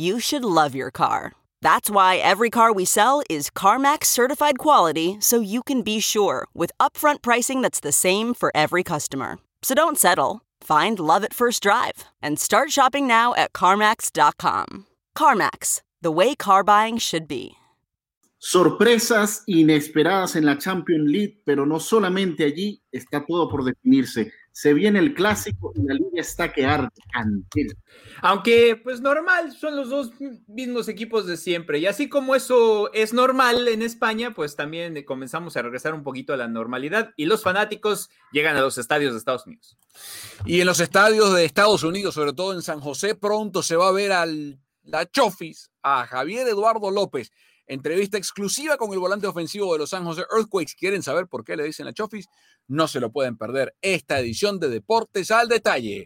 [0.00, 1.32] you should love your car.
[1.60, 6.48] That's why every car we sell is CarMax certified quality so you can be sure
[6.54, 9.38] with upfront pricing that's the same for every customer.
[9.62, 10.40] So don't settle.
[10.62, 14.86] Find love at first drive and start shopping now at CarMax.com.
[15.16, 17.56] CarMax, the way car buying should be.
[18.42, 24.32] Sorpresas inesperadas en la Champions League, pero no solamente allí está todo por definirse.
[24.52, 26.88] Se viene el clásico y la liga está que arde,
[28.20, 30.12] Aunque, pues normal, son los dos
[30.48, 31.78] mismos equipos de siempre.
[31.78, 36.32] Y así como eso es normal en España, pues también comenzamos a regresar un poquito
[36.32, 39.78] a la normalidad y los fanáticos llegan a los estadios de Estados Unidos.
[40.44, 43.88] Y en los estadios de Estados Unidos, sobre todo en San José, pronto se va
[43.88, 47.30] a ver al la Chofis, a Javier Eduardo López.
[47.66, 50.74] Entrevista exclusiva con el volante ofensivo de los San José Earthquakes.
[50.76, 52.26] ¿Quieren saber por qué le dicen la Chofis?
[52.70, 53.74] No se lo pueden perder.
[53.82, 56.04] Esta edición de Deportes al Detalle.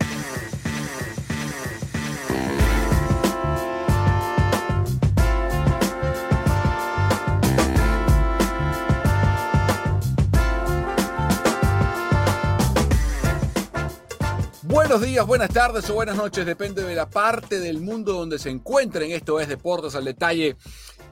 [14.63, 18.49] Buenos días, buenas tardes o buenas noches, depende de la parte del mundo donde se
[18.49, 19.11] encuentren.
[19.11, 20.57] Esto es Deportes al Detalle.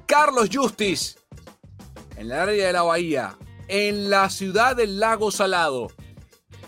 [0.06, 1.18] Carlos Justis,
[2.16, 3.36] en la área de la Bahía,
[3.74, 5.90] en la ciudad del Lago Salado,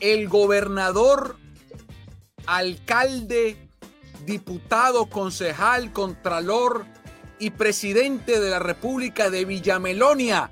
[0.01, 1.37] el gobernador,
[2.47, 3.69] alcalde,
[4.25, 6.87] diputado, concejal, contralor
[7.39, 10.51] y presidente de la República de Villamelonia,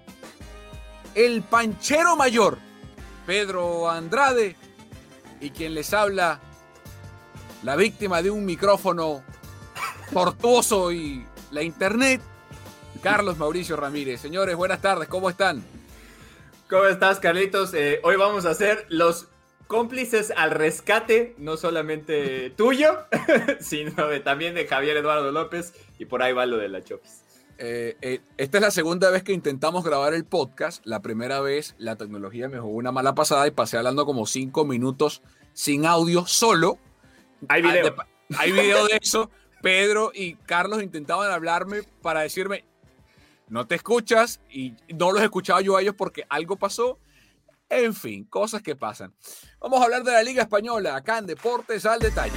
[1.14, 2.58] el panchero mayor,
[3.24, 4.54] Pedro Andrade,
[5.40, 6.38] y quien les habla,
[7.62, 9.22] la víctima de un micrófono
[10.12, 12.20] tortuoso y la internet,
[13.02, 14.20] Carlos Mauricio Ramírez.
[14.20, 15.64] Señores, buenas tardes, ¿cómo están?
[16.72, 17.74] ¿Cómo estás, Carlitos?
[17.74, 19.28] Eh, hoy vamos a hacer los
[19.66, 22.96] cómplices al rescate, no solamente tuyo,
[23.60, 23.92] sino
[24.24, 27.24] también de Javier Eduardo López, y por ahí va lo de la Chopis.
[27.58, 30.80] Eh, eh, esta es la segunda vez que intentamos grabar el podcast.
[30.86, 34.64] La primera vez la tecnología me jugó una mala pasada y pasé hablando como cinco
[34.64, 35.20] minutos
[35.52, 36.78] sin audio solo.
[37.50, 37.94] Hay video.
[38.38, 39.30] hay video de eso.
[39.60, 42.64] Pedro y Carlos intentaban hablarme para decirme,
[43.52, 46.98] no te escuchas y no los escuchaba yo a ellos porque algo pasó.
[47.68, 49.14] En fin, cosas que pasan.
[49.60, 52.32] Vamos a hablar de la Liga Española acá en Deportes al Detalle.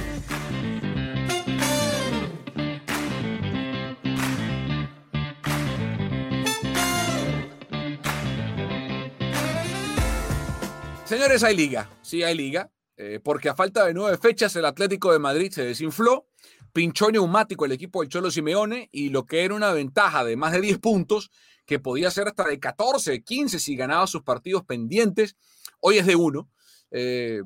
[11.06, 11.88] Señores, hay liga.
[12.02, 12.70] Sí, hay liga.
[12.98, 16.26] Eh, porque a falta de nueve fechas el Atlético de Madrid se desinfló
[16.76, 20.52] pinchó neumático el equipo del Cholo Simeone y lo que era una ventaja de más
[20.52, 21.30] de 10 puntos,
[21.64, 25.36] que podía ser hasta de 14, 15 si ganaba sus partidos pendientes,
[25.80, 26.50] hoy es de 1.
[26.90, 27.40] Eh,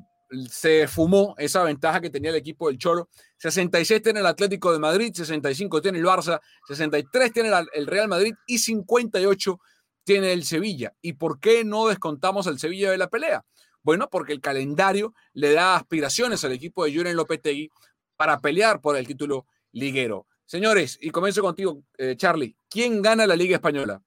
[0.49, 3.07] se fumó esa ventaja que tenía el equipo del Cholo.
[3.37, 8.33] 66 tiene el Atlético de Madrid, 65 tiene el Barça, 63 tiene el Real Madrid
[8.45, 9.61] y 58
[10.03, 10.93] tiene el Sevilla.
[11.01, 13.45] ¿Y por qué no descontamos al Sevilla de la pelea?
[13.81, 17.71] Bueno, porque el calendario le da aspiraciones al equipo de Julen Lopetegui
[18.15, 20.27] para pelear por el título liguero.
[20.45, 22.55] Señores, y comienzo contigo, eh, Charlie.
[22.69, 24.01] ¿Quién gana la Liga Española?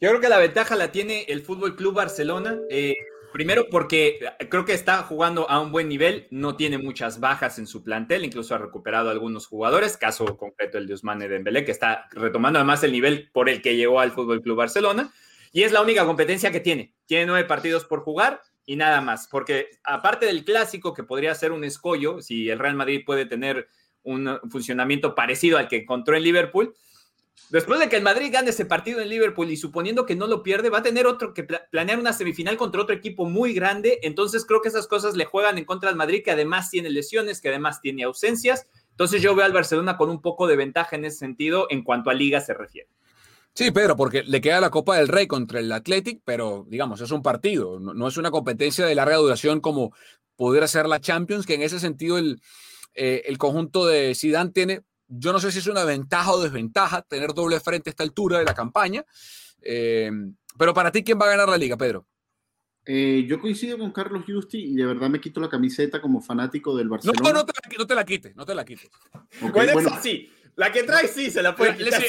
[0.00, 2.58] Yo creo que la ventaja la tiene el Fútbol Club Barcelona.
[2.70, 2.94] Eh,
[3.32, 4.18] Primero porque
[4.48, 8.24] creo que está jugando a un buen nivel, no tiene muchas bajas en su plantel,
[8.24, 12.82] incluso ha recuperado algunos jugadores, caso concreto el de Ousmane Dembélé, que está retomando además
[12.84, 15.12] el nivel por el que llegó al Fútbol Club Barcelona,
[15.52, 16.94] y es la única competencia que tiene.
[17.04, 21.52] Tiene nueve partidos por jugar y nada más, porque aparte del clásico, que podría ser
[21.52, 23.66] un escollo, si el Real Madrid puede tener
[24.02, 26.74] un funcionamiento parecido al que encontró en Liverpool,
[27.50, 30.42] Después de que el Madrid gane ese partido en Liverpool y suponiendo que no lo
[30.42, 34.00] pierde, va a tener otro que planear una semifinal contra otro equipo muy grande.
[34.02, 37.40] Entonces creo que esas cosas le juegan en contra al Madrid, que además tiene lesiones,
[37.40, 38.66] que además tiene ausencias.
[38.90, 42.10] Entonces yo veo al Barcelona con un poco de ventaja en ese sentido en cuanto
[42.10, 42.88] a liga se refiere.
[43.58, 47.10] Sí, Pedro, porque le queda la Copa del Rey contra el Athletic, pero digamos, es
[47.10, 49.92] un partido, no, es una competencia de larga duración como
[50.36, 52.40] pudiera ser la Champions, que en ese sentido el,
[52.94, 57.02] eh, el conjunto de Zidane tiene yo no sé si es una ventaja o desventaja
[57.02, 59.04] tener doble frente a esta altura de la campaña.
[59.60, 60.08] Eh,
[60.56, 62.06] pero para ti, ¿quién va a ganar la liga, Pedro?
[62.86, 66.76] Eh, yo coincido con Carlos Justi y de verdad me quito la camiseta como fanático
[66.76, 67.20] del Barcelona.
[67.22, 68.88] No, no, te, la, no te la quites, no te la quites.
[69.52, 70.30] bueno, sí.
[70.58, 72.02] La que traes sí se la puede quitar.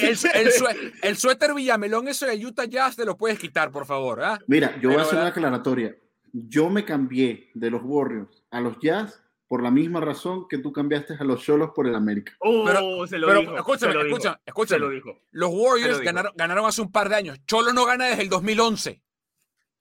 [1.03, 4.23] El, suéter Villamelón, eso de Utah Jazz, te lo puedes quitar, por favor.
[4.23, 4.39] ¿ah?
[4.47, 5.95] Mira, yo voy a hacer una aclaratoria.
[6.33, 10.73] Yo me cambié de los Warriors a los Jazz por la misma razón que tú
[10.73, 12.35] cambiaste a los Cholos por el América.
[12.39, 14.79] Oh, pero, se lo dijo, escúchame, escúchame, escúchame.
[14.79, 15.21] Lo dijo.
[15.29, 17.37] Los Warriors ganaron, ganaron, hace un par de años.
[17.45, 18.99] Cholo no gana desde el 2011.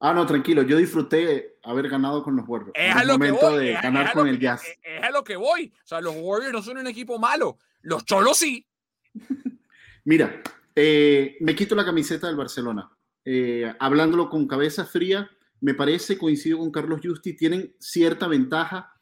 [0.00, 0.62] Ah, no, tranquilo.
[0.62, 2.72] Yo disfruté haber ganado con los Warriors.
[2.74, 3.64] Es a lo que voy.
[3.64, 4.62] de ganar con el Jazz.
[4.82, 5.72] Es, a lo que voy.
[5.82, 7.58] O sea, los Warriors no son un equipo malo.
[7.82, 8.66] Los Cholos sí.
[10.04, 10.40] Mira,
[10.74, 12.90] eh, me quito la camiseta del Barcelona.
[13.24, 15.28] Eh, hablándolo con cabeza fría,
[15.60, 18.92] me parece, coincido con Carlos Justi, tienen cierta ventaja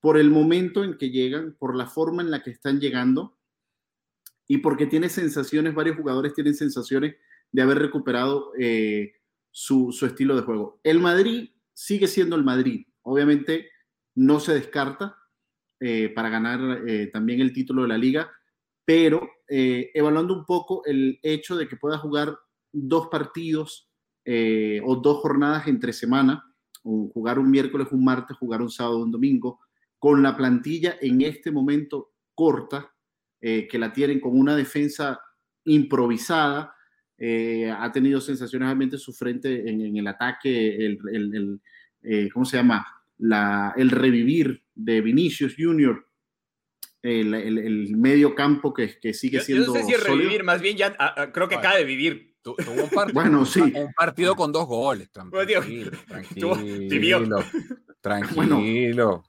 [0.00, 3.38] por el momento en que llegan, por la forma en la que están llegando
[4.48, 7.16] y porque tiene sensaciones, varios jugadores tienen sensaciones
[7.52, 9.14] de haber recuperado eh,
[9.56, 10.80] su, estilo de juego.
[10.82, 13.70] El Madrid sigue siendo el Madrid, obviamente
[14.14, 15.16] no se descarta
[15.80, 18.30] eh, para ganar eh, también el título de la liga,
[18.84, 22.36] pero evaluando un poco el hecho de que pueda jugar
[22.72, 23.88] dos partidos
[24.84, 26.44] o dos jornadas entre semana,
[26.82, 29.60] o jugar un miércoles, un martes, jugar un sábado, un domingo,
[29.98, 32.92] con la plantilla en este momento corta,
[33.40, 35.20] eh, que la tienen con una defensa
[35.64, 36.74] improvisada,
[37.18, 41.60] eh, ha tenido sensaciones realmente su frente en, el ataque, el,
[42.02, 42.86] eh, ¿cómo se llama?
[43.18, 46.06] La, el revivir de Vinicius Junior,
[47.02, 49.66] el, medio campo que, que sigue siendo.
[49.66, 52.36] Yo no sé si revivir, más bien ya ah, ah, creo que acaba de vivir.
[52.42, 53.60] tuvo un partido, bueno, sí.
[53.60, 55.10] un partido con dos goles.
[55.12, 57.42] Tranquilo, tranquilo,
[58.00, 59.24] tranquilo.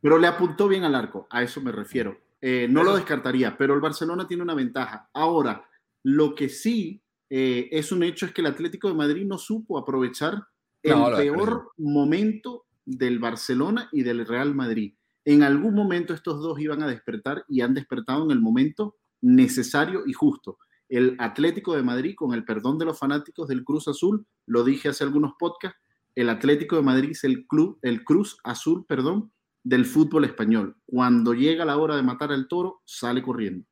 [0.00, 2.20] Pero le apuntó bien al arco, a eso me refiero.
[2.40, 5.10] Eh, no lo descartaría, pero el Barcelona tiene una ventaja.
[5.12, 5.68] Ahora,
[6.04, 9.78] lo que sí eh, es un hecho es que el Atlético de Madrid no supo
[9.78, 10.44] aprovechar
[10.82, 14.94] el peor momento del Barcelona y del Real Madrid.
[15.24, 20.04] En algún momento estos dos iban a despertar y han despertado en el momento necesario
[20.06, 20.58] y justo.
[20.88, 24.88] El Atlético de Madrid, con el perdón de los fanáticos del Cruz Azul, lo dije
[24.88, 25.78] hace algunos podcasts,
[26.14, 29.30] el Atlético de Madrid es el club, el Cruz Azul, perdón,
[29.62, 30.76] del fútbol español.
[30.86, 33.66] Cuando llega la hora de matar al toro, sale corriendo.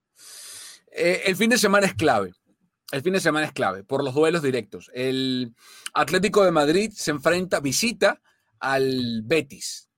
[0.92, 2.32] Eh, el fin de semana es clave.
[2.92, 4.90] El fin de semana es clave por los duelos directos.
[4.94, 5.54] El
[5.92, 8.20] Atlético de Madrid se enfrenta, visita
[8.60, 9.90] al Betis.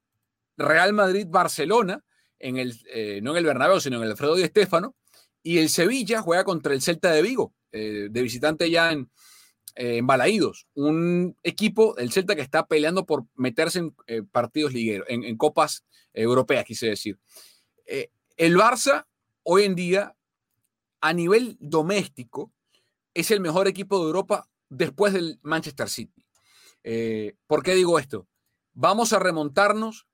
[0.56, 2.04] Real Madrid-Barcelona,
[2.38, 4.96] eh, no en el Bernabéu, sino en el Alfredo Di Stéfano.
[5.42, 9.10] Y el Sevilla juega contra el Celta de Vigo, eh, de visitante ya en,
[9.78, 15.06] en Balaídos, un equipo, el Celta, que está peleando por meterse en eh, partidos ligueros,
[15.08, 17.18] en, copas europeas, quise decir.
[17.86, 19.06] Eh, el Barça,
[19.44, 20.16] hoy en día,
[21.00, 22.52] a nivel doméstico,
[23.20, 26.24] es el mejor equipo de Europa después del Manchester City.
[26.84, 28.28] Eh, ¿Por qué digo esto?
[28.74, 30.06] Vamos a remontarnos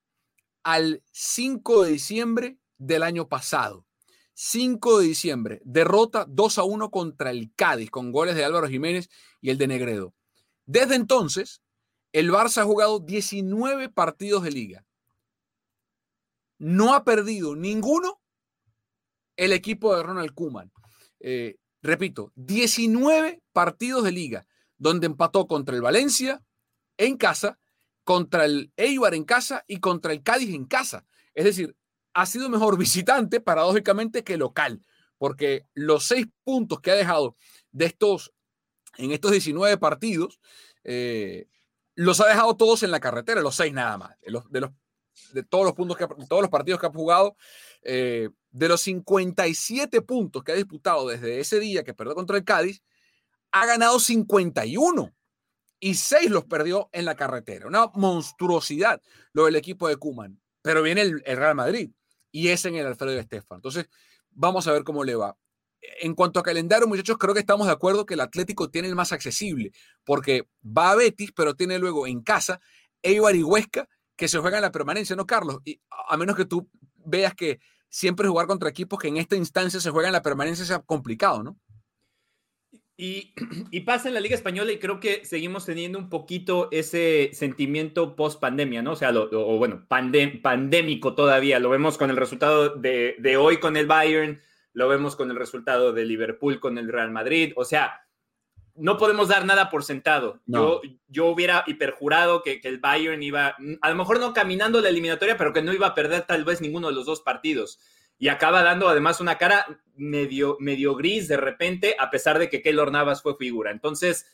[0.62, 3.86] al 5 de diciembre del año pasado.
[4.32, 9.10] 5 de diciembre, derrota 2 a 1 contra el Cádiz con goles de Álvaro Jiménez
[9.42, 10.14] y el de Negredo.
[10.64, 11.60] Desde entonces,
[12.12, 14.86] el Barça ha jugado 19 partidos de liga.
[16.58, 18.18] No ha perdido ninguno
[19.36, 20.72] el equipo de Ronald Kuman.
[21.20, 24.46] Eh, repito, 19 partidos de liga,
[24.78, 26.42] donde empató contra el Valencia
[26.96, 27.58] en casa,
[28.04, 31.04] contra el Eibar en casa y contra el Cádiz en casa.
[31.34, 31.76] Es decir,
[32.14, 34.80] ha sido mejor visitante, paradójicamente, que local,
[35.18, 37.36] porque los seis puntos que ha dejado
[37.70, 38.32] de estos,
[38.96, 40.40] en estos 19 partidos,
[40.84, 41.48] eh,
[41.94, 45.64] los ha dejado todos en la carretera, los seis nada más, de, los, de, todos
[45.64, 47.36] los puntos que todos los partidos que ha jugado,
[47.82, 52.44] eh, de los 57 puntos que ha disputado desde ese día que perdió contra el
[52.44, 52.82] Cádiz,
[53.50, 55.12] ha ganado 51.
[55.80, 57.66] y seis los perdió en la carretera.
[57.66, 60.40] Una monstruosidad lo del equipo de Cuman.
[60.62, 61.90] Pero viene el, Real Madrid
[62.30, 63.58] y es en el Alfredo Estefan.
[63.58, 63.90] Entonces,
[64.30, 65.36] vamos a ver cómo le va.
[66.00, 68.94] En cuanto a calendario, muchachos, creo que estamos de acuerdo que el Atlético tiene el
[68.94, 69.72] más accesible,
[70.04, 72.60] porque va a Betis, pero tiene luego en casa
[73.02, 75.58] Eibar y Huesca, que se juegan la permanencia, ¿no, Carlos?
[75.64, 76.70] Y a menos que tú
[77.04, 77.58] veas que
[77.94, 81.56] siempre jugar contra equipos que en esta instancia se juegan la permanencia sea complicado, ¿no?
[82.96, 83.32] Y,
[83.86, 88.40] pasa en la Liga Española y creo que seguimos teniendo un poquito ese sentimiento post
[88.40, 88.92] pandemia, ¿no?
[88.92, 91.60] O sea, o bueno, pandémico todavía.
[91.60, 95.92] Lo vemos con el resultado de, hoy con el Bayern, lo vemos con el resultado
[95.92, 97.52] de Liverpool con el Real Madrid.
[97.54, 98.03] O sea,
[98.76, 100.40] no podemos dar nada por sentado.
[100.46, 104.88] Yo, yo hubiera hiperjurado que, que el Bayern iba, a lo mejor no caminando la
[104.88, 107.78] eliminatoria, pero que no iba a perder tal vez ninguno de los dos partidos
[108.18, 109.66] y acaba dando además una cara
[109.96, 113.70] medio, medio gris de repente, a pesar de que Keylor Navas fue figura.
[113.70, 114.26] Entonces,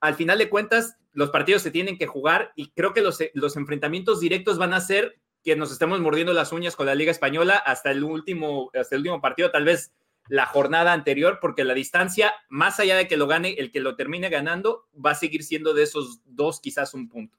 [0.00, 3.56] al final de cuentas, los partidos se tienen que jugar y creo que los, los
[3.56, 7.56] enfrentamientos directos van a ser que nos estemos mordiendo las uñas con la Liga Española
[7.56, 9.92] hasta el último, hasta el último partido, tal vez
[10.28, 13.96] la jornada anterior, porque la distancia, más allá de que lo gane, el que lo
[13.96, 17.38] termine ganando, va a seguir siendo de esos dos, quizás un punto.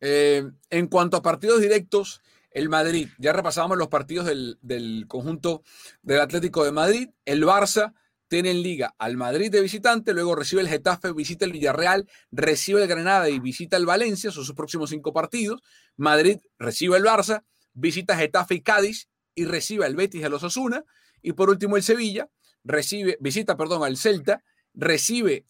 [0.00, 3.08] Eh, en cuanto a partidos directos, el Madrid.
[3.18, 5.62] Ya repasamos los partidos del, conjunto
[6.02, 7.10] del Atlético de Madrid.
[7.24, 7.94] El Barça
[8.28, 12.82] tiene en liga al Madrid de visitante, luego recibe el Getafe, visita el Villarreal, recibe
[12.82, 15.62] el Granada y visita el Valencia, son sus próximos cinco partidos.
[15.96, 20.84] Madrid recibe el Barça, visita Getafe y Cádiz y recibe al Betis de los Osuna.
[21.22, 22.28] Y por último el Sevilla,
[22.64, 24.42] recibe, visita, perdón, al Celta,
[24.74, 25.46] recibe,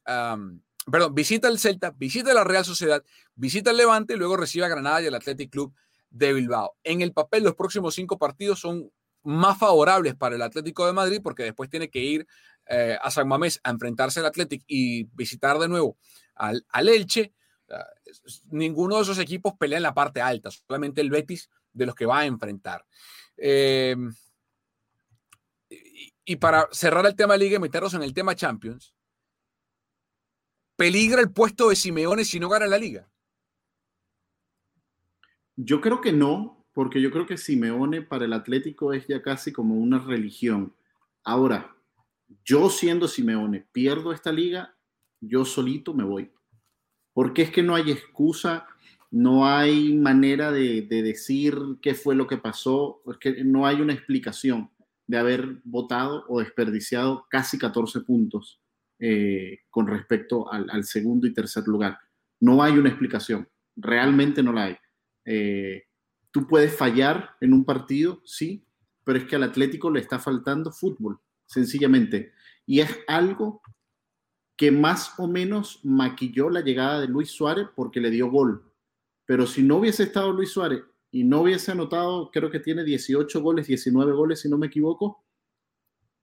[0.91, 4.69] perdón, visita el Celta, visita la Real Sociedad, visita el Levante y luego recibe a
[4.69, 5.75] Granada y el Athletic Club
[6.11, 6.77] de Bilbao.
[6.83, 8.91] En el papel, los próximos cinco partidos son
[9.23, 12.27] más favorables para el Atlético de Madrid porque después tiene que ir
[12.67, 15.99] eh, a San Mamés a enfrentarse al Atlético y visitar de nuevo
[16.35, 17.35] al, al Elche.
[18.51, 22.07] ninguno de esos equipos pelea en la parte alta, solamente el Betis de los que
[22.07, 22.85] va a enfrentar.
[23.41, 23.97] Eh,
[26.27, 28.95] y, para cerrar el tema Liga y meternos en el tema Champions,
[30.77, 33.11] ¿peligra el puesto de Simeone si no gana la Liga?
[35.57, 39.53] Yo creo que no, porque yo creo que Simeone para el Atlético es ya casi
[39.53, 40.75] como una religión.
[41.25, 41.75] Ahora,
[42.45, 44.77] yo siendo Simeone, pierdo esta liga,
[45.21, 46.31] yo solito me voy.
[47.13, 48.67] Porque es que no hay excusa,
[49.11, 53.93] no hay manera de, decir qué fue lo que pasó, es que no hay una
[53.93, 54.71] explicación
[55.07, 58.61] de haber votado o desperdiciado casi 14 puntos
[59.01, 61.99] eh, con respecto al, al segundo y tercer lugar.
[62.39, 64.77] No hay una explicación, realmente no la hay.
[65.25, 65.85] Eh,
[66.31, 68.65] tú puedes fallar en un partido, sí,
[69.05, 72.33] pero es que al Atlético le está faltando fútbol, sencillamente.
[72.67, 73.63] Y es algo
[74.57, 78.70] que más o menos maquilló la llegada de Luis Suárez porque le dio gol.
[79.31, 80.83] Pero si no hubiese estado Luis Suárez
[81.13, 85.25] y no hubiese anotado, creo que tiene 18 goles, 19 goles, si no me equivoco,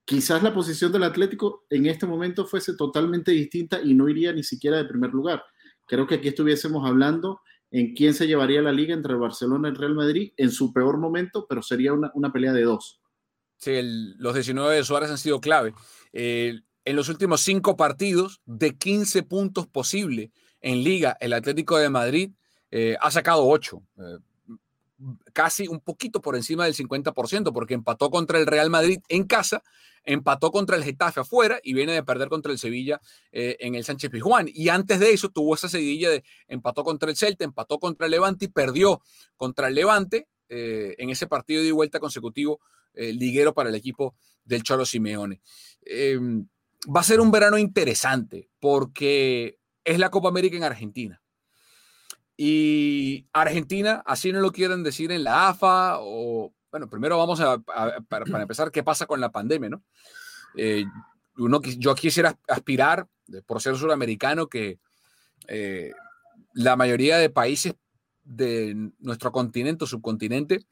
[0.04, 4.44] quizás la posición del Atlético en este momento fuese totalmente distinta y no iría ni
[4.44, 5.42] siquiera de primer lugar.
[5.86, 7.40] Creo que aquí estuviésemos hablando
[7.72, 10.74] en quién se llevaría la liga entre el Barcelona y el Real Madrid en su
[10.74, 13.00] peor momento, pero sería una, pelea de dos.
[13.56, 13.72] Sí,
[14.18, 15.74] los 19 de Suárez han sido clave.
[16.12, 21.90] Eh, en los últimos cinco partidos, de 15 puntos posible en liga, el Atlético de
[21.90, 22.34] Madrid
[22.80, 23.82] eh, ha sacado 8.
[23.98, 24.02] Eh,
[25.34, 29.64] casi un poquito por encima del 50%, porque empató contra el Real Madrid en casa
[30.10, 33.02] empató contra el Getafe afuera y viene de perder contra el Sevilla
[33.34, 34.48] eh, en el Sánchez Pizjuán.
[34.48, 38.12] Y antes de eso tuvo esa seguidilla de empató contra el Celta, empató contra el
[38.12, 39.02] Levante y perdió
[39.36, 42.62] contra el Levante en ese partido de vuelta consecutivo
[42.94, 44.16] liguero para el equipo
[44.46, 45.42] del Cholo Simeone.
[45.82, 46.48] Em,
[46.88, 51.22] va a ser un verano interesante porque es la Copa América en Argentina.
[52.38, 57.60] Y Argentina, así no lo quieren decir en la AFA o bueno, primero vamos a,
[57.60, 59.84] para, empezar, ¿qué pasa con la pandemia, no?
[60.56, 60.86] Eh,
[61.78, 63.08] yo quisiera aspirar,
[63.46, 64.80] por ser suramericano, que
[65.48, 65.92] eh,
[66.54, 67.76] la mayoría de países
[68.24, 70.66] de nuestro continente o subcontinente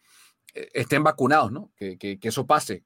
[0.54, 1.72] eh, estén vacunados, ¿no?
[1.76, 2.84] Que, eso pase.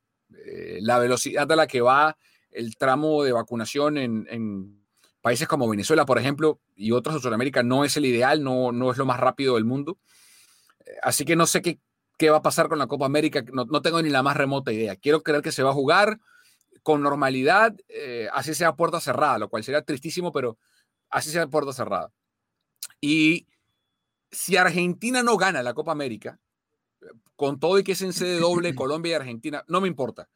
[0.81, 2.17] la velocidad a la que va
[2.51, 4.83] el tramo de vacunación en,
[5.21, 8.91] países como Venezuela, por ejemplo, y otros de Sudamérica no es el ideal, no, no
[8.91, 9.97] es lo más rápido del mundo.
[11.03, 11.79] Así que no sé qué,
[12.17, 14.95] qué va a pasar con la Copa América, no, tengo ni la más remota idea.
[14.95, 16.19] Quiero creer que se va a jugar
[16.83, 20.57] con normalidad, eh, así sea puerta cerrada, lo cual sería tristísimo, pero
[21.09, 22.11] así sea puerta cerrada.
[23.01, 23.47] Y
[24.31, 26.39] si Argentina no gana la Copa América,
[27.35, 30.29] con todo y que es en sede doble Colombia y Argentina, no me importa.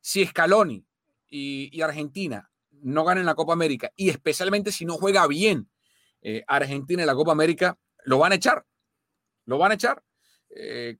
[0.00, 0.86] Si Scaloni
[1.28, 2.50] y, y Argentina
[2.86, 5.68] no gana en la Copa América y especialmente si no juega bien
[6.22, 8.64] eh, Argentina en la Copa América, lo van a echar.
[9.44, 10.02] Lo van a echar.
[10.50, 10.96] Eh,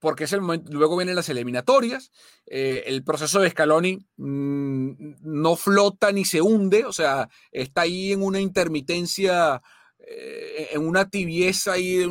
[0.00, 2.12] porque es el momento, luego vienen las eliminatorias,
[2.46, 8.12] eh, el proceso de Scaloni mm, no flota ni se hunde, o sea, está ahí
[8.12, 9.60] en una intermitencia,
[10.00, 12.08] en una tibieza ahí,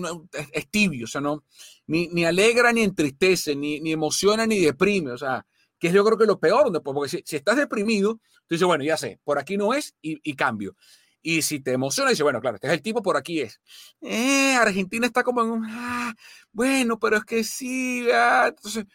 [0.52, 1.46] es, tibio, o sea, no,
[1.88, 5.46] ni, ni alegra ni entristece, ni, ni, emociona ni deprime, o sea,
[5.80, 8.16] que es yo creo que lo peor, porque si, estás deprimido,
[8.48, 10.76] tú dices, bueno, ya sé, por aquí no es y, y cambio.
[11.22, 13.60] Y si te emociona, dice, bueno, claro, este es el tipo, por aquí es.
[14.02, 16.14] Eh, Argentina está como en un, ah,
[16.54, 18.46] bueno, pero es que sí, ah".
[18.48, 18.86] entonces,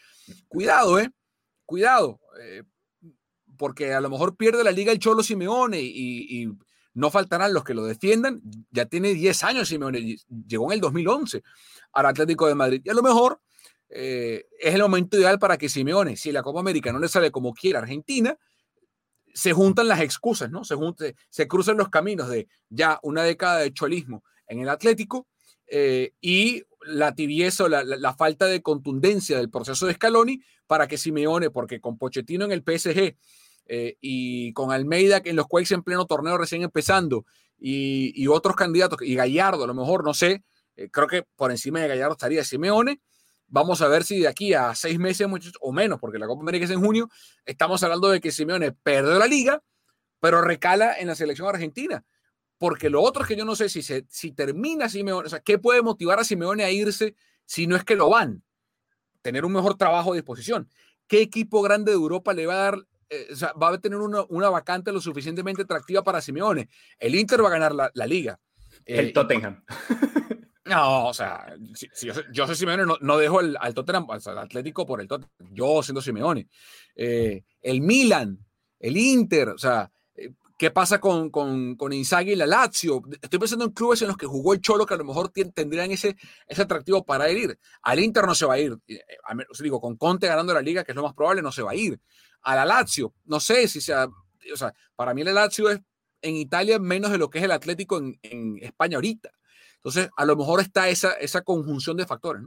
[0.48, 1.10] cuidado, ¿eh?
[1.66, 2.62] Cuidado, eh,
[3.58, 6.48] porque a lo mejor pierde la liga el Cholo Simeone y,
[6.94, 8.42] no faltarán los que lo defiendan.
[8.70, 11.42] Ya tiene 10 años Simeone, llegó en el 2011
[11.92, 12.82] al Atlético de Madrid.
[12.84, 13.40] Y a lo mejor
[13.94, 17.30] eh, es el momento ideal para que Simeone, si la Copa América no le sale
[17.30, 18.38] como quiere a Argentina,
[19.34, 20.64] se juntan las excusas, ¿no?
[20.64, 20.76] Se,
[21.28, 25.26] se cruzan los caminos de ya una década de cholismo en el Atlético
[25.66, 30.96] eh, y la tibieza o la, falta de contundencia del proceso de Scaloni para que
[30.96, 33.16] Simeone, porque con Pochettino en el PSG
[33.66, 37.26] eh, y con Almeida en los cuales en pleno torneo recién empezando
[37.58, 40.42] y, otros candidatos, y Gallardo a lo mejor, no sé,
[40.90, 43.00] creo que por encima de Gallardo estaría Simeone,
[43.52, 45.28] Vamos a ver si de aquí a seis meses
[45.60, 47.10] o menos, porque la Copa América es en junio,
[47.44, 49.62] estamos hablando de que Simeone perdió la liga,
[50.20, 52.02] pero recala en la selección argentina.
[52.56, 55.40] Porque lo otro es que yo no sé si, se, si termina Simeone, o sea,
[55.40, 58.42] ¿qué puede motivar a Simeone a irse si no es que lo van?
[59.20, 60.70] Tener un mejor trabajo a disposición.
[61.06, 62.78] ¿Qué equipo grande de Europa le va a dar
[63.10, 66.70] eh, o sea, va a tener una, una, vacante lo suficientemente atractiva para Simeone.
[66.98, 68.40] El Inter va a ganar la, la liga.
[68.86, 69.62] El eh, Tottenham.
[70.64, 75.00] No, o sea, si, yo, soy Simeone, no, dejo el, al Tottenham, al Atlético por
[75.00, 75.52] el Tottenham.
[75.52, 76.48] Yo siendo Simeone.
[76.94, 78.38] Eh, el Milan,
[78.78, 83.02] el Inter, o sea, eh, ¿qué pasa con, con, y la Lazio?
[83.20, 85.90] Estoy pensando en clubes en los que jugó el Cholo que a lo mejor tendrían
[85.90, 86.16] ese,
[86.46, 87.58] ese atractivo para ir.
[87.82, 88.76] Al Inter no se va a ir.
[88.86, 89.00] Eh,
[89.50, 91.72] os digo, con Conte ganando la liga, que es lo más probable, no se va
[91.72, 91.98] a ir.
[92.42, 95.80] A la Lazio, no sé si sea, o sea, para mí el Lazio es
[96.20, 99.32] en Italia menos de lo que es el Atlético en, en España ahorita.
[99.84, 102.44] Entonces, a lo mejor está esa, esa conjunción de factores.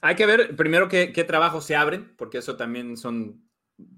[0.00, 3.46] Hay que ver primero qué, trabajos se abren, porque eso también son,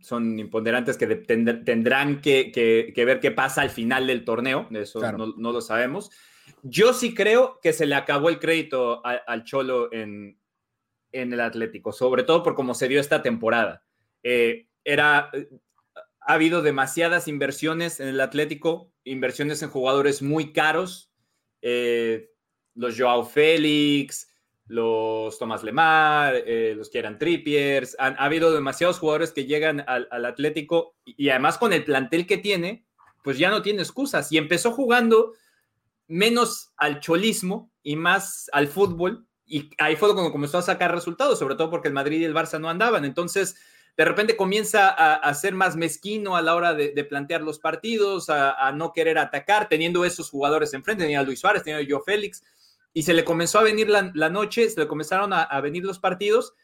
[0.00, 4.68] son imponderantes que tendrán que, ver qué pasa al final del torneo.
[4.72, 6.11] Eso no, lo sabemos.
[6.62, 10.37] Yo sí creo que se le acabó el crédito al Cholo en,
[11.12, 13.85] el Atlético, sobre todo por cómo se dio esta temporada.
[14.24, 15.31] Eh, era,
[16.20, 21.12] ha habido demasiadas inversiones en el Atlético, inversiones en jugadores muy caros.
[21.61, 22.32] Eh,
[22.74, 24.28] los Joao Félix,
[24.66, 27.96] los Tomás Lemar, eh, los Kieran Trippiers.
[27.98, 32.85] ha habido demasiados jugadores que llegan al, Atlético y, además con el plantel que tiene,
[33.22, 34.32] pues ya no tiene excusas.
[34.32, 35.32] Y empezó jugando
[36.08, 39.26] menos al cholismo y más al fútbol.
[39.44, 42.35] Y ahí fue cuando comenzó a sacar resultados, sobre todo porque el Madrid y el
[42.35, 43.04] Barça no andaban.
[43.04, 43.56] Entonces,
[43.96, 48.72] de repente comienza a, ser más mezquino a la hora de, plantear los partidos, a,
[48.72, 51.04] no querer atacar, teniendo esos jugadores enfrente.
[51.04, 52.42] Tenía a Luis Suárez, tenía a Joe Félix
[52.94, 56.55] y se le comenzó a venir la, noche, se le comenzaron a, venir los partidos.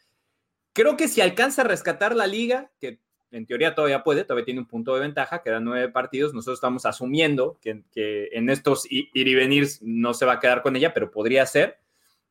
[0.73, 2.99] Creo que si alcanza a rescatar la liga, que
[3.31, 6.85] en teoría todavía puede, todavía tiene un punto de ventaja, quedan nueve partidos, nosotros estamos
[6.85, 7.83] asumiendo que,
[8.31, 11.79] en estos ir y venir no se va a quedar con ella, pero podría ser.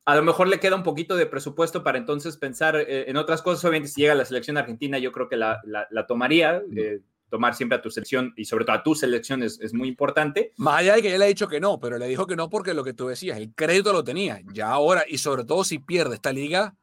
[0.04, 3.42] A lo mejor le queda un poquito de presupuesto para entonces pensar eh, en otras
[3.42, 3.62] cosas.
[3.64, 5.60] Obviamente, si llega la selección argentina, yo creo que la,
[6.06, 6.62] tomaría
[7.28, 10.52] tomar siempre a tu selección y sobre todo a tu selección es, muy importante.
[10.56, 12.48] Más allá de que él le ha dicho que no, pero le dijo que no
[12.48, 14.40] porque lo que tú decías, el crédito lo tenía.
[14.52, 16.74] Ya ahora, y sobre todo si pierde esta liga,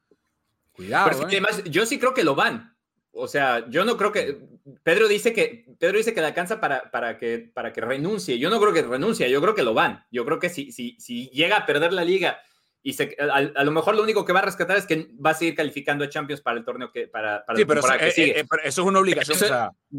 [0.71, 1.09] cuidado.
[1.09, 1.25] Pero ¿eh?
[1.27, 2.75] además, yo sí creo que lo van.
[3.11, 4.39] O sea, yo no creo que.
[4.83, 8.37] Pedro dice que Pedro dice que le alcanza para, para, que, para que renuncie.
[8.37, 10.03] Yo no creo que renuncie, yo creo que lo van.
[10.11, 12.39] Yo creo que si, si, si llega a perder la liga
[12.87, 15.55] y a, lo mejor lo único que va a rescatar es que va a seguir
[15.55, 18.39] calificando a Champions para el torneo que para, para sí, pero eso, que eh, sigue.
[18.41, 19.39] Eh, eso es una obligación.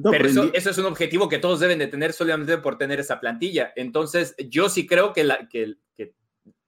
[0.09, 3.73] pero eso, es un objetivo que todos deben de tener solamente por tener esa plantilla.
[3.75, 6.15] Entonces, yo sí creo que la, que, que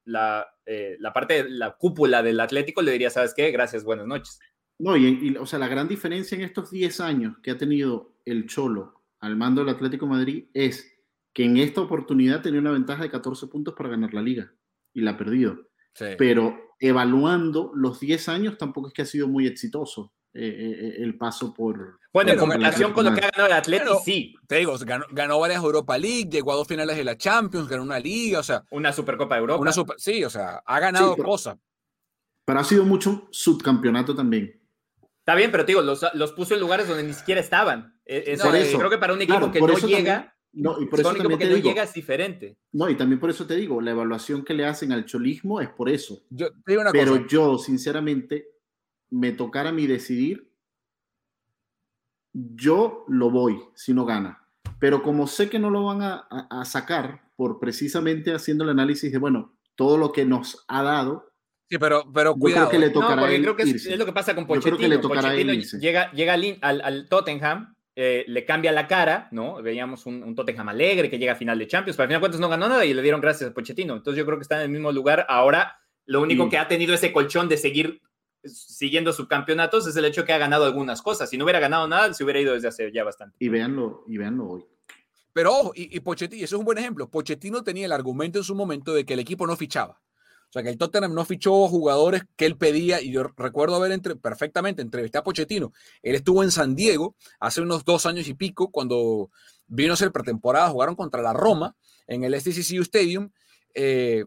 [0.07, 3.53] la, eh, la parte, la cúpula del Atlético le diría, ¿sabes qué?
[3.53, 4.41] Gracias, buenas noches.
[4.81, 8.49] No, y, o sea, la gran diferencia en estos 10 años que ha tenido el
[8.49, 11.01] Cholo al mando del Atlético Madrid es
[11.33, 14.53] que en esta oportunidad tenía una ventaja de 14 puntos para ganar la liga
[14.93, 15.69] y la ha perdido.
[16.17, 21.17] Pero evaluando los 10 años tampoco es que ha sido muy exitoso eh, eh, el
[21.17, 21.99] paso por...
[22.13, 24.35] Bueno, en comparación con lo que ha ganado el Atlético, sí.
[24.47, 24.77] Te digo,
[25.11, 28.43] ganó, varias Europa League, llegó a dos finales de la Champions, ganó una liga, o
[28.43, 28.65] sea...
[28.71, 29.61] Una Supercopa de Europa.
[29.61, 31.57] Una sí, o sea, ha ganado cosas.
[32.45, 34.61] Pero ha sido mucho subcampeonato también.
[35.19, 38.01] Está bien, pero te digo, los, puso en lugares donde ni siquiera estaban.
[38.05, 41.55] creo que para un equipo que no llega No, y por eso también te no
[41.57, 42.57] digo, llegas diferente.
[42.73, 45.69] No, y también por eso te digo, la evaluación que le hacen al cholismo es
[45.69, 46.23] por eso.
[46.31, 47.27] Yo te digo una Pero cosa.
[47.29, 48.49] yo, sinceramente,
[49.11, 50.51] me tocara a mí decidir,
[52.33, 54.45] yo lo voy si no gana.
[54.79, 58.71] Pero como sé que no lo van a, a- a sacar por precisamente haciendo el
[58.71, 61.27] análisis de, bueno, todo lo que nos ha dado,
[61.71, 62.69] Sí, pero, pero yo cuidado.
[62.69, 62.93] creo que le ¿eh?
[62.95, 64.79] No, tocará porque creo que es, lo que pasa con Yo creo Pochettino.
[64.79, 66.33] que le tocará Pochettino llega, llega
[66.63, 69.61] al- al Tottenham, eh, le cambia la cara, ¿no?
[69.61, 72.23] Veíamos un, un Tottenham alegre que llega a final de Champions, pero al final de
[72.23, 73.97] cuentas no ganó nada y le dieron gracias a Pochettino.
[73.97, 75.27] Entonces yo creo que está en el mismo lugar.
[75.29, 78.01] Ahora, lo único que ha tenido ese colchón de seguir
[78.45, 81.29] siguiendo subcampeonatos es el hecho que ha ganado algunas cosas.
[81.29, 83.37] Si no hubiera ganado nada, se hubiera ido desde hace ya bastante.
[83.41, 84.65] Y véanlo, y véanlo hoy.
[85.33, 87.11] Pero ojo, y, y Pochettino, y eso es un buen ejemplo.
[87.11, 90.01] Pochettino tenía el argumento en su momento de que el equipo no fichaba.
[90.49, 93.93] O sea, que el Tottenham no fichó jugadores que él pedía, y yo recuerdo haber
[93.93, 95.73] entre, perfectamente entrevistado a Pochettino.
[96.03, 99.31] Él estuvo en San Diego hace unos dos años y pico, cuando
[99.67, 103.31] vino a ser pretemporada, jugaron contra la Roma en el STCCU Stadium.
[103.75, 104.25] eh,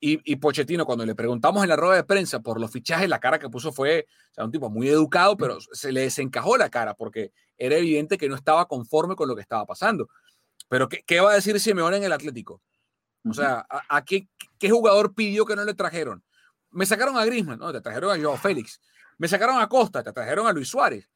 [0.00, 3.18] y, y Pochettino, cuando le preguntamos en la rueda de prensa por los fichajes, la
[3.18, 7.32] cara que puso fue un tipo muy educado, pero se le desencajó la cara porque
[7.56, 10.08] era evidente que no estaba conforme con lo que estaba pasando.
[10.68, 12.62] Pero ¿qué, qué va a decir Simeone en el Atlético?
[13.30, 14.28] O sea, ¿a, qué,
[14.68, 16.24] jugador pidió que no le trajeron?
[16.70, 18.80] Me sacaron a Griezmann, no, te trajeron a Joao Félix.
[19.16, 21.08] Me sacaron a Costa, te trajeron a Luis Suárez.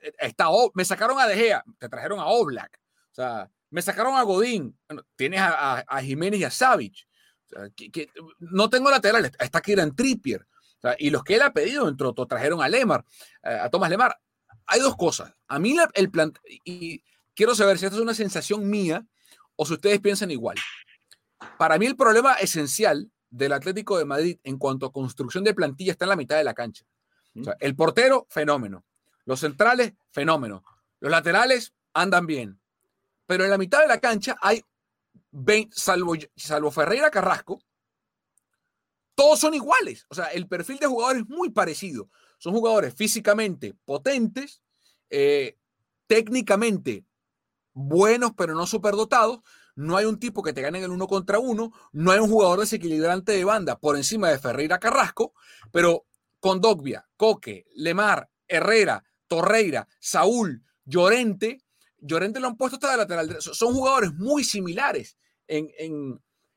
[0.00, 2.80] Eh, Está, me sacaron a De Gea, te trajeron a Oblak.
[3.10, 4.76] O sea, me sacaron a Godín.
[5.16, 7.06] Tienes a, Jiménez y a Savic.
[7.46, 10.46] O sea, que- no tengo laterales, está Kieran Trippier.
[10.82, 13.04] O y los que él ha pedido, otros, trajeron a Lemar,
[13.42, 14.18] eh, a Tomás Lemar.
[14.66, 15.32] Hay dos cosas.
[15.48, 16.32] A mí el plan,
[16.64, 17.02] y
[17.34, 19.04] quiero saber si esto es una sensación mía
[19.56, 20.56] o si ustedes piensan igual.
[21.58, 25.92] Para mí el problema esencial del Atlético de Madrid en cuanto a construcción de plantilla
[25.92, 26.84] está en la mitad de la cancha.
[27.58, 28.84] El portero, fenómeno.
[29.24, 30.62] Los centrales, fenómeno.
[31.00, 32.60] Los laterales andan bien.
[33.26, 34.64] Pero en la mitad de la cancha hay
[35.32, 37.60] 20, salvo, salvo Ferreira Carrasco,
[39.14, 40.06] todos son iguales.
[40.08, 42.08] O sea, el perfil de jugadores es muy parecido.
[42.38, 44.62] Son jugadores físicamente potentes,
[45.10, 45.56] eh,
[46.06, 47.04] técnicamente
[47.72, 49.40] buenos, pero no superdotados.
[49.76, 51.72] No hay un tipo que te gane en el uno contra uno.
[51.92, 55.32] No hay un jugador desequilibrante de banda por encima de Ferreira Carrasco,
[55.72, 56.06] pero
[56.40, 61.62] con Dogbia, Coque, Lemar, Herrera, Torreira, Saúl, Llorente.
[61.98, 63.36] Llorente lo han puesto hasta de lateral.
[63.40, 65.16] Son jugadores muy similares.
[65.48, 66.12] En, en-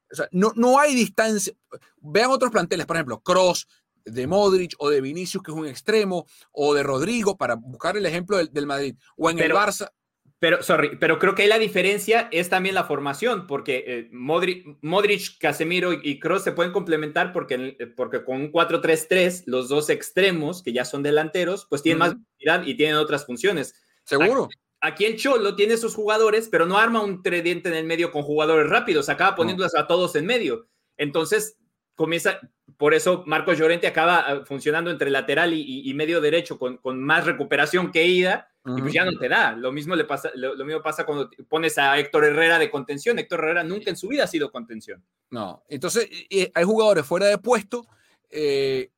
[0.10, 1.53] o sea, no, no hay distancia.
[1.97, 3.67] Vean otros planteles, por ejemplo, Cross,
[4.06, 8.06] de Modric o de Vinicius, que es un extremo, o de Rodrigo, para buscar el
[8.06, 9.91] ejemplo del, del Madrid, o en Pero- el Barça.
[10.39, 14.67] Pero, sorry, pero creo que ahí la diferencia es también la formación, porque eh, Modric,
[14.82, 19.89] Modric, Casemiro y Kroos se pueden complementar porque, el- porque con un 4-3-3, los dos
[19.89, 22.21] extremos, que ya son delanteros, pues tienen más Ujú.
[22.39, 23.73] velocidad y tienen otras funciones.
[24.04, 24.47] Seguro.
[24.80, 28.21] Aquí el Cholo tiene sus jugadores, pero no arma un tridente en el medio con
[28.21, 30.67] jugadores rápidos, acaba poniéndolos a todos en medio.
[30.97, 31.58] Entonces,
[31.95, 32.39] comienza,
[32.78, 36.78] por eso Marcos Llorente acaba ah, funcionando entre lateral y, y- y medio derecho con,
[36.78, 39.53] con más recuperación que ida, y pues ya no te da.
[39.53, 43.19] Lo mismo, le pasa, lo, lo mismo pasa cuando pones a Héctor Herrera de contención.
[43.19, 45.03] Héctor Herrera nunca en su vida ha sido contención.
[45.30, 46.10] No, entonces
[46.53, 47.88] hay jugadores fuera de puesto
[48.30, 48.91] eh,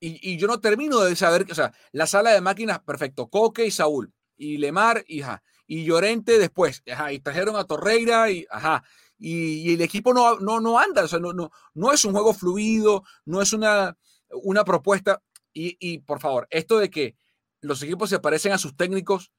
[0.00, 3.66] y, y yo no termino de saber, o sea, la sala de máquinas, perfecto, Coque
[3.66, 8.44] y Saúl, y Lemar, y, ajá, y Llorente después, ajá, y trajeron a Torreira, y,
[8.50, 8.82] ajá,
[9.16, 12.12] y, y el equipo no, no, no anda, o sea, no, no, no es un
[12.12, 13.96] juego fluido, no es una,
[14.42, 15.22] una propuesta,
[15.52, 17.14] y, y por favor, esto de que
[17.62, 19.32] los equipos se parecen a sus técnicos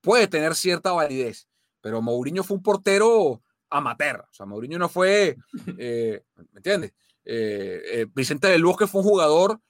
[0.00, 1.46] puede tener cierta validez,
[1.80, 4.20] pero Mourinho fue un portero amateur.
[4.30, 5.36] O sea, Mourinho no fue,
[5.78, 6.92] eh, ¿me entiendes?
[7.24, 9.60] Eh, eh, Vicente del Bosque fue un jugador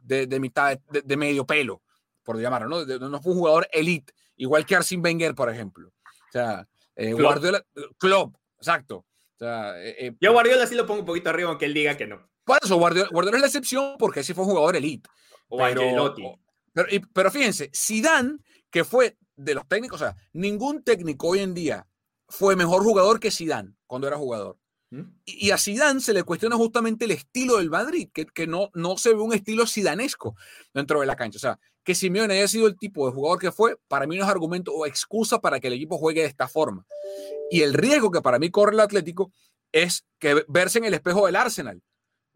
[0.00, 1.82] de, de mitad, de, de medio pelo,
[2.22, 2.84] por llamarlo, ¿no?
[2.84, 5.88] De- no fue un jugador elite, igual que Arsene Wenger, por ejemplo.
[5.88, 7.20] O sea, eh, Klopp.
[7.22, 7.66] Guardiola,
[7.98, 8.98] Klopp, exacto.
[8.98, 11.96] O sea, eh, eh, Yo Guardiola sí lo pongo un poquito arriba, aunque él diga
[11.96, 12.24] que no.
[12.44, 15.08] por eso Guardiola, Guardiola es la excepción porque sí fue un jugador elite.
[15.48, 16.38] O Pero-.
[16.74, 18.38] Pero, y- pero fíjense, Zidane,
[18.70, 21.86] que fue de los técnicos, o sea, ningún técnico hoy en día
[22.28, 24.58] fue mejor jugador que Zidane cuando era jugador.
[24.90, 25.02] ¿Mm?
[25.24, 28.70] Y, y a Zidane se le cuestiona justamente el estilo del Madrid, que, que no,
[28.74, 30.36] no se ve un estilo sidanesco
[30.74, 31.36] dentro de la cancha.
[31.36, 34.24] O sea, que Simeone haya sido el tipo de jugador que fue, para mí no
[34.24, 36.86] es argumento o excusa para que el equipo juegue de esta forma.
[37.50, 39.32] Y el riesgo que para mí corre el Atlético
[39.70, 41.82] es que verse en el espejo del Arsenal,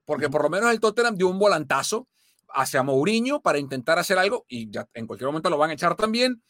[0.05, 2.09] porque por lo menos el Tottenham dio un volantazo
[2.55, 5.95] hacia Mourinho para intentar hacer algo y ya en cualquier momento lo van a echar
[5.95, 6.43] también,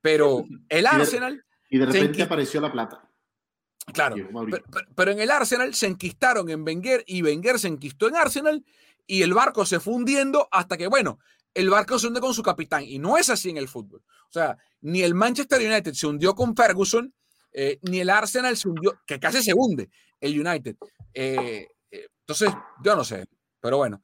[0.00, 3.08] pero el Arsenal, Y de repente apareció la plata.
[3.92, 4.16] claro,
[4.94, 8.64] pero en el Arsenal se enquistaron en Wenger y Wenger se enquistó en Arsenal
[9.06, 11.18] y el barco se fue hundiendo hasta que, bueno,
[11.54, 14.02] el barco se hunde con su capitán y no es así en el fútbol.
[14.28, 17.12] O sea, ni el Manchester United se hundió con Ferguson,
[17.58, 19.88] Eh, ni el Arsenal se hundió, que casi se hunde
[20.20, 20.76] el United.
[21.14, 22.50] Eh, eh, entonces,
[22.84, 23.24] yo no sé,
[23.66, 24.02] pero bueno.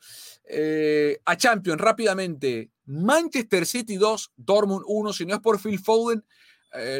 [1.25, 2.70] a Champions, rápidamente.
[2.85, 5.12] Manchester City 2, Dortmund 1.
[5.12, 6.25] Si no es por Phil Foden,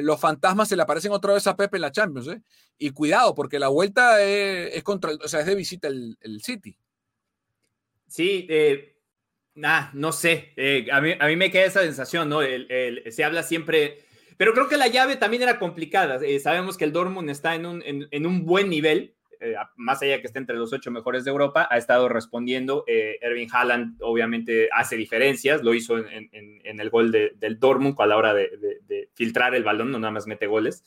[0.01, 2.31] los fantasmas se le aparecen otra vez a Pepe en la Champions.
[2.79, 6.79] Y cuidado, porque la vuelta es, contra, o sea, es de visita el, City.
[8.07, 8.49] Sí,
[9.55, 10.55] nah, no sé.
[10.93, 12.41] a, mí, a mí me queda esa sensación, ¿no?
[12.41, 14.07] se habla siempre
[14.43, 16.19] pero creo que la llave también era complicada.
[16.25, 20.13] Eh, sabemos que el Dortmund está en un, en, un buen nivel, eh, más allá
[20.13, 22.85] de que esté entre los ocho mejores de Europa, ha estado respondiendo.
[22.87, 26.31] Eh, Erwin Haaland obviamente hace diferencias, lo hizo en,
[26.63, 30.47] el gol del Dortmund a la hora de, filtrar el balón, no nada más mete
[30.47, 30.85] goles.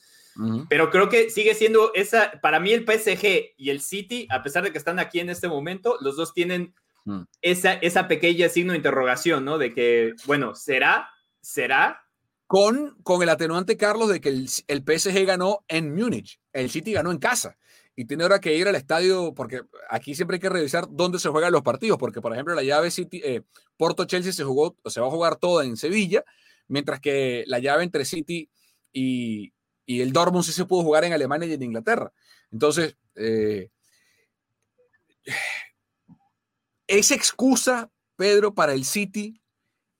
[0.68, 4.64] Pero creo que sigue siendo esa, para mí el PSG y el City, a pesar
[4.64, 6.74] de que están aquí en este momento, los dos tienen
[7.40, 9.58] esa, esa pequeña signo de interrogación, ¿no?
[9.58, 11.08] De que, bueno, ¿será?
[11.40, 12.02] ¿Será?
[12.46, 16.92] con, con el atenuante, Carlos, de que el, el, PSG ganó en Múnich, el City
[16.92, 17.56] ganó en casa.
[17.96, 21.30] Y tiene ahora que ir al estadio, porque aquí siempre hay que revisar dónde se
[21.30, 23.42] juegan los partidos, porque por ejemplo la llave City, eh,
[23.78, 26.22] Porto-Chelsea se jugó, se va a jugar toda en Sevilla,
[26.68, 28.50] mientras que la llave entre City
[28.92, 29.54] y,
[29.86, 32.12] y el Dortmund sí se pudo jugar en Alemania y en Inglaterra.
[32.52, 33.70] Entonces, eh,
[36.86, 39.40] ¿es excusa, Pedro, para el City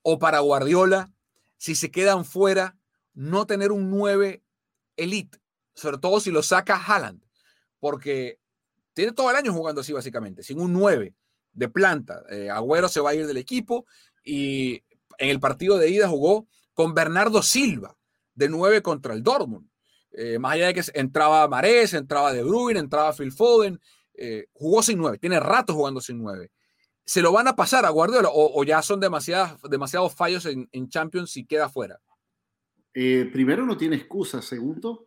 [0.03, 1.11] o para Guardiola
[1.57, 2.77] si se quedan fuera,
[3.15, 4.43] no tener un 9
[4.97, 5.41] elite,
[5.75, 7.26] sobre todo si lo saca Haaland,
[7.81, 8.39] porque
[8.95, 11.15] tiene todo el año jugando así básicamente, sin un 9
[11.53, 12.23] de planta.
[12.31, 13.87] Eh, Agüero se va a ir del equipo
[14.25, 14.83] y
[15.19, 17.97] en el partido de ida jugó con Bernardo Silva
[18.35, 19.69] de 9 contra el Dortmund.
[20.13, 23.81] Eh, más allá de que entraba Mares, entraba De Bruyne, entraba Phil Foden,
[24.15, 26.51] eh, jugó sin 9, tiene rato jugando sin 9
[27.07, 31.47] se lo van a pasar a Guardiola o, ya son demasiados fallos en, Champions si
[31.47, 32.01] queda fuera?
[32.93, 34.43] Primero, no tiene excusa.
[34.43, 35.07] Segundo,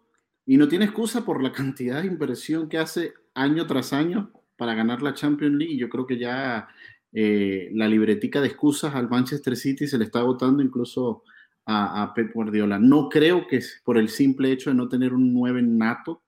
[0.49, 4.73] y no tiene excusa por la cantidad de inversión que hace año tras año para
[4.73, 5.77] ganar la Champions League.
[5.77, 6.67] Yo creo que ya
[7.13, 11.21] eh, la libretica de excusas al Manchester City se le está agotando incluso
[11.67, 12.79] a, Pep Guardiola.
[12.79, 16.23] No creo que por el simple hecho de no tener un 9 nato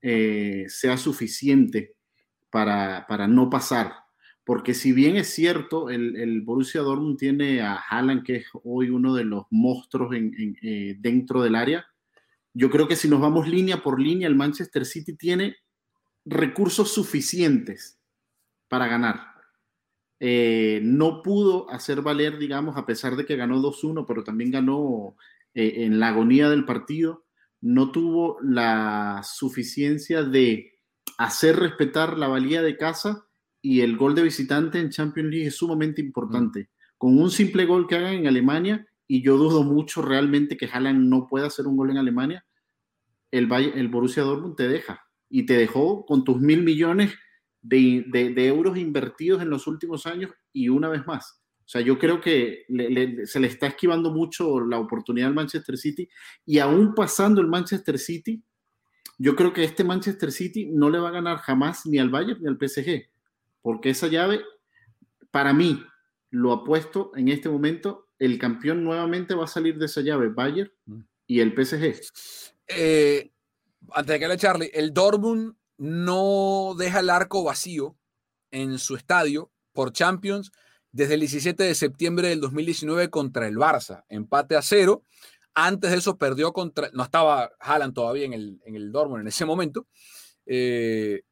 [0.00, 1.96] eh, sea suficiente
[2.50, 4.06] para, para no pasar
[4.46, 9.12] porque si bien es cierto, el, Borussia Dortmund tiene a Haaland, que es hoy uno
[9.12, 11.84] de los monstruos eh, dentro del área,
[12.58, 15.56] yo creo que si nos vamos línea por línea, el Manchester City tiene
[16.24, 18.00] recursos suficientes
[18.68, 19.20] para ganar.
[20.20, 25.18] Eh, no pudo hacer valer, digamos, a pesar de que ganó 2-1, pero también ganó
[25.52, 27.26] eh, en la agonía del partido,
[27.60, 30.80] no tuvo la suficiencia de
[31.18, 33.26] hacer respetar la valía de casa
[33.60, 36.70] y el gol de visitante en Champions League es sumamente importante.
[36.96, 41.08] Con un simple gol que hagan en Alemania, y yo dudo mucho realmente que Haaland
[41.08, 42.44] no pueda hacer un gol en Alemania,
[43.30, 47.14] el, el Borussia Dortmund te deja y te dejó con tus mil millones
[47.62, 48.04] de,
[48.36, 51.42] euros invertidos en los últimos años y una vez más.
[51.60, 52.64] O sea, yo creo que
[53.24, 56.08] se le está esquivando mucho la oportunidad al Manchester City
[56.44, 58.42] y aún pasando el Manchester City,
[59.18, 62.40] yo creo que este Manchester City no le va a ganar jamás ni al Bayern
[62.40, 63.08] ni al PSG
[63.66, 64.44] porque esa llave,
[65.32, 65.82] para mí,
[66.30, 70.72] lo apuesto en este momento, el campeón nuevamente va a salir de esa llave, Bayern
[70.86, 71.00] mm.
[71.26, 72.00] y el PSG.
[72.68, 73.30] Eh,
[73.92, 77.96] antes de que le Charlie, el Dortmund no deja el arco vacío
[78.50, 80.52] en su estadio por Champions
[80.92, 85.02] desde el 17 de septiembre del 2019 contra el Barça, empate a cero.
[85.54, 89.28] Antes de eso perdió contra, no estaba Haaland todavía en el, en el Dortmund en
[89.28, 89.86] ese momento.
[90.46, 91.22] Eh,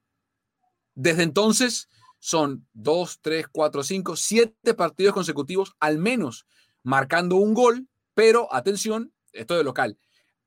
[0.95, 6.47] desde entonces son dos, tres, cuatro, cinco, siete partidos consecutivos, al menos
[6.85, 9.99] marcando un gol, pero atención, esto de local,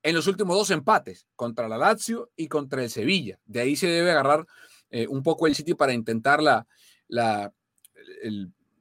[0.04, 3.40] en los últimos dos empates, contra la Lazio y contra el Sevilla.
[3.46, 4.48] De ahí se debe agarrar
[4.90, 6.66] eh, un poco el City para intentar la,
[7.10, 7.52] la,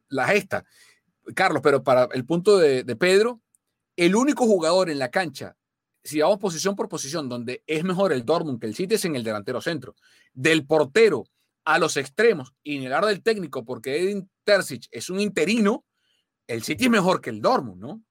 [0.08, 0.64] la gesta.
[1.34, 3.40] Carlos, pero para el punto de, Pedro,
[3.96, 5.56] el único jugador en la cancha
[6.04, 9.16] si vamos posición por posición, donde es mejor el Dortmund que el City es en
[9.16, 9.96] el delantero centro.
[10.32, 11.24] Del portero
[11.64, 15.84] a los extremos y en el del técnico, porque Edin Terzic es un interino,
[16.46, 18.02] el City es mejor que el Dortmund, ¿no?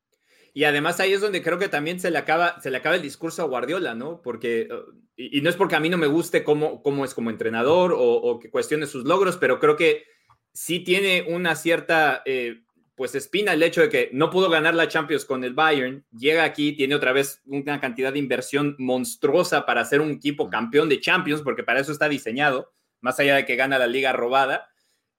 [0.53, 3.01] Y además ahí es donde creo que también se le acaba, se le acaba el
[3.01, 4.21] discurso a Guardiola, ¿no?
[4.21, 4.69] Porque,
[5.17, 8.39] y, no es porque a mí no me guste cómo, cómo es como entrenador o,
[8.39, 10.05] que cuestione sus logros, pero creo que
[10.53, 12.63] sí tiene una cierta, eh,
[12.95, 16.45] pues, espina el hecho de que no pudo ganar la Champions con el Bayern, llega
[16.45, 21.01] aquí, tiene otra vez una cantidad de inversión monstruosa para ser un equipo campeón de
[21.01, 22.71] Champions, porque para eso está diseñado
[23.01, 24.69] más allá de que gana la liga robada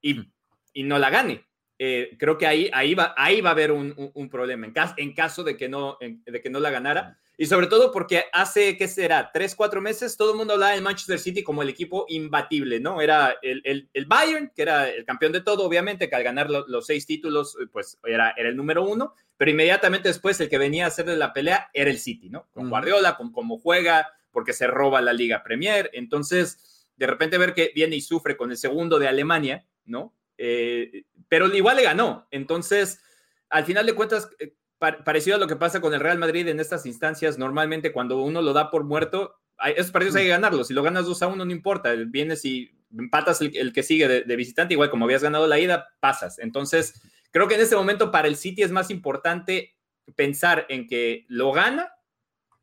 [0.01, 0.31] y,
[0.73, 1.46] y no la gane.
[1.79, 4.95] Eh, creo que ahí, ahí, va, ahí va a haber un, un, problema en caso,
[4.97, 7.19] en caso de, que no, de que no la ganara.
[7.37, 9.29] Y sobre todo porque hace, ¿qué será?
[9.31, 12.99] Tres, cuatro meses, todo el mundo hablaba del Manchester City como el equipo imbatible, ¿no?
[12.99, 16.87] Era el, el, Bayern, que era el campeón de todo, obviamente, que al ganar los
[16.87, 20.87] seis títulos, pues era, era el número uno, pero inmediatamente después el que venía a
[20.87, 22.47] hacerle la pelea era el City, ¿no?
[22.53, 25.91] Con Guardiola, con cómo juega, porque se roba la Liga Premier.
[25.93, 30.15] Entonces, de repente ver que viene y sufre con el segundo de Alemania, ¿no?
[30.37, 32.27] Eh, pero igual le ganó.
[32.31, 33.01] Entonces,
[33.49, 36.59] al final de cuentas, eh, parecido a lo que pasa con el Real Madrid en
[36.59, 39.35] estas instancias, normalmente cuando uno lo da por muerto,
[39.75, 40.67] esos partidos hay que ganarlos.
[40.67, 41.93] Si lo ganas 2 a 1, no importa.
[42.07, 46.39] Vienes y empatas el, que sigue de, visitante, igual como habías ganado la ida, pasas.
[46.39, 49.75] Entonces, creo que en este momento para el City es más importante
[50.15, 51.91] pensar en que lo gana,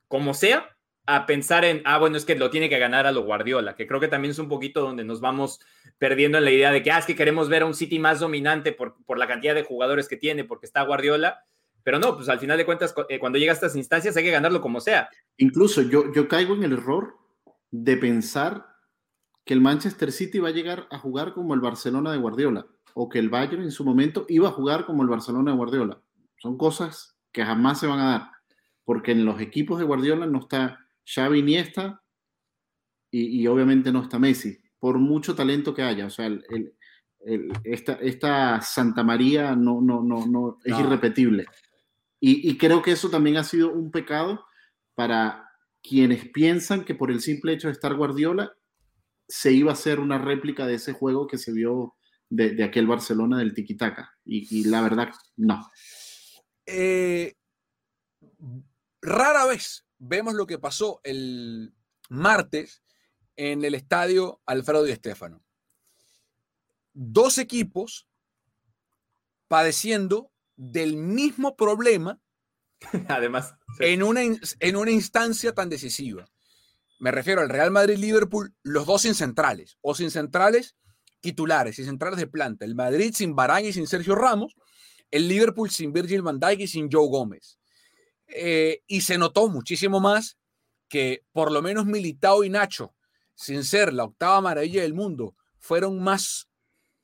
[0.09, 0.74] como sea,
[1.07, 3.87] a pensar en, ah, bueno, es que lo tiene que ganar a lo Guardiola, que
[3.87, 5.61] creo que también es un poquito donde nos vamos
[5.99, 8.21] perdiendo en la idea de que, ah, es que queremos ver a un City más
[8.21, 11.45] dominante por, por la cantidad de jugadores que tiene, porque está Guardiola
[11.85, 14.31] pero no, pues al final de cuentas, eh, cuando llega a estas instancias hay que
[14.31, 15.11] ganarlo como sea.
[15.37, 17.19] Incluso yo, yo caigo en el error
[17.71, 18.67] de pensar
[19.45, 23.11] que el Manchester City va a llegar a jugar como el Barcelona de Guardiola o
[23.11, 26.01] que el Bayern en su momento iba a jugar como el Barcelona de Guardiola.
[26.39, 28.31] Son cosas que jamás se van a dar,
[28.85, 32.03] porque en los equipos de Guardiola no está Xavi Iniesta
[33.11, 36.07] y, y obviamente no está Messi, por mucho talento que haya.
[36.07, 36.75] O sea, el,
[37.65, 41.47] esta, esta, Santa María no, no, no, no es irrepetible.
[42.21, 44.47] Y, creo que eso también ha sido un pecado
[44.95, 45.51] para
[45.83, 48.51] quienes piensan que por el simple hecho de estar Guardiola
[49.29, 51.97] se iba a hacer una réplica de ese juego que se vio
[52.31, 54.11] de, aquel Barcelona del tiki-taka.
[54.25, 55.71] Y, la verdad, no.
[56.65, 57.35] Eh,
[59.03, 61.75] rara vez vemos lo que pasó el
[62.09, 62.83] martes
[63.37, 65.43] en el estadio Alfredo Di Stéfano.
[66.93, 68.07] Dos equipos
[69.49, 72.21] padeciendo del mismo problema,
[73.09, 76.27] además, en, una, en una instancia tan decisiva.
[77.01, 80.77] Me refiero al Real Madrid-Liverpool, los dos sin centrales, o sin centrales
[81.21, 82.65] titulares, sin centrales de planta.
[82.65, 84.55] El Madrid sin Barán y sin Sergio Ramos,
[85.11, 87.59] el Liverpool sin Virgil van Dijk y sin Joe Gómez.
[88.29, 90.39] Eh, y se notó muchísimo más
[90.89, 92.95] que por lo menos Militao y Nacho,
[93.35, 96.49] sin ser la octava maravilla del mundo, fueron más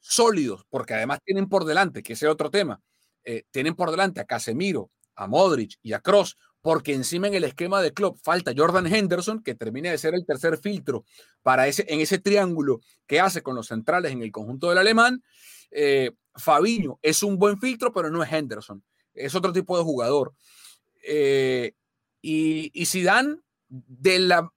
[0.01, 2.81] sólidos, porque además tienen por delante, que ese es otro tema,
[3.25, 7.45] eh, tienen por delante a Casemiro, a Modric y a Cross, porque encima en el
[7.45, 11.05] esquema de club falta Jordan Henderson, que termina de ser el tercer filtro
[11.43, 15.23] para ese, en ese triángulo que hace con los centrales en el conjunto del alemán.
[15.71, 20.35] Eh, Fabiño es un buen filtro, pero no es Henderson, es otro tipo de jugador.
[21.03, 21.73] Eh,
[22.23, 23.37] y, y Zidane,
[23.69, 24.53] de la,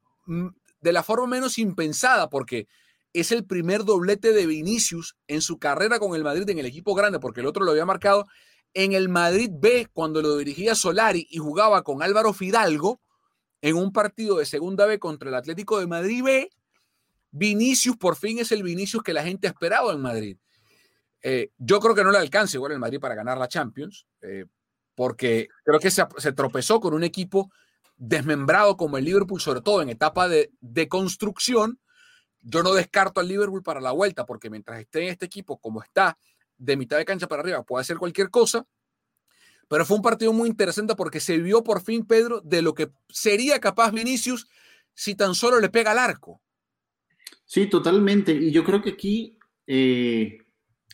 [0.81, 2.67] de la forma menos impensada, porque
[3.13, 6.95] es el primer doblete de Vinicius en su carrera con el Madrid en el equipo
[6.95, 8.25] grande, porque el otro lo había marcado
[8.73, 12.99] en el Madrid B cuando lo dirigía Solari y jugaba con Álvaro Fidalgo
[13.61, 16.49] en un partido de segunda B contra el Atlético de Madrid B,
[17.31, 20.37] Vinicius por fin es el Vinicius que la gente esperaba en Madrid.
[21.21, 24.45] Eh, yo creo que no le alcanza igual el Madrid para ganar la Champions, eh,
[24.95, 27.51] porque creo que se, tropezó con un equipo
[27.97, 31.79] desmembrado como el Liverpool, sobre todo en etapa de, de construcción.
[32.41, 35.81] Yo no descarto al Liverpool para la vuelta, porque mientras esté en este equipo como
[35.81, 36.17] está,
[36.57, 38.65] de mitad de cancha para arriba puede hacer cualquier cosa.
[39.67, 42.91] Pero fue un partido muy interesante porque se vio por fin, Pedro, de lo que
[43.09, 44.47] sería capaz Vinicius
[44.93, 46.41] si tan solo le pega al arco.
[47.45, 48.33] Sí, totalmente.
[48.33, 50.37] Y yo creo que aquí eh,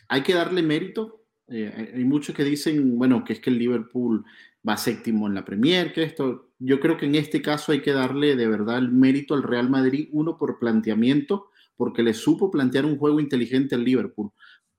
[0.08, 1.19] hay que darle mérito.
[1.50, 4.24] Eh, hay muchos que dicen, bueno, que es que el Liverpool
[4.66, 6.50] va séptimo en la Premier, que esto.
[6.58, 9.68] Yo creo que en este caso hay que darle de verdad el mérito al Real
[9.68, 14.30] Madrid, uno por planteamiento, porque le supo plantear un juego inteligente al Liverpool.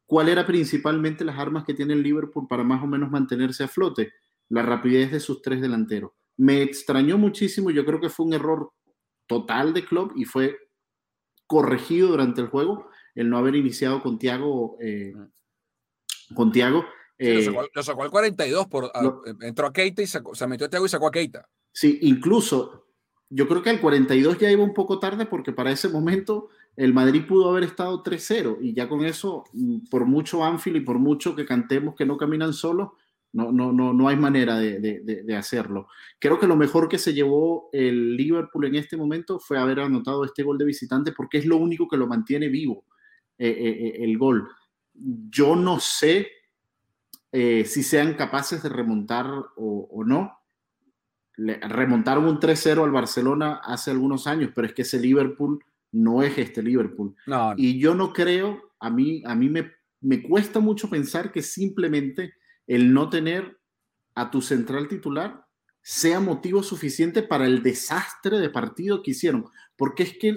[0.05, 3.67] ¿Cuál era principalmente las armas que tiene el Liverpool para más o menos mantenerse a
[3.67, 4.13] flote?
[4.49, 6.11] La rapidez de sus tres delanteros.
[6.37, 8.71] Me extrañó muchísimo, yo creo que fue un error
[9.25, 10.57] total de Klopp y fue
[11.47, 14.77] corregido durante el juego el no haber iniciado con Tiago.
[14.81, 15.13] Eh,
[16.33, 16.85] con Tiago.
[17.17, 18.91] Eh, lo, sacó, al 42, por,
[19.41, 21.47] entró a Keita y se metió a Tiago y sacó a Keita.
[21.71, 22.87] Sí, incluso
[23.29, 26.93] yo creo que al 42 ya iba un poco tarde porque para ese momento el
[26.93, 30.99] Madrid pudo haber estado 3-0 y ya con eso, mm, por mucho Anfield y por
[30.99, 32.89] mucho que cantemos que no caminan solos,
[33.33, 35.87] no, no, no, no hay manera de, hacerlo.
[36.19, 40.25] Creo que lo mejor que se llevó el Liverpool en este momento fue haber anotado
[40.25, 42.83] este gol de visitante porque es lo único que lo mantiene vivo,
[43.37, 44.49] eh, eh, eh, el gol.
[44.93, 46.27] Yo no sé
[47.31, 49.25] si sean capaces de remontar
[49.55, 50.37] o, o no.
[51.37, 56.37] remontaron un 3-0 al Barcelona hace algunos años, pero es que ese Liverpool no es
[56.37, 57.15] este Liverpool.
[57.57, 62.33] Y yo no creo, a mí, a mí me, me cuesta mucho pensar que simplemente
[62.67, 63.59] el no tener
[64.15, 65.45] a tu central titular
[65.81, 70.35] sea motivo suficiente para el desastre de partido que hicieron, porque es que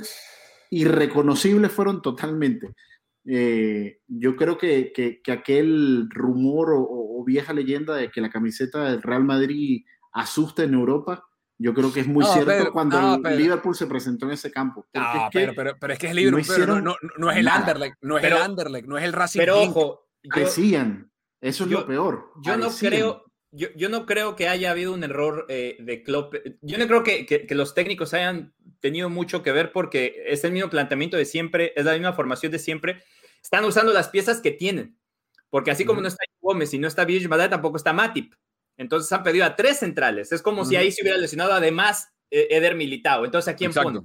[0.71, 2.75] irreconocibles fueron totalmente.
[3.27, 9.03] Eh, yo creo que, que, aquel rumor o, vieja leyenda de que la camiseta del
[9.03, 11.25] Real Madrid asusta en Europa,
[11.57, 14.87] yo creo que es muy cierto cuando el Liverpool se presentó en ese campo.
[14.93, 18.25] No, pero, pero, es que es Liverpool, no, no, no, es el Anderlecht, no es
[18.25, 19.41] el Anderlecht, no es el Racing.
[19.41, 21.11] Pero ojo, decían,
[21.41, 22.33] eso es lo peor.
[22.43, 26.35] Yo no creo, yo, yo, no creo que haya habido un error eh, de Klopp.
[26.61, 28.53] Yo no creo que, que, los técnicos hayan
[28.85, 32.53] tenido mucho que ver porque es el mismo planteamiento de siempre, es la misma formación
[32.53, 33.03] de siempre.
[33.43, 34.99] Están usando las piezas que tienen.
[35.49, 38.35] Porque así como no está Gómez y no está Village tampoco está Matip.
[38.77, 40.33] Entonces han pedido a tres centrales.
[40.33, 43.25] Es como si ahí se hubiera lesionado además eh, Eder Militao.
[43.25, 44.01] Entonces, ¿a quién pone?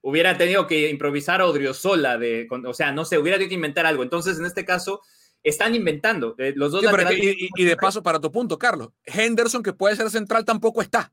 [0.00, 3.84] Hubiera tenido que improvisar a Odriozola, de, o sea, no sé, hubiera tenido que inventar
[3.84, 4.02] algo.
[4.02, 5.02] Entonces, en este caso,
[5.42, 6.34] están inventando.
[6.38, 10.46] Eh, los dos y, de paso, para tu punto, Carlos, Henderson, que puede ser central,
[10.46, 11.12] tampoco está.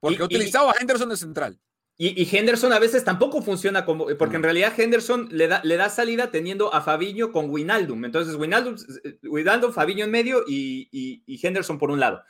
[0.00, 1.60] Porque ha utilizado a Henderson de central.
[1.98, 5.88] Y, Henderson a veces tampoco funciona como, porque en realidad Henderson le da, le da
[5.88, 8.04] salida teniendo a Fabiño con Winaldum.
[8.04, 8.76] Entonces, Winaldum,
[9.22, 12.22] Winaldum Fabiño en medio y, Henderson por un lado.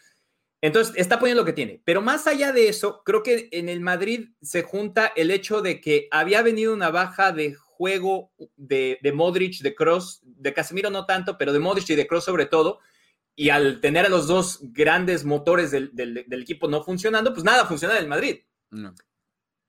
[0.60, 1.82] Entonces, está poniendo lo que tiene.
[1.84, 5.80] Pero más allá de eso, creo que en el Madrid se junta el hecho de
[5.80, 11.06] que había venido una baja de juego de, de Modric, de Cross, de Casemiro no
[11.06, 12.78] tanto, pero de Modric y de Cross sobre todo,
[13.34, 15.92] y al tener a los dos grandes motores del,
[16.30, 18.38] equipo no funcionando, pues nada funciona en el Madrid.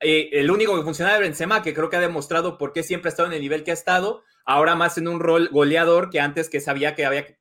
[0.00, 3.08] Eh, el único que funciona es Benzema, que creo que ha demostrado por qué siempre
[3.08, 6.20] ha estado en el nivel que ha estado, ahora más en un rol goleador que
[6.20, 7.38] antes que sabía que había que,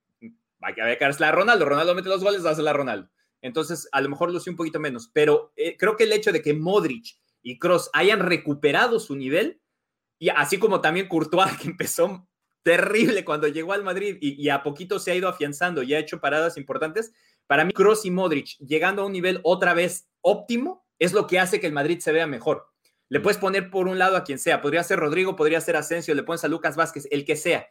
[0.59, 1.65] había que a Ronaldo.
[1.65, 3.09] Ronaldo mete los goles, hace a Ronaldo.
[3.41, 6.41] Entonces, a lo mejor lució un poquito menos, pero eh, creo que el hecho de
[6.41, 9.61] que Modric y Cross hayan recuperado su nivel,
[10.19, 12.27] y así como también Courtois, que empezó
[12.63, 16.19] terrible cuando llegó al Madrid y, a poquito se ha ido afianzando y ha hecho
[16.19, 17.13] paradas importantes,
[17.45, 21.39] para mí Cross y Modric llegando a un nivel otra vez óptimo es lo que
[21.39, 22.67] hace que el Madrid se vea mejor.
[23.09, 26.13] Le puedes poner por un lado a quien sea, podría ser Rodrigo, podría ser Asensio,
[26.13, 27.67] le pones a Lucas Vázquez, el que sea.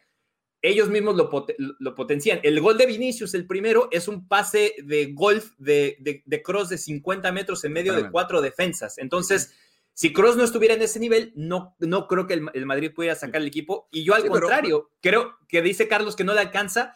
[0.63, 2.39] Ellos mismos lo, lo potencian.
[2.41, 6.79] El gol de Vinicius, el primero, es un pase de golf de, de, cross de
[6.79, 8.97] 50 metros en medio de cuatro defensas.
[8.97, 9.53] Entonces,
[9.93, 13.41] si Cross no estuviera en ese nivel, no, no creo que el, Madrid pudiera sacar
[13.41, 13.87] el equipo.
[13.91, 16.95] Y yo al contrario, creo que dice Carlos que no le alcanza.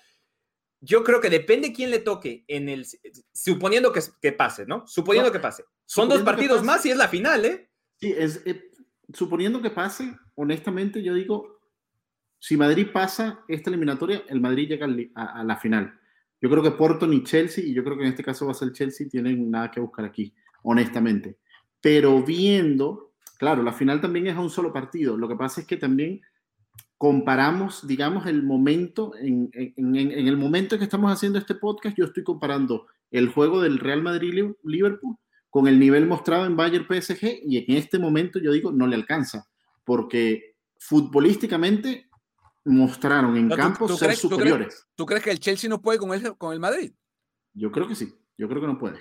[0.80, 2.88] Yo creo que depende quién le toque en el,
[3.32, 4.88] suponiendo que, que pase, ¿no?
[4.88, 5.64] Suponiendo que pase.
[5.94, 7.70] Son dos partidos más y es la final, ¿eh?
[8.00, 8.72] Sí, es, eh,
[9.14, 11.60] suponiendo que pase, honestamente yo digo,
[12.40, 16.00] si Madrid pasa esta eliminatoria, el Madrid llega a, a la final.
[16.40, 18.56] Yo creo que Porto ni Chelsea, y yo creo que en este caso va a
[18.56, 20.34] ser Chelsea, tienen nada que buscar aquí,
[20.64, 21.38] honestamente
[21.82, 25.18] pero viendo, claro, la final también es a un solo partido.
[25.18, 26.22] Lo que pasa es que también
[26.98, 32.24] comparamos, digamos, el momento, en, el momento en que estamos haciendo este podcast, yo estoy
[32.24, 35.18] comparando el juego del Real Madrid-Liverpool
[35.52, 38.96] con el nivel mostrado en Bayern PSG y en este momento yo digo, no le
[38.96, 39.48] alcanza,
[39.84, 42.10] porque futbolísticamente
[42.64, 44.88] mostraron en campo ser superiores.
[44.96, 46.94] ¿tú crees, que el Chelsea no puede con el, con el Madrid?
[47.54, 49.00] Yo creo que sí, yo creo que no puede.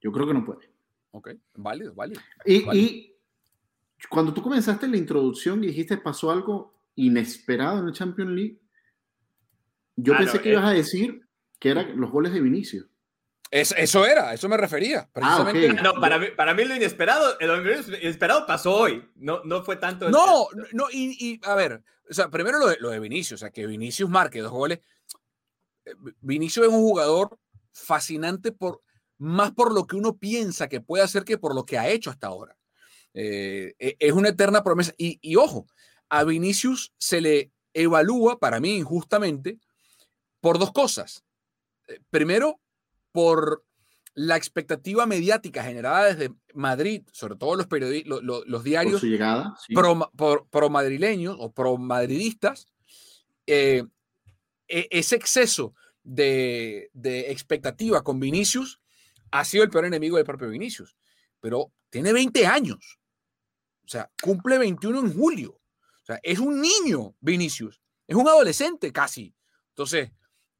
[0.00, 0.70] Yo creo que no puede.
[1.10, 2.20] Ok, válido, válido.
[2.44, 3.12] Y,
[4.08, 8.60] cuando tú comenzaste la introducción y dijiste pasó algo inesperado en el Champions League,
[9.96, 10.76] yo ah, pensé que ibas a eh.
[10.76, 11.26] decir
[11.58, 12.86] que eran los goles de Vinicius.
[13.60, 15.08] Eso era, eso me refería.
[15.14, 15.82] Ah, precisamente.
[15.82, 19.08] No, para mí, para mí lo inesperado, lo inesperado pasó hoy.
[19.16, 20.10] No, no fue tanto.
[20.10, 23.50] No, no, y, a ver, o sea, primero lo de, lo de Vinicius, o sea,
[23.50, 24.80] que Vinicius marque dos goles.
[25.84, 27.38] Eh, Vinicius es un jugador
[27.72, 28.82] fascinante por
[29.18, 32.10] más por lo que uno piensa que puede hacer que por lo que ha hecho
[32.10, 32.56] hasta ahora.
[33.14, 34.92] Eh, e, es una eterna promesa.
[34.98, 35.66] Y, ojo,
[36.08, 39.58] a Vinicius se le evalúa, para mí injustamente,
[40.40, 41.24] por dos cosas.
[41.88, 42.60] Eh, primero,
[43.16, 43.64] por
[44.12, 47.66] la expectativa mediática generada desde Madrid, sobre todo los,
[48.46, 49.02] los, diarios
[49.72, 52.68] pro, madrileños o pro madridistas,
[53.46, 53.84] eh,
[54.68, 58.82] e, ese exceso de, de, expectativa con Vinicius
[59.30, 60.94] ha sido el peor enemigo del propio Vinicius,
[61.40, 62.98] pero tiene 20 años.
[63.82, 65.52] O sea, cumple 21 en julio.
[65.52, 69.34] O sea, es un niño Vinicius, es un adolescente casi.
[69.70, 70.10] Entonces,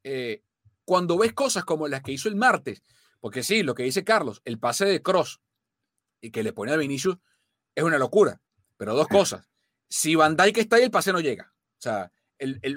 [0.04, 0.42] eh,
[0.86, 2.82] cuando ves cosas como las que hizo el martes,
[3.20, 5.42] porque sí, lo que dice Carlos, el pase de Cross
[6.20, 7.18] y que le pone a Vinicius
[7.74, 8.40] es una locura.
[8.78, 9.48] Pero dos cosas.
[9.88, 11.52] Si Van Dijk está ahí, el pase no llega.
[11.78, 12.10] O sea,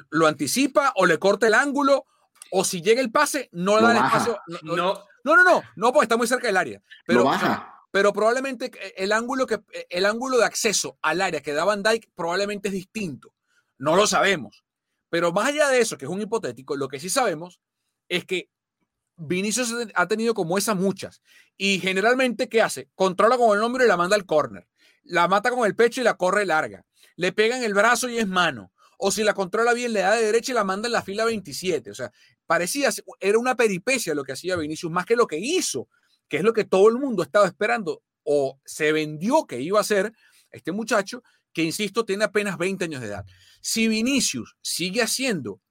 [0.09, 2.05] lo anticipa o le corta el ángulo,
[2.51, 4.39] o si llega el pase, no le da el espacio.
[4.63, 4.93] no, no,
[5.23, 6.81] no, no, no, porque está muy cerca del área.
[7.05, 7.29] Pero,
[7.91, 12.09] pero probablemente el ángulo, que, el ángulo de acceso al área que da Van Dyke
[12.15, 13.35] probablemente es distinto.
[13.77, 14.63] No lo sabemos.
[15.09, 17.59] Pero más allá de eso, que es un hipotético, lo que sí sabemos
[18.09, 18.49] es que
[19.15, 21.21] Vinicius ha tenido como esas muchas.
[21.57, 22.89] Y generalmente, ¿qué hace?
[22.95, 24.67] Controla con el hombro y la manda al córner.
[25.03, 26.85] La mata con el pecho y la corre larga.
[27.15, 28.71] Le pega en el brazo y es mano.
[28.97, 31.25] O si la controla bien, le da de derecha y la manda en la fila
[31.25, 31.91] 27.
[31.91, 32.11] O sea,
[32.45, 32.89] parecía,
[33.19, 35.87] era una peripecia lo que hacía Vinicius, más que lo que hizo,
[36.27, 39.83] que es lo que todo el mundo estaba esperando o se vendió que iba a
[39.83, 40.13] ser
[40.51, 43.25] este muchacho, que insisto, tiene apenas 20 años de edad.
[43.61, 45.61] Si Vinicius sigue haciendo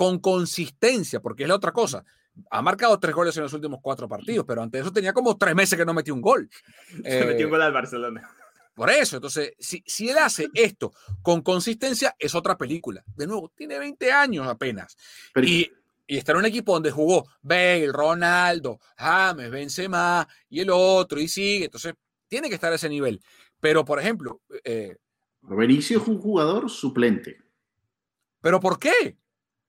[0.00, 2.02] con consistencia, porque es la otra cosa,
[2.50, 5.36] ha marcado tres goles en los últimos cuatro partidos, pero antes de eso tenía como
[5.36, 6.48] tres meses que no metió un gol.
[7.04, 8.26] Se metió un gol al Barcelona.
[8.74, 10.90] Por eso, entonces, si, si él hace esto
[11.20, 13.04] con consistencia, es otra película.
[13.14, 14.96] De nuevo, tiene 20 años apenas.
[15.36, 15.70] y,
[16.06, 21.28] y está en un equipo donde jugó Bale, Ronaldo, James, Benzema y el otro, y
[21.28, 21.66] sigue.
[21.66, 21.92] Entonces,
[22.26, 23.20] tiene que estar a ese nivel.
[23.60, 24.40] Pero, por ejemplo...
[24.64, 24.96] Eh,
[25.42, 27.36] Benicio es un jugador suplente.
[28.40, 29.18] ¿Pero por qué?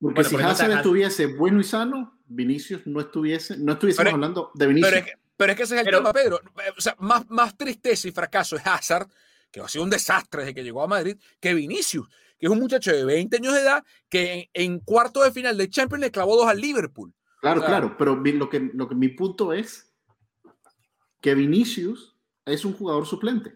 [0.01, 4.89] Porque si Hazard estuviese bueno y sano, Vinicius no estuviese, no estuviésemos hablando de Vinicius.
[5.37, 6.39] Pero es, que ese es el tema, Pedro.
[6.77, 9.07] O sea, más, más tristeza y fracaso es Hazard,
[9.51, 12.07] que ha sido un desastre desde que llegó a Madrid, que Vinicius,
[12.39, 15.69] que es un muchacho de 20 años de edad que en, cuarto de final de
[15.69, 17.13] Champions le clavó dos al Liverpool.
[17.39, 19.93] Claro, claro, pero lo que, lo que mi punto es
[21.21, 23.55] que Vinicius es un jugador suplente.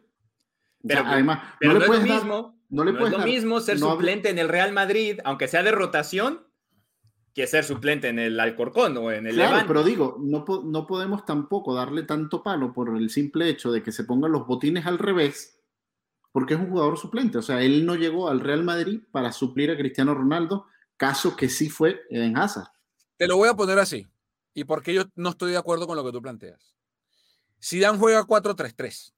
[0.87, 4.39] Pero, además, no, le puedes mismo, no le puedes es lo mismo ser suplente en
[4.39, 6.45] el Real Madrid, aunque sea de rotación,
[7.33, 11.25] que ser suplente en el Alcorcón o en el Claro, pero digo, no, no podemos
[11.25, 14.97] tampoco darle tanto palo por el simple hecho de que se pongan los botines al
[14.97, 15.61] revés,
[16.31, 17.37] porque es un jugador suplente.
[17.37, 21.49] O sea, él no llegó al Real Madrid para suplir a Cristiano Ronaldo, caso que
[21.49, 22.69] sí fue en Hazard.
[23.17, 24.07] Te lo voy a poner así,
[24.53, 26.77] y porque yo no estoy de acuerdo con lo que tú planteas.
[27.61, 29.13] Zidane juega 4-3-3,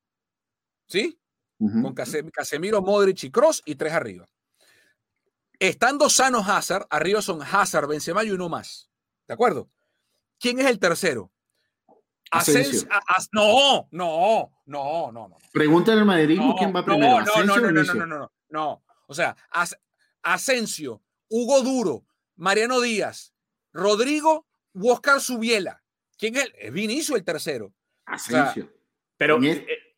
[0.87, 1.19] ¿sí?
[1.57, 4.27] Con Casemiro, Modric y Cross y tres arriba.
[5.59, 8.89] Estando sanos Hazard, arriba son Hazard, Benzema y uno más.
[9.27, 9.69] ¿De acuerdo?
[10.39, 11.31] ¿Quién es el tercero?
[12.29, 12.87] Asensio.
[13.31, 15.37] no, no, no, no, no.
[15.51, 17.21] Pregúntale al madridismo quién va primero.
[17.21, 19.35] No, no, no, no, no, no, no, no, O sea,
[20.21, 22.05] Asensio, Hugo Duro,
[22.35, 23.33] Mariano Díaz,
[23.71, 25.83] Rodrigo, Oscar Subiela.
[26.17, 26.51] ¿Quién es?
[26.57, 27.73] Es Vinicio el tercero.
[28.05, 28.71] Asensio.
[29.17, 29.39] pero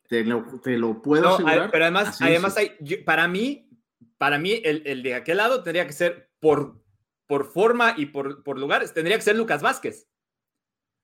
[0.09, 1.69] te lo, puedo asegurar.
[1.71, 2.71] Pero además, además hay,
[3.05, 3.69] para mí,
[4.17, 6.83] para mí el, de aquel lado tendría que ser por,
[7.27, 10.07] por forma y por, por lugares, tendría que ser Lucas Vázquez.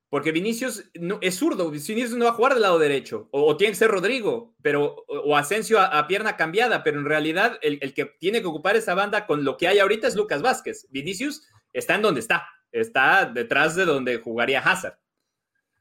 [0.08, 3.72] Porque Vinicius no, es zurdo, Vinicius no va a jugar del lado derecho, o, tiene
[3.72, 8.06] que ser Rodrigo, pero, o, Asensio a, pierna cambiada, pero en realidad el, el, que
[8.06, 10.86] tiene que ocupar esa banda con lo que hay ahorita es Lucas Vázquez.
[10.90, 14.98] Vinicius está en donde está, está detrás de donde jugaría Hazard.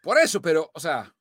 [0.04, 1.16] Por eso, pero, o sea,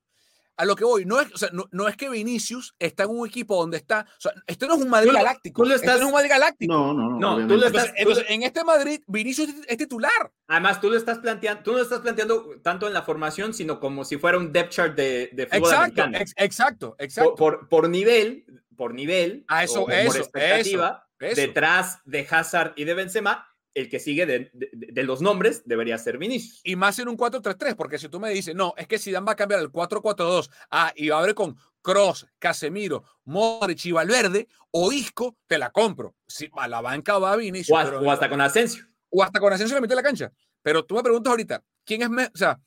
[0.57, 1.29] a lo que voy, no es,
[1.73, 4.07] no, es que Vinicius está en un equipo donde está.
[4.19, 5.63] O sea, esto no es un Madrid galáctico.
[5.63, 6.73] Tú lo estás, no es un Madrid galáctico.
[6.73, 7.39] No, no, no.
[7.39, 10.33] no tú lo estás, entonces, en este Madrid, Vinicius es titular.
[10.49, 13.81] Además, tú lo estás planteando, tú no lo estás planteando tanto en la formación, sino
[13.81, 16.19] como si fuera un depth chart de, de fútbol exacto, americano.
[16.37, 17.35] exacto, exacto.
[17.35, 18.45] Por, por, nivel,
[18.77, 23.99] por nivel, a eso, eso, por expectativa, detrás de Hazard y de Benzema, el que
[23.99, 26.61] sigue de, los nombres debería ser Vinicius.
[26.65, 29.33] Y más en un 4-3-3, porque si tú me dices, no, es que Zidane va
[29.33, 34.49] a cambiar el 4-4-2, ah, y va a abrir con Cross, Casemiro, Modric y Valverde,
[34.71, 36.15] o Isco, te la compro.
[36.27, 37.77] Si, a la banca va Vinicius.
[37.77, 38.87] O, hasta con Asensio.
[39.11, 40.33] O hasta con Asensio le mete la cancha.
[40.63, 42.59] Pero tú me preguntas ahorita, ¿quién es, o sea,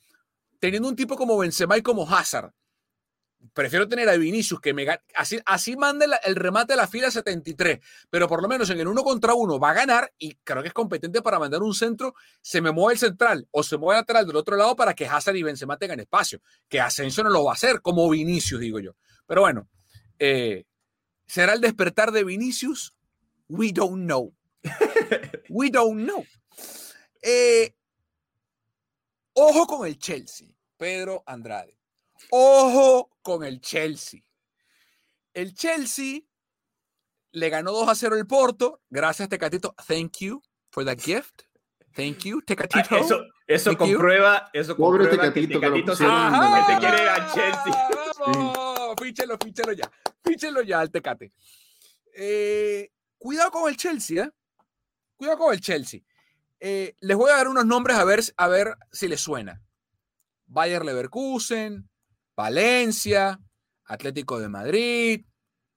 [0.59, 2.51] teniendo un tipo como Benzema y como Hazard,
[3.53, 4.85] prefiero tener a Vinicius que me
[5.15, 7.79] así, así mande el, remate a la fila 73,
[8.09, 10.69] pero por lo menos en el uno contra uno va a ganar y creo que
[10.69, 14.01] es competente para mandar un centro, se me mueve el central o se mueve el
[14.01, 17.45] lateral del otro lado para que Hazard y Benzema tengan espacio, que Asensio no lo
[17.45, 18.95] va a hacer como Vinicius, digo yo.
[19.25, 19.67] Pero bueno,
[20.19, 20.65] eh,
[21.25, 22.93] ¿será el despertar de Vinicius?
[23.47, 24.33] We don't know.
[25.49, 26.25] We don't know.
[27.21, 27.73] Eh,
[29.33, 31.77] ojo con el Chelsea, Pedro Andrade.
[32.31, 34.21] Ojo con el Chelsea.
[35.33, 36.21] El Chelsea
[37.31, 38.81] le ganó 2 a 0 el Porto.
[38.89, 39.75] Gracias, Tecatito.
[39.87, 40.41] Thank you
[40.71, 41.43] for that gift.
[41.93, 42.95] Thank you, Tecatito.
[42.95, 47.89] Ah, eso, eso comprueba, eso Pobre Tecatito, que, Tecatito se te quiere al Chelsea.
[48.19, 49.91] Vamos, fíchelo, fíchelo ya.
[50.23, 51.31] Fíchelo ya al Tecate.
[52.13, 54.31] Eh, cuidado con el Chelsea, ¿eh?
[55.15, 56.01] Cuidado con el Chelsea.
[56.59, 59.61] Eh, les voy a dar unos nombres a ver, a ver si les suena.
[60.45, 61.89] Bayer Leverkusen,
[62.37, 63.41] Valencia,
[63.85, 65.25] Atlético de Madrid,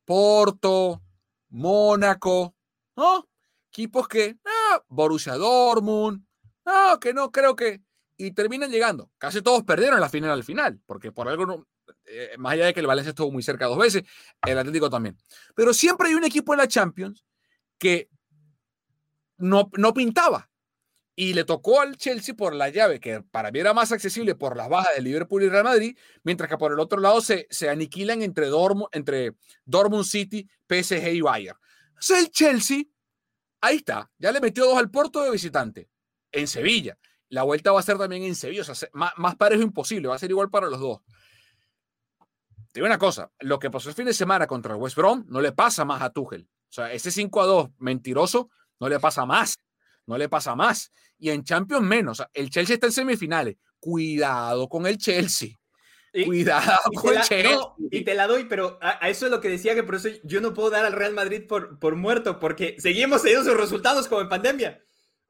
[0.05, 1.03] Porto,
[1.49, 2.55] Mónaco,
[2.97, 3.27] ¿no?
[3.73, 6.23] Equipos que, ah, Borussia Dortmund,
[6.67, 7.81] no, que no creo que,
[8.19, 9.11] y terminan llegando.
[9.17, 11.67] Casi todos perdieron la final al final, porque por algo no,
[12.05, 14.03] eh, más allá de que el Valencia estuvo muy cerca dos veces,
[14.47, 15.17] el Atlético también.
[15.55, 17.25] Pero siempre hay un equipo en la Champions
[17.79, 18.11] que
[19.39, 20.50] no, no pintaba
[21.21, 24.57] y le tocó al Chelsea por la llave, que para mí era más accesible por
[24.57, 27.69] las bajas de Liverpool y Real Madrid, mientras que por el otro lado se, se
[27.69, 29.35] aniquilan entre, Dortmund, entre
[29.67, 31.59] Dortmund City, PSG y Bayern.
[31.59, 32.85] O sea, el Chelsea,
[33.61, 35.91] ahí está, ya le metió dos al Porto de visitante,
[36.33, 36.97] en Sevilla.
[37.29, 40.19] La vuelta va a ser también en Sevilla, o sea, más, parejo imposible, va a
[40.19, 41.03] ser igual para los dos.
[42.73, 45.27] Te digo una cosa, lo que pasó el fin de semana contra el West Brom
[45.29, 46.49] no le pasa más a Tuchel.
[46.71, 48.49] O sea, ese 5 a 2 mentiroso
[48.79, 49.59] no le pasa más
[50.11, 50.93] no le pasa más.
[51.19, 52.23] Y en Champions menos.
[52.35, 53.57] El Chelsea está en semifinales.
[53.79, 55.51] Cuidado con el Chelsea.
[56.25, 57.59] Cuidado con el Chelsea.
[57.91, 60.41] y te la doy, pero a, eso es lo que decía que por eso yo
[60.41, 64.21] no puedo dar al Real Madrid por, por muerto, porque seguimos teniendo sus resultados como
[64.21, 64.83] en pandemia.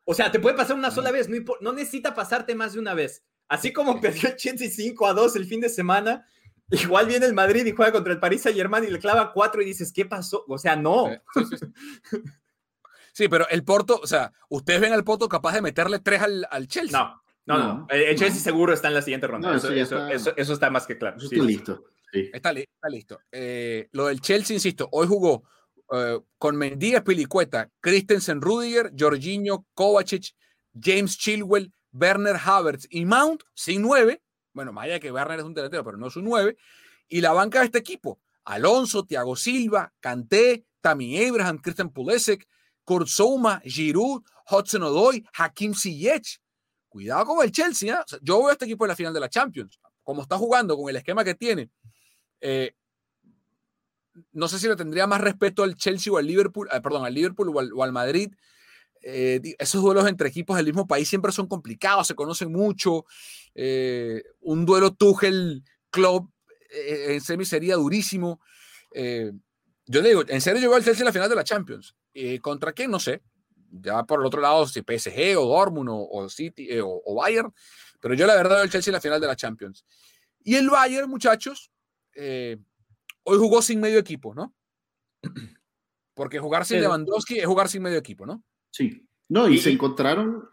[0.04, 2.94] O sea, te puede pasar una sola vez, no, no necesita pasarte más de una
[2.94, 3.22] vez.
[3.48, 6.26] Así como perdió el Chelsea 5 a 2 el fin de semana,
[6.70, 9.60] igual viene el Madrid y juega contra el Paris Saint Germain y le clava 4
[9.60, 10.44] y dices, ¿qué pasó?
[10.48, 11.08] O sea, no.
[11.34, 11.44] Sí,
[13.30, 16.68] pero el Porto, o sea, ¿ustedes ven al Porto capaz de meterle tres al, al
[16.68, 16.98] Chelsea?
[16.98, 17.86] No, no, no.
[17.90, 19.54] El Chelsea seguro está en la siguiente ronda.
[19.54, 20.11] eso, está...
[20.12, 20.70] Eso, está...
[20.70, 21.16] más que claro.
[21.16, 21.84] Eso está listo.
[22.12, 23.20] Está, está, listo.
[23.30, 25.44] Eh, lo del Chelsea, insisto, hoy jugó
[25.90, 30.34] uh, con Mendía, Pilicueta, Christensen, Rudiger, Jorginho, Kovacic,
[30.74, 34.22] James Chilwell, Werner Havertz y Mount, sin nueve.
[34.52, 36.56] Bueno, más allá que Werner es un delantero, pero no es un nueve.
[37.08, 42.46] Y la banca de este equipo, Alonso, Thiago Silva, Kanté, Tammy Abraham, Christian Pulisic,
[42.91, 43.07] Kurt
[43.64, 46.41] Giroud, Hudson Odoi, Hakim Ziyech.
[46.88, 47.95] Cuidado con el Chelsea.
[47.95, 48.18] ¿eh?
[48.20, 49.78] yo veo a este equipo en la final de la Champions.
[50.03, 51.70] Como está jugando, con el esquema que tiene,
[52.41, 52.74] eh,
[54.32, 57.14] no sé si le tendría más respeto al Chelsea o al Liverpool, eh, perdón, al
[57.14, 58.32] Liverpool o al, Madrid.
[59.03, 63.05] esos duelos entre equipos del mismo país siempre son complicados, se conocen mucho.
[64.41, 66.28] un duelo Tuchel Club
[66.70, 68.41] en semi sería durísimo.
[69.91, 71.97] Yo le digo, en serio llegó al Chelsea en la final de la Champions.
[72.14, 72.93] Eh, ¿Contra quién?
[72.93, 73.22] No sé.
[73.72, 77.53] Ya por el otro lado, si PSG o Dortmund o, City eh, o, Bayern.
[78.01, 79.84] Pero yo la verdad veo el Chelsea en la final de la Champions.
[80.45, 81.72] Y el Bayern, muchachos,
[82.14, 82.57] eh,
[83.24, 84.55] hoy jugó sin medio equipo, ¿no?
[86.14, 88.45] Porque jugar sin Lewandowski es jugar sin medio equipo, ¿no?
[88.70, 89.09] Sí.
[89.28, 90.49] No, y, se encontraron,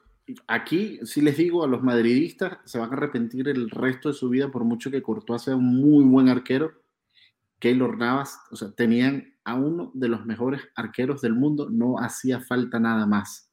[0.48, 4.30] aquí, si les digo a los madridistas, se van a arrepentir el resto de su
[4.30, 6.87] vida por mucho que Courtois sea un muy buen arquero.
[7.60, 12.42] Keylor Navas, o sea, tenían a uno de los mejores arqueros del mundo, no hacía
[12.42, 13.52] falta nada más.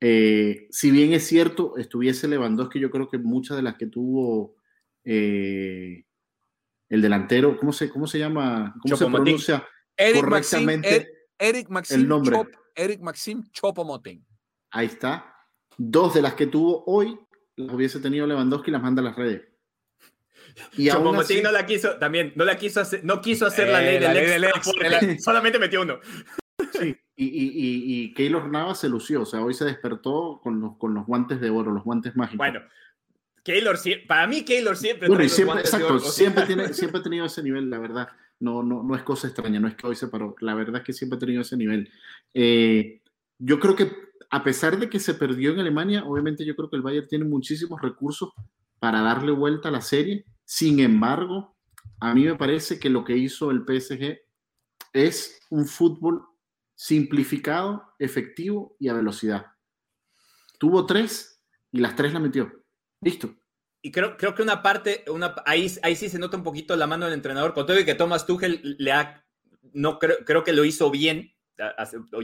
[0.00, 4.56] Eh, si bien es cierto, estuviese Lewandowski, yo creo que muchas de las que tuvo
[5.04, 6.04] eh,
[6.88, 8.74] el delantero, ¿cómo se, cómo se llama?
[8.82, 9.66] ¿Cómo se pronuncia
[9.96, 11.08] Eric correctamente
[11.38, 12.36] Eric Maxim el nombre?
[12.74, 14.24] Eric Maxim Chopomoting.
[14.70, 15.34] Ahí está.
[15.78, 17.18] Dos de las que tuvo hoy
[17.56, 19.42] las hubiese tenido Lewandowski y las manda a las redes.
[20.76, 23.80] Y como así, no la quiso, también, no la quiso hacer, no quiso hacer la
[23.80, 25.98] ley del ex, solamente metió uno.
[26.72, 30.76] Sí, y, y, y, Keylor Navas se lució, o sea, hoy se despertó con los,
[30.76, 32.38] con los guantes de oro, los guantes mágicos.
[32.38, 32.60] Bueno,
[33.42, 37.70] Keylor, para mí Keylor siempre bueno, siempre, exacto, siempre, tiene, siempre ha tenido ese nivel,
[37.70, 38.08] la verdad.
[38.40, 40.34] No, no, no es cosa extraña, no es que hoy se paró.
[40.40, 41.90] La verdad es que siempre ha tenido ese nivel.
[42.34, 43.00] Eh,
[43.38, 43.90] yo creo que
[44.30, 47.24] a pesar de que se perdió en Alemania, obviamente yo creo que el Bayern tiene
[47.24, 48.30] muchísimos recursos
[48.78, 51.56] para darle vuelta a la serie sin embargo,
[52.00, 54.18] a mí me parece que lo que hizo el PSG
[54.92, 56.24] es un fútbol
[56.76, 59.46] simplificado, efectivo y a velocidad.
[60.58, 61.42] Tuvo tres
[61.72, 62.64] y las tres la metió.
[63.00, 63.34] Listo.
[63.82, 66.86] Y creo, creo que una parte, una, ahí, ahí sí se nota un poquito la
[66.86, 67.52] mano del entrenador.
[67.52, 69.24] Con todo y que Thomas Tuchel le ha,
[69.72, 71.34] no creo, creo que lo hizo bien,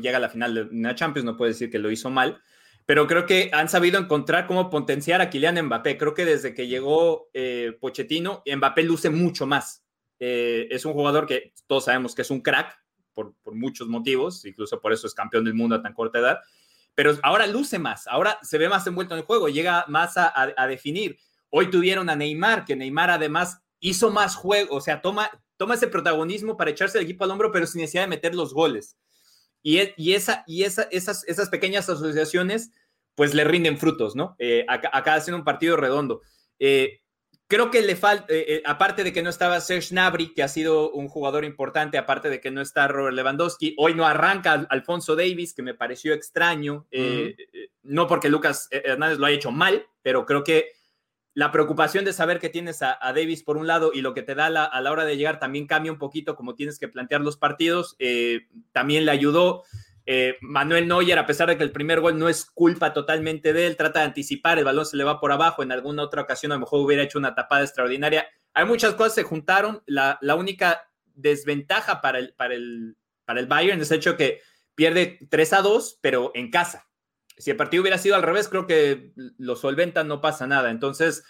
[0.00, 2.40] llega a la final de una Champions, no puede decir que lo hizo mal,
[2.86, 5.98] pero creo que han sabido encontrar cómo potenciar a Kylian Mbappé.
[5.98, 9.84] Creo que desde que llegó eh, Pochettino, Mbappé luce mucho más.
[10.18, 12.78] Eh, es un jugador que todos sabemos que es un crack
[13.12, 16.38] por, muchos motivos, incluso por eso es campeón del mundo a tan corta edad,
[16.94, 20.66] pero ahora luce más, ahora se ve más envuelto en el juego, llega más a,
[20.68, 21.18] definir.
[21.50, 25.88] Hoy tuvieron a Neymar, que Neymar además hizo más juego, o sea, toma, toma ese
[25.88, 28.96] protagonismo para echarse el equipo al hombro, pero sin necesidad de meter los goles.
[29.62, 32.70] Y, e, y, esa, y esa, esas, esas pequeñas asociaciones
[33.14, 34.36] pues le rinden frutos, ¿no?
[34.38, 36.22] Eh, acá, haciendo un partido redondo.
[36.58, 37.00] Eh,
[37.46, 40.90] creo que le falta, eh, aparte de que no estaba Serge Nabri, que ha sido
[40.90, 45.52] un jugador importante, aparte de que no está Robert Lewandowski, hoy no arranca Alfonso Davis,
[45.52, 46.86] que me pareció extraño,
[47.82, 50.72] no porque Lucas Hernández lo haya hecho mal, pero creo que
[51.34, 54.34] la preocupación de saber que tienes a, Davis por un lado y lo que te
[54.34, 57.36] da a la hora de llegar también cambia un poquito como tienes que plantear los
[57.36, 57.96] partidos.
[57.98, 59.62] Eh, también le ayudó
[60.04, 63.66] eh, Manuel Neuer, a pesar de que el primer gol no es culpa totalmente de
[63.66, 66.52] él, trata de anticipar, el balón se le va por abajo, en alguna otra ocasión
[66.52, 68.26] a lo mejor hubiera hecho una tapada extraordinaria.
[68.52, 69.82] Hay muchas cosas que se juntaron.
[69.86, 74.40] La, única desventaja para el, para, el, para el Bayern es el hecho que
[74.74, 76.88] pierde 3 a 2, pero en casa
[77.36, 80.70] Si el partido hubiera sido al revés, creo que lo solventan, no pasa nada.
[80.70, 81.24] Entonces,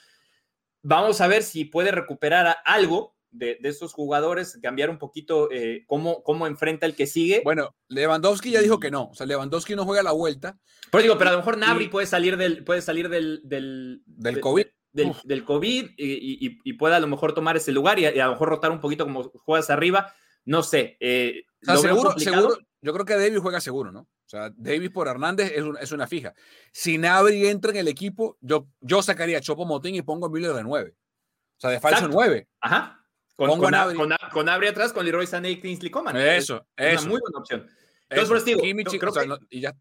[0.82, 5.84] vamos a ver si puede recuperar algo de, de esos jugadores, cambiar un poquito eh,
[5.86, 7.40] cómo, cómo enfrenta el que sigue.
[7.44, 9.08] Bueno, Lewandowski ya dijo que no.
[9.08, 10.58] O sea, Lewandowski no juega la vuelta.
[10.90, 14.40] Pero digo, pero a lo mejor Nabri puede salir del, puede salir del, del, del
[14.40, 14.66] COVID.
[14.92, 18.10] Del, del, COVID y, y, y, pueda a lo mejor tomar ese lugar y a,
[18.10, 20.12] a, lo mejor rotar un poquito como juegas arriba.
[20.44, 20.98] No sé.
[21.00, 24.00] Eh, o sea, seguro, seguro, yo creo que Davis juega seguro, ¿no?
[24.00, 26.34] O sea, Davis por Hernández es, un, es una fija.
[26.72, 30.30] Si Nabri entra en el equipo, yo, yo sacaría a Chopo Motín y pongo a
[30.30, 30.94] Miller de 9.
[30.94, 32.16] O sea, de falso Exacto.
[32.16, 32.48] 9.
[32.60, 32.98] Ajá.
[33.36, 33.78] Con, Pongo con, a.
[33.78, 33.96] Nabri.
[33.96, 36.16] con, con atrás, con Leroy Sané y Kingsley Coman.
[36.16, 37.00] Eso, es eso.
[37.02, 37.66] una muy buena opción.
[38.10, 39.74] Entonces, por digo, Kimmich, creo, o sea, que, no- y ya.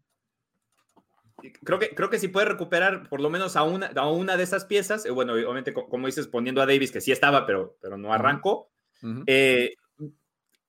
[1.64, 4.42] creo, que, creo que si puede recuperar por lo menos a una, a una de
[4.44, 7.76] esas piezas, eh, bueno, obviamente, co- como dices, poniendo a Davis, que sí estaba, pero,
[7.80, 8.70] pero no arrancó,
[9.02, 9.24] Ujú.
[9.26, 9.74] eh,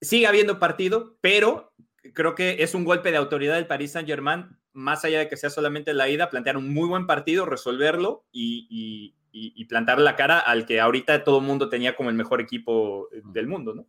[0.01, 1.72] sigue habiendo partido, pero
[2.13, 5.37] creo que es un golpe de autoridad del Paris Saint Germain, más allá de que
[5.37, 9.99] sea solamente la ida, plantear un muy buen partido, resolverlo y, y, y, y plantar
[9.99, 13.47] la cara al que ahorita todo el mundo tenía como el mejor equipo eh, del
[13.47, 13.87] mundo, ¿no?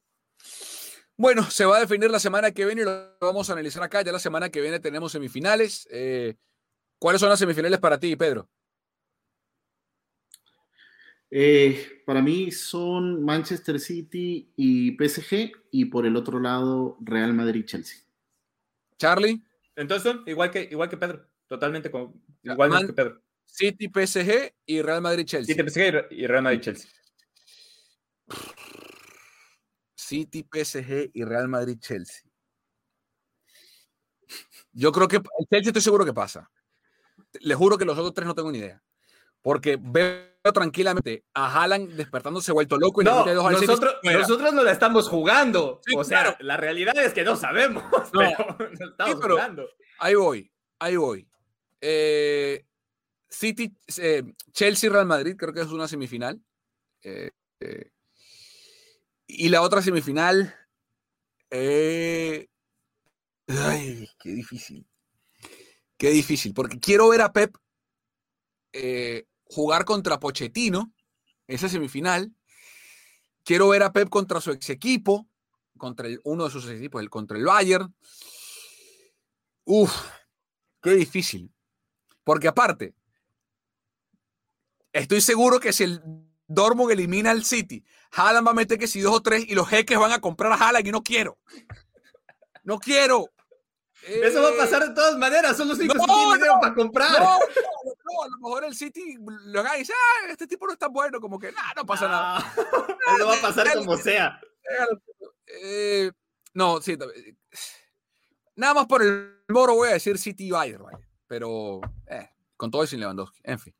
[1.17, 4.03] Bueno, se va a definir la semana que viene y lo vamos a analizar acá.
[4.03, 5.87] Ya la semana que viene tenemos semifinales.
[5.91, 6.35] Eh,
[6.99, 8.51] ¿Cuáles son las semifinales para ti, Pedro?
[11.31, 18.04] Eh, para mí son Manchester City y PSG y por el otro lado Real Madrid-Chelsea.
[18.99, 19.43] Charlie,
[19.77, 23.23] Entonces igual que, igual que Pedro, totalmente como, Man- que Pedro.
[23.45, 25.55] City, PSG y Real Madrid-Chelsea.
[25.55, 26.91] Que Re- y Real Madrid-Chelsea.
[29.97, 32.23] City, PSG y Real Madrid-Chelsea.
[34.73, 36.51] Yo creo que el Chelsea estoy seguro que pasa.
[37.41, 38.83] Le juro que los otros tres no tengo ni idea.
[39.43, 44.73] Porque veo tranquilamente a Haaland despertándose vuelto loco y No, dos nosotros, nosotros no la
[44.73, 45.81] estamos jugando.
[45.85, 46.37] Sí, o sea, claro.
[46.41, 47.83] la realidad es que no sabemos,
[48.13, 49.69] pero no estamos Sí, pero- jugando.
[49.99, 51.27] Ahí voy, ahí voy.
[51.81, 52.65] Eh,
[53.29, 54.23] City, eh,
[54.53, 56.41] Chelsea, Real Madrid, creo que es una semifinal.
[57.03, 57.31] Eh,
[57.61, 57.91] eh,
[59.27, 60.55] y la otra semifinal.
[61.51, 62.49] eh,
[63.49, 64.87] ay, qué difícil.
[65.97, 67.57] Qué difícil, porque quiero ver a Pep
[68.73, 69.25] eh,
[69.55, 70.93] jugar contra Pochettino,
[71.47, 72.33] esa semifinal.
[73.45, 75.29] Quiero ver a Pep contra su ex equipo,
[75.79, 77.95] contra el- uno de sus ex equipos, el, contra el Bayern.
[79.65, 79.93] Uf,
[80.83, 81.53] qué difícil.
[82.25, 82.95] Porque aparte,
[84.93, 86.03] estoy seguro que si el
[86.47, 89.69] Dortmund elimina al City, Haaland va a meter que si dos o tres y los
[89.69, 91.39] jeques van a comprar a Haaland y no quiero.
[92.63, 93.31] No quiero.
[94.07, 97.21] Eso va a pasar de todas maneras, son los únicos no, para comprar.
[97.21, 97.39] No,
[98.05, 100.89] no, a lo mejor el City lo haga y dice, ah, este tipo no está
[100.89, 102.55] bueno, como que nah, no pasa nada.
[103.17, 104.41] Eso va a pasar como sea.
[105.47, 106.11] Eh,
[106.55, 106.93] no, sí.
[106.93, 107.35] eh,
[108.57, 110.99] Nada más por el moro voy a decir City y Bayern, vaya.
[111.27, 113.75] pero eh, con todo y sin Lewandowski, en fin.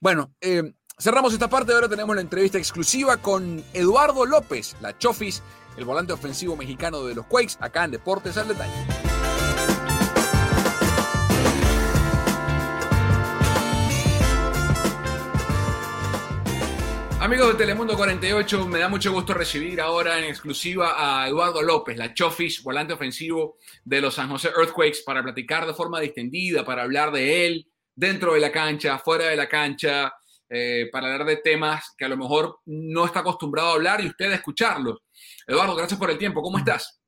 [0.00, 1.72] Bueno, eh, cerramos esta parte.
[1.72, 5.42] Ahora tenemos la entrevista exclusiva con Eduardo López, la Chofis,
[5.76, 9.17] el volante ofensivo mexicano de los Quakes, acá en Deportes al Detalle.
[17.28, 21.94] Amigos de Telemundo 48, me da mucho gusto recibir ahora en exclusiva a Eduardo López,
[21.98, 26.84] la Chofis, volante ofensivo de los San José Earthquakes, para platicar de forma distendida, para
[26.84, 30.10] hablar de él dentro de la cancha, fuera de la cancha,
[30.48, 34.06] eh, para hablar de temas que a lo mejor no está acostumbrado a hablar y
[34.06, 35.00] usted a escucharlos.
[35.46, 36.40] Eduardo, gracias por el tiempo.
[36.40, 36.98] ¿Cómo estás?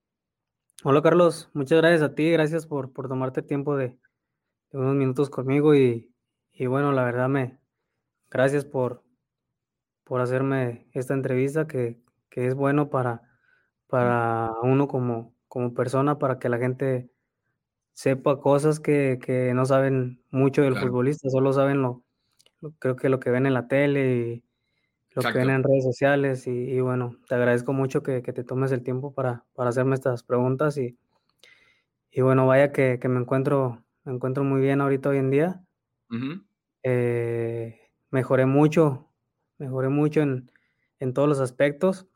[0.85, 3.97] Hola Carlos, muchas gracias a ti, gracias por, por tomarte tiempo de,
[4.71, 6.13] de unos minutos conmigo y,
[6.53, 7.59] y bueno, la verdad me,
[8.29, 9.03] gracias por,
[10.11, 13.23] por hacerme esta entrevista que, que es bueno para,
[13.87, 17.13] para uno como, como persona, para que la gente
[17.95, 20.89] sepa cosas que, que no saben mucho del Claro.
[20.89, 22.05] futbolista, solo saben lo,
[22.61, 24.45] lo- creo que lo que ven en la tele y
[25.17, 28.45] lo que ven en redes sociales y, y bueno, te agradezco mucho que, que te
[28.45, 30.99] tomes el tiempo para, para hacerme estas preguntas y,
[32.11, 35.65] y bueno, vaya que, que me encuentro, me encuentro muy bien ahorita hoy en día.
[36.83, 37.79] Eh,
[38.11, 39.10] mejoré mucho,
[39.61, 40.51] mejoré mucho en,
[40.99, 42.09] en todos los aspectos.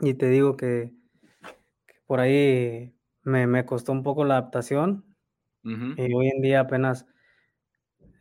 [0.00, 0.94] Y te digo que,
[1.86, 5.16] que por ahí me, me costó un poco la adaptación.
[5.96, 7.06] Y hoy en día apenas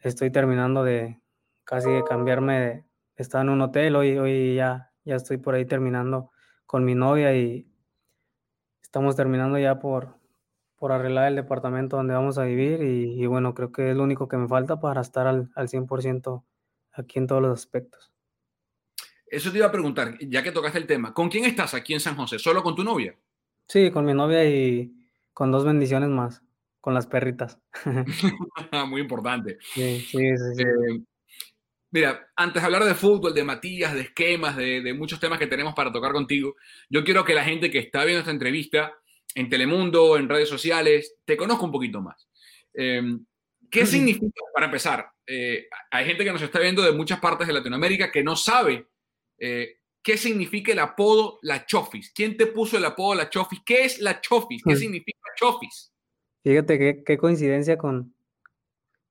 [0.03, 1.21] estoy terminando de
[1.63, 2.85] casi de cambiarme de
[3.15, 6.31] estaba en un hotel, hoy, hoy ya, ya estoy por ahí terminando
[6.65, 7.69] con mi novia y
[8.81, 10.17] estamos terminando ya por,
[10.75, 14.03] por arreglar el departamento donde vamos a vivir y, y bueno, creo que es lo
[14.03, 16.43] único que me falta para estar al, al 100%
[16.99, 18.11] aquí en todos los aspectos.
[19.27, 21.13] Eso te iba a preguntar, ya que tocaste el tema.
[21.13, 22.39] ¿Con quién estás aquí en San José?
[22.39, 23.15] ¿Solo con tu novia?
[23.67, 24.91] Sí, con mi novia y
[25.33, 26.41] con dos bendiciones más.
[26.81, 27.59] con las perritas.
[28.87, 29.57] Muy importante.
[29.61, 30.17] Sí, sí,
[30.55, 30.63] sí.
[30.63, 31.01] Eh,
[31.91, 35.47] mira, antes de hablar de fútbol, de Matías, de esquemas, de, de, muchos temas que
[35.47, 36.55] tenemos para tocar contigo,
[36.89, 38.93] yo quiero que la gente que está viendo esta entrevista
[39.35, 42.27] en Telemundo, en redes sociales, te conozca un poquito más.
[42.73, 43.01] Eh,
[43.69, 47.53] ¿Qué significa, para empezar, eh, hay gente que nos está viendo de muchas partes de
[47.53, 48.87] Latinoamérica que no sabe
[49.37, 52.11] eh, qué significa el apodo La Chofis.
[52.11, 53.61] ¿Quién te puso el apodo La Chofis?
[53.63, 54.63] ¿Qué es La Chofis?
[54.63, 55.93] ¿Qué significa Chofis?
[56.41, 58.15] Fíjate qué, coincidencia con,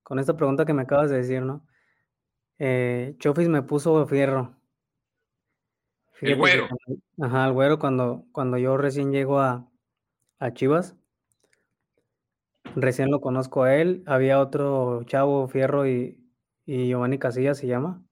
[0.03, 1.65] con esta pregunta que me acabas de decir, ¿no?
[2.57, 4.57] Eh, Chofis me puso fierro.
[6.15, 6.67] Fíjate el güero.
[7.21, 9.71] Ajá, el güero cuando, cuando yo recién llego a,
[10.39, 10.98] a Chivas.
[12.75, 14.03] Recién lo conozco a él.
[14.05, 16.19] Había otro chavo, Fierro y,
[16.65, 18.03] y Giovanni Casillas se llama.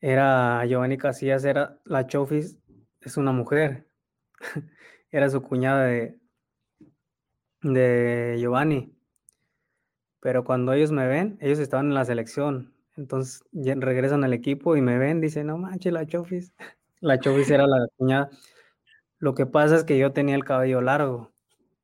[0.00, 2.58] Era Giovanni Casillas, era la Chofis,
[3.00, 3.88] es una mujer.
[5.10, 6.18] era su cuñada de,
[7.62, 8.94] de Giovanni.
[10.20, 12.74] Pero cuando ellos me ven, ellos estaban en la selección.
[12.96, 16.52] Entonces regresan al equipo y me ven, dicen, no manches, la Chofis.
[17.00, 18.30] La Chofis era la cuñada.
[19.18, 21.34] Lo que pasa es que yo tenía el cabello largo.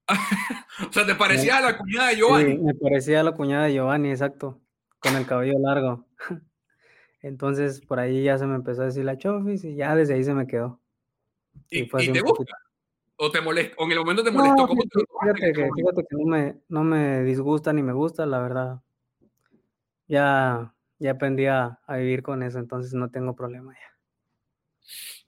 [0.89, 2.53] o sea, ¿te parecía a la cuñada de Giovanni?
[2.53, 4.61] Sí, me parecía a la cuñada de Giovanni, exacto,
[4.99, 6.07] con el cabello largo.
[7.23, 10.25] Entonces, por ahí ya se me empezó a decir la Chofis y ya desde ahí
[10.25, 10.81] se me quedó.
[11.69, 12.45] ¿Y, y, ¿y te gusta?
[13.17, 13.77] ¿O te molesta?
[13.79, 14.63] ¿O en el momento te molestó?
[14.63, 18.25] No, ¿Cómo te fíjate, que, fíjate que no me, no me disgusta ni me gusta,
[18.25, 18.81] la verdad.
[20.09, 23.91] Ya, ya aprendí a, a vivir con eso, entonces no tengo problema ya.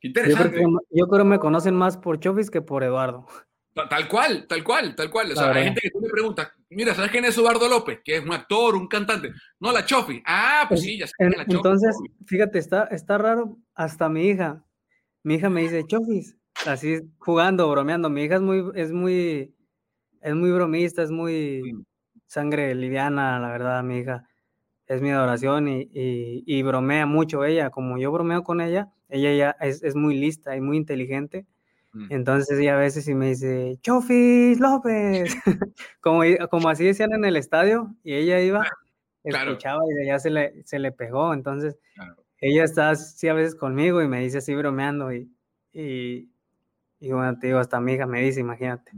[0.00, 0.44] Interesante.
[0.44, 3.26] Yo creo, que, yo creo que me conocen más por Chofis que por Eduardo.
[3.74, 5.32] Tal cual, tal cual, tal cual.
[5.32, 8.00] O sea, hay gente que tú me preguntas, mira, ¿sabes quién es Eduardo López?
[8.04, 9.32] Que es un actor, un cantante.
[9.60, 10.22] No, la Chofi.
[10.26, 11.56] Ah, pues sí, ya sé en, la Chofi.
[11.56, 11.96] Entonces,
[12.26, 13.56] fíjate, está, está raro.
[13.74, 14.62] Hasta mi hija.
[15.22, 16.36] Mi hija me dice, Chofis.
[16.66, 18.10] Así jugando, bromeando.
[18.10, 19.54] Mi hija es muy, es muy,
[20.20, 21.84] es muy bromista, es muy
[22.26, 24.28] sangre liviana, la verdad, mi hija.
[24.86, 27.70] Es mi adoración y, y, y bromea mucho ella.
[27.70, 31.46] Como yo bromeo con ella, ella ya es, es muy lista y muy inteligente.
[32.08, 35.34] Entonces ella a veces sí me dice, Chofis López,
[36.00, 38.66] como, como así decían en el estadio, y ella iba,
[39.22, 39.50] claro.
[39.50, 42.16] escuchaba y ya se le, se le pegó, entonces claro.
[42.40, 45.30] ella está así a veces conmigo y me dice así bromeando, y,
[45.74, 46.30] y,
[47.00, 48.92] y bueno, te digo, hasta mi hija me dice, imagínate.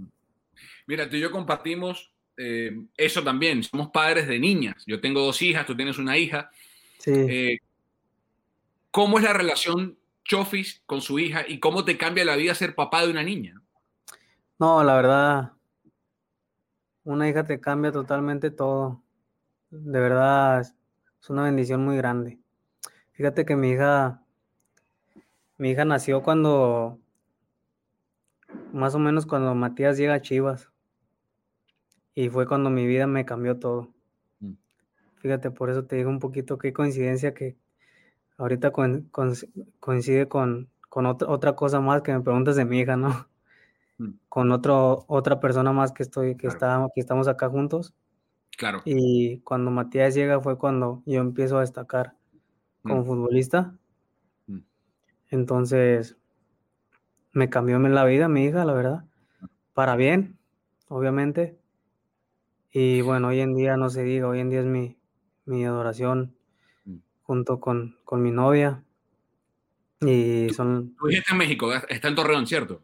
[0.87, 5.41] Mira, tú y yo compartimos eh, eso también, somos padres de niñas, yo tengo dos
[5.43, 6.51] hijas, tú tienes una hija.
[6.99, 7.13] Sí.
[7.13, 7.59] Eh,
[8.91, 12.75] ¿Cómo es la relación Chofis con su hija y cómo te cambia la vida ser
[12.75, 13.63] papá de una niña.
[14.59, 15.53] No, la verdad,
[17.05, 19.03] una hija te cambia totalmente todo.
[19.71, 22.39] De verdad, es una bendición muy grande.
[23.13, 24.23] Fíjate que mi hija,
[25.59, 26.99] mi hija nació cuando,
[28.73, 30.71] más o menos cuando Matías llega a Chivas.
[32.15, 33.93] Y fue cuando mi vida me cambió todo.
[35.17, 37.57] Fíjate, por eso te digo un poquito qué coincidencia que,
[38.39, 39.33] ahorita con, con,
[39.81, 43.29] coincide con, con otra, otra, cosa más que me preguntas de mi hija, ¿no?
[43.99, 44.11] Mm.
[44.29, 46.55] Con otro, otra persona más que estoy, que, claro.
[46.55, 47.95] está, que estamos acá juntos.
[48.57, 48.83] Claro.
[48.85, 52.15] Y cuando Matías llega fue cuando yo empiezo a destacar
[52.83, 53.05] como mm.
[53.05, 53.79] futbolista.
[54.47, 54.59] Mm.
[55.31, 56.17] Entonces,
[57.33, 59.05] me cambió la vida mi hija, la verdad.
[59.75, 60.39] Para bien,
[60.89, 61.59] obviamente.
[62.73, 64.99] Y bueno, hoy en día no se diga, hoy en día es mi,
[65.45, 66.35] mi adoración
[67.25, 68.83] junto con, con mi novia.
[70.01, 70.95] Y son...
[70.97, 72.83] Tu hija está en México, está en Torreón, ¿cierto?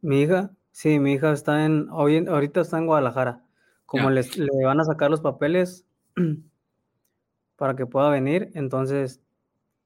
[0.00, 3.44] Mi hija, sí, mi hija está en, hoy, ahorita está en Guadalajara.
[3.86, 5.84] Como les, le van a sacar los papeles
[7.56, 9.20] para que pueda venir, entonces,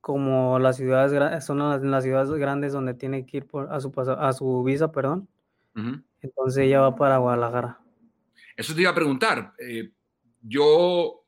[0.01, 3.93] como las ciudades son las, las ciudades grandes donde tiene que ir por, a, su,
[3.97, 5.29] a su visa, perdón,
[5.75, 6.05] uh -huh.
[6.21, 7.81] entonces ella va para Guadalajara.
[8.57, 9.55] Eso te iba a preguntar.
[9.59, 9.91] Eh,
[10.43, 11.26] yo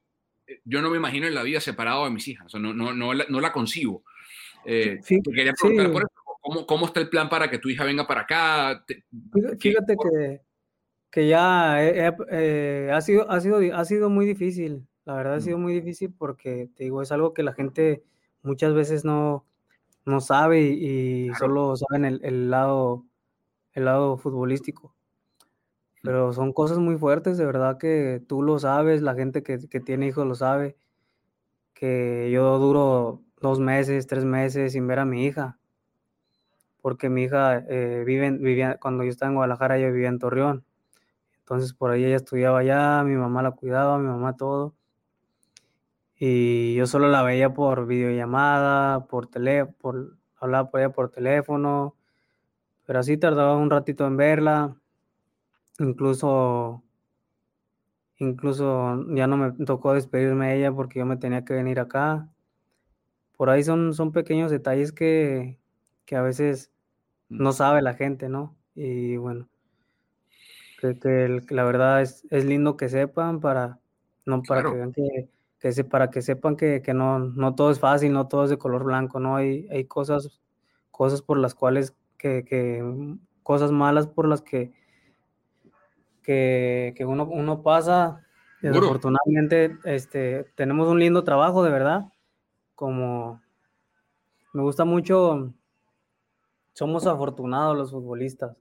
[0.65, 2.93] yo no me imagino en la vida separado de mis hijas, o sea, no, no,
[2.93, 4.05] no, la, no la concibo.
[4.65, 5.93] Eh, sí, te quería preguntar sí.
[5.93, 8.85] por eso, ¿cómo, ¿cómo, está el plan para que tu hija venga para acá?
[8.87, 9.05] Te,
[9.59, 10.41] Fíjate que,
[11.11, 15.41] que ya eh, eh, ha, sido, ha, sido, ha sido muy difícil, la verdad ha
[15.41, 18.03] sido muy difícil porque, te digo, es algo que la gente
[18.43, 19.47] muchas veces no,
[20.05, 21.39] no sabe y, y claro.
[21.39, 23.05] solo saben el, el, lado,
[23.75, 24.98] el lado futbolístico
[26.03, 29.81] pero son cosas muy fuertes, de verdad que tú lo sabes, la gente que, que,
[29.81, 30.77] tiene hijos lo sabe,
[31.75, 35.59] que yo duro dos meses, tres meses sin ver a mi hija,
[36.81, 40.65] porque mi hija eh, vive, vivía, cuando yo estaba en Guadalajara, ella vivía en Torreón,
[41.41, 44.75] entonces por ahí ella estudiaba allá, mi mamá la cuidaba, mi mamá todo,
[46.17, 51.97] y yo solo la veía por videollamada, por teléfono, por, hablaba por ella por teléfono,
[52.87, 54.77] pero así tardaba un ratito en verla,
[55.79, 56.83] incluso
[58.19, 62.29] Incluso ya no me tocó despedirme de ella porque yo me tenía que venir acá.
[63.37, 65.59] Por ahí son, son pequeños detalles que,
[66.05, 66.73] que a veces
[67.29, 68.57] no sabe la gente, ¿no?
[68.75, 69.49] Y bueno,
[70.77, 73.81] que el- la verdad es, es lindo que sepan para,
[74.27, 74.71] no para Claro.
[74.71, 75.29] que vean que,
[75.61, 78.51] que se, para que sepan que, que no, no todo es fácil, no todo es
[78.51, 79.37] de color blanco, ¿no?
[79.37, 80.41] Hay, hay cosas,
[80.91, 82.83] cosas por las cuales, que, que,
[83.43, 84.73] cosas malas por las que,
[86.29, 88.23] que, que uno, uno pasa.
[88.61, 92.13] Desafortunadamente, este, tenemos un lindo trabajo, de verdad.
[92.75, 93.41] Como
[94.53, 95.55] me gusta mucho,
[96.75, 98.59] somos afortunados los futbolistas,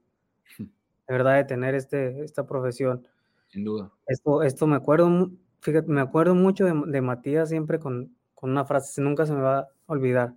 [0.58, 0.66] de
[1.10, 3.06] verdad, de tener este, esta profesión.
[3.48, 3.92] Sin duda.
[4.06, 8.64] Esto, esto me acuerdo, fíjate, me acuerdo mucho de, de Matías siempre con, con una
[8.64, 10.34] frase, nunca se me va a olvidar.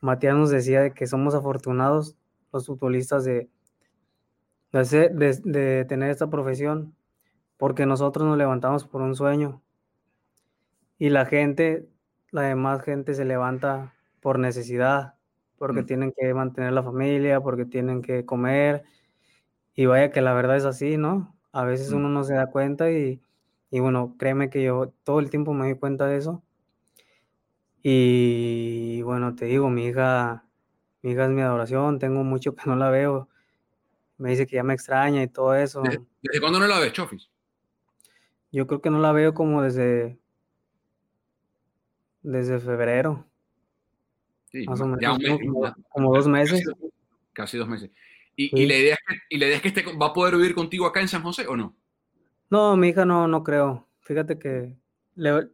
[0.00, 2.14] Matías nos decía de que somos afortunados
[2.52, 3.48] los futbolistas de,
[4.72, 6.94] de, ser- de- de tener esta profesión,
[7.58, 9.62] porque nosotros nos levantamos por un sueño
[10.98, 11.88] y la gente,
[12.30, 15.14] la demás gente se levanta por necesidad,
[15.58, 15.86] porque Mm.
[15.86, 18.84] tienen que mantener la familia, porque tienen que comer,
[19.74, 21.36] y vaya que la verdad es así, ¿no?
[21.52, 21.96] A veces Mm.
[21.96, 23.22] uno no se da cuenta y,
[23.70, 26.42] y bueno, créeme que yo todo el tiempo me doy cuenta de eso.
[27.82, 30.44] Y bueno, te digo, mi hija,
[31.02, 33.28] mi hija es mi adoración, tengo mucho que no la veo.
[34.18, 35.82] Me dice que ya me extraña y todo eso.
[35.82, 37.30] ¿Desde, desde cuándo no la ves, Chofis?
[38.50, 40.18] Yo creo que no la veo como desde,
[42.22, 43.24] desde febrero,
[44.50, 45.38] Sí, más o menos, ya un mes,
[45.90, 46.64] como, dos meses.
[47.34, 47.90] Casi dos meses.
[48.34, 48.56] Y, Sí.
[48.62, 50.54] y la idea es que, y la idea es que esté, va a poder vivir
[50.54, 51.76] contigo acá en San José o no?
[52.50, 53.86] No, mi hija no, no creo.
[54.00, 54.74] Fíjate que
[55.16, 55.50] le-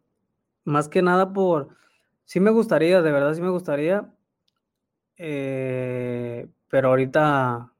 [0.65, 1.77] más que nada por,
[2.25, 4.15] sí me gustaría, de verdad sí me gustaría,
[5.17, 7.73] eh, pero ahorita,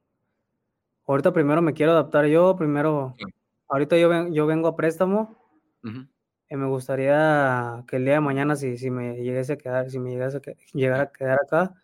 [1.07, 3.33] ahorita primero me quiero adaptar yo, primero, Claro.
[3.69, 5.37] ahorita yo, ven- yo vengo a préstamo
[5.83, 6.07] Ujú.
[6.49, 9.99] y me gustaría que el día de mañana si, si me llegase a quedar, si
[9.99, 11.81] me llegase a, que- llegara a quedar acá,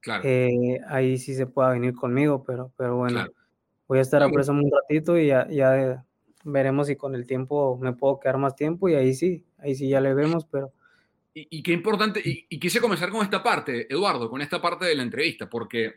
[0.00, 0.22] Claro.
[0.24, 3.32] eh, ahí sí se pueda venir conmigo, pero, pero bueno, Claro.
[3.88, 4.34] voy a estar a Claro.
[4.34, 6.04] préstamo un ratito y ya, ya
[6.44, 9.88] veremos si con el tiempo me puedo quedar más tiempo y ahí sí, ahí sí
[9.88, 10.72] ya le vemos, pero
[11.34, 14.84] Y, y qué importante, y, y quise comenzar con esta parte, Eduardo, con esta parte
[14.84, 15.92] de la entrevista, porque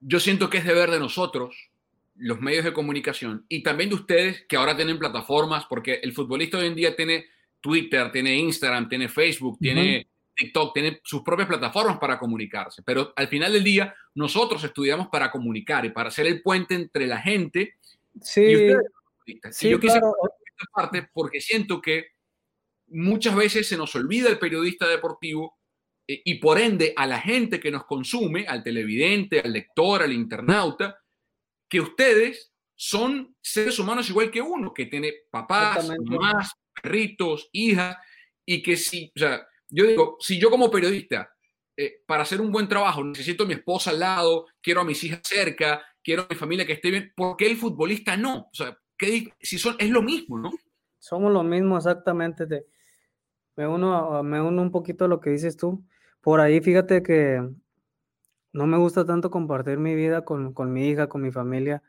[0.00, 1.70] yo siento que es deber de nosotros,
[2.16, 6.58] los medios de comunicación, y también de ustedes que ahora tienen plataformas, porque el futbolista
[6.58, 7.26] hoy en día tiene
[7.60, 13.28] Twitter, tiene Instagram, tiene Facebook, tiene TikTok, tiene sus propias plataformas para comunicarse, pero al
[13.28, 17.74] final del día nosotros estudiamos para comunicar y para hacer el puente entre la gente
[18.14, 18.76] y sí, ustedes.
[18.76, 19.56] los futbolistas.
[19.56, 22.08] sí, y yo quise claro, esta parte porque siento que
[22.88, 25.55] muchas veces se nos olvida el periodista deportivo
[26.06, 30.98] y por ende a la gente que nos consume, al televidente, al lector, al internauta,
[31.68, 37.96] que ustedes son seres humanos igual que uno, que tiene papás, mamás, perritos, hijas,
[38.44, 41.28] y que si, o sea, yo digo, si yo como periodista,
[41.76, 45.02] eh, para hacer un buen trabajo, necesito a mi esposa al lado, quiero a mis
[45.02, 48.48] hijas cerca, quiero a mi familia que esté bien, ¿por qué el futbolista no?
[48.52, 50.52] O sea, ¿qué si son, es lo mismo, ¿no?
[50.98, 52.46] somos lo mismo exactamente.
[52.46, 52.66] te-
[53.56, 55.84] me uno, me uno un poquito a lo que dices tú.
[56.26, 57.40] Por ahí, fíjate que
[58.52, 61.84] no me gusta tanto compartir mi vida con, con mi hija, con mi familia,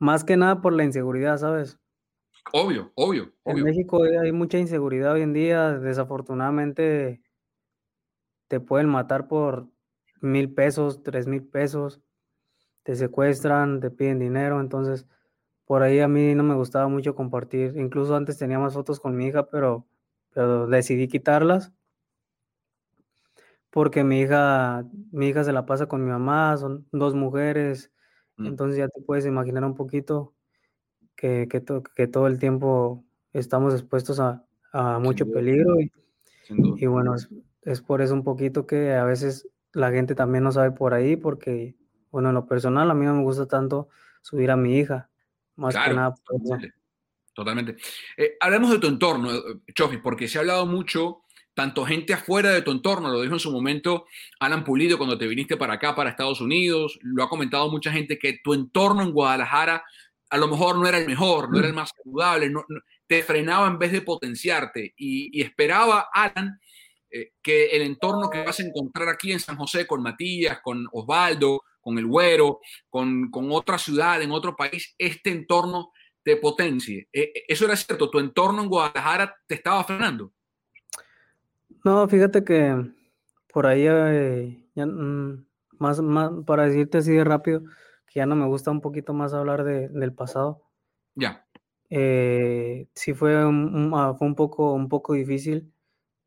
[0.00, 1.78] más que nada por la inseguridad, ¿sabes?
[2.52, 3.64] Obvio, obvio, En obvio.
[3.64, 5.78] México hay mucha inseguridad hoy en día.
[5.78, 7.22] Desafortunadamente
[8.48, 9.68] te pueden matar por
[10.20, 12.00] mil pesos, tres mil pesos,
[12.82, 14.60] te secuestran, te piden dinero.
[14.60, 15.06] Entonces,
[15.64, 17.76] por ahí a mí no me gustaba mucho compartir.
[17.76, 19.86] Incluso antes tenía más fotos con mi hija, pero,
[20.32, 21.72] pero decidí quitarlas
[23.74, 27.90] porque mi hija, mi hija se la pasa con mi mamá, son dos mujeres.
[28.36, 28.46] Mm.
[28.46, 30.32] Entonces ya te puedes imaginar un poquito
[31.16, 35.34] que, que, to- que todo el tiempo estamos expuestos a, a mucho duda.
[35.34, 37.28] peligro y, bueno, es,
[37.62, 41.16] es por eso un poquito que a veces la gente también no sabe por ahí
[41.16, 41.74] porque,
[42.12, 43.88] bueno, en lo personal a mí no me gusta tanto
[44.22, 45.10] subir a mi hija,
[45.56, 46.44] más que nada por eso.
[46.44, 46.74] totalmente.
[47.34, 47.76] Totalmente.
[48.16, 49.40] Eh, hablemos de tu entorno, eh,
[49.74, 51.23] Chofis, porque se ha hablado mucho,
[51.54, 54.06] tanto gente afuera de tu entorno, lo dijo en su momento
[54.40, 58.18] Alan Pulido cuando te viniste para acá, para Estados Unidos, lo ha comentado mucha gente,
[58.18, 59.84] que tu entorno en Guadalajara
[60.30, 63.22] a lo mejor no era el mejor, no era el más saludable, no- no- te
[63.22, 64.94] frenaba en vez de potenciarte.
[64.96, 66.58] Y, y esperaba, Alan,
[67.10, 70.86] eh, que el entorno que vas a encontrar aquí en San José con Matías, con
[70.92, 75.92] Osvaldo, con el Güero, con, con otra ciudad, en otro país, este entorno
[76.24, 77.08] te potencie.
[77.12, 80.32] Eh, eh, eso era cierto, tu entorno en Guadalajara te estaba frenando.
[81.84, 82.92] No, fíjate que
[83.52, 85.46] por ahí, eh, ya, mm,
[85.78, 87.62] más, más, para decirte así de rápido,
[88.06, 90.62] que ya no me gusta un poquito más hablar de- del pasado.
[91.14, 91.46] Ya,
[91.90, 95.72] eh, sí fue un, ah, fue un poco, un poco difícil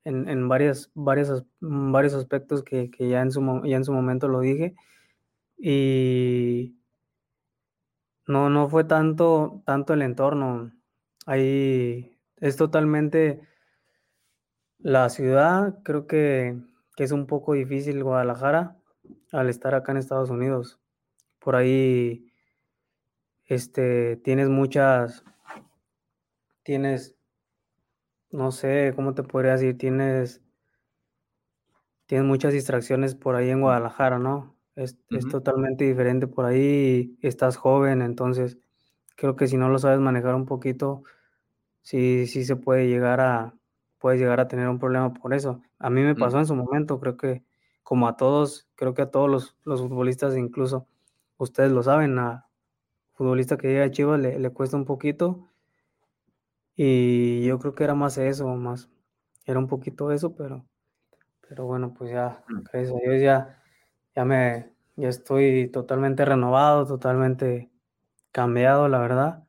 [0.05, 4.27] en, en varias, varias, varios aspectos que, que, ya, en su, ya en su momento
[4.29, 4.75] lo dije.
[5.57, 6.77] Y
[8.27, 10.71] no, no fue tanto, tanto el entorno.
[11.25, 13.41] Ahí es totalmente
[14.79, 16.57] la ciudad, creo que,
[16.95, 18.77] que es un poco difícil Guadalajara
[19.31, 20.79] al estar acá en Estados Unidos.
[21.39, 22.31] Por ahí
[23.45, 25.23] este, tienes muchas,
[26.63, 27.15] tienes,
[28.29, 29.77] no sé, ¿cómo te podría decir?
[29.77, 30.41] Tienes,
[32.05, 34.55] tienes muchas distracciones por ahí en Guadalajara, ¿no?
[34.75, 38.59] Es, es totalmente diferente por ahí, estás joven, entonces
[39.15, 41.03] creo que si no lo sabes manejar un poquito,
[41.81, 43.56] sí, sí se puede llegar a,
[44.07, 45.61] puedes llegar a tener un problema por eso.
[45.79, 47.43] A mí me pasó en su momento, creo que
[47.83, 50.87] como a todos, creo que a todos los, los futbolistas, incluso
[51.35, 52.47] ustedes lo saben, a
[53.15, 55.49] futbolista que llega a Chivas le, le, cuesta un poquito.
[56.77, 58.89] Y yo creo que era más eso, más,
[59.43, 60.65] era un poquito eso, pero,
[61.49, 63.61] pero bueno, pues ya, gracias a Dios ya,
[64.15, 67.69] ya me, ya estoy totalmente renovado, totalmente
[68.31, 69.43] cambiado, la verdad.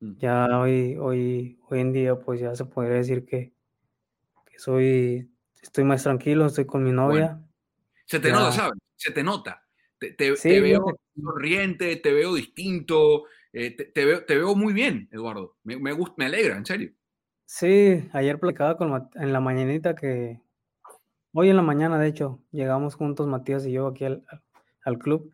[0.00, 3.55] Ya hoy, hoy, hoy en día, pues ya se podría decir que, que
[4.58, 5.30] soy,
[5.62, 7.34] estoy más tranquilo, estoy con mi novia.
[7.34, 7.52] Bueno.
[8.06, 8.34] Se te ya.
[8.34, 8.78] nota, ¿sabes?
[8.96, 9.62] Se te nota.
[9.98, 14.54] Te, te, sí, te veo sonriente, te veo distinto, eh, te, te, veo, te veo
[14.54, 15.56] muy bien, Eduardo.
[15.64, 16.92] Me, me, gusta, me alegra, en serio.
[17.46, 20.40] Sí, ayer platicaba con, en la mañanita que,
[21.32, 24.24] hoy en la mañana, de hecho, llegamos juntos Matías y yo aquí al,
[24.84, 25.32] al club.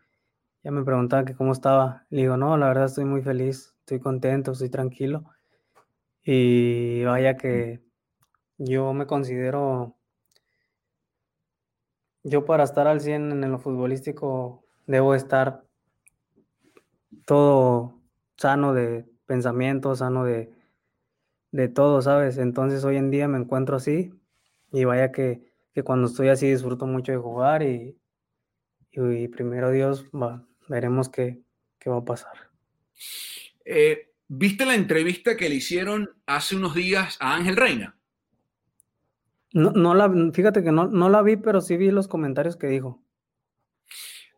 [0.62, 2.06] Ya me preguntaba que cómo estaba.
[2.10, 5.24] Le digo, no, la verdad estoy muy feliz, estoy contento, estoy tranquilo.
[6.24, 7.80] Y vaya que
[8.64, 9.96] yo me considero
[12.24, 15.64] yo para estar al 100 en lo futbolístico debo estar
[17.26, 18.00] todo
[18.36, 20.52] sano de pensamiento, sano de,
[21.50, 22.38] de todo, ¿sabes?
[22.38, 24.12] Entonces hoy en día me encuentro así
[24.72, 27.98] y vaya que, que cuando estoy así disfruto mucho de jugar y,
[28.92, 31.42] y, primero Dios, va, veremos qué,
[31.78, 32.32] qué, va a pasar.
[33.64, 37.98] Eh, ¿Viste la entrevista que le hicieron hace unos días a Ángel Reina?
[39.52, 42.68] No, no la, fíjate que no, no la vi, pero sí vi los comentarios que
[42.68, 43.02] dijo.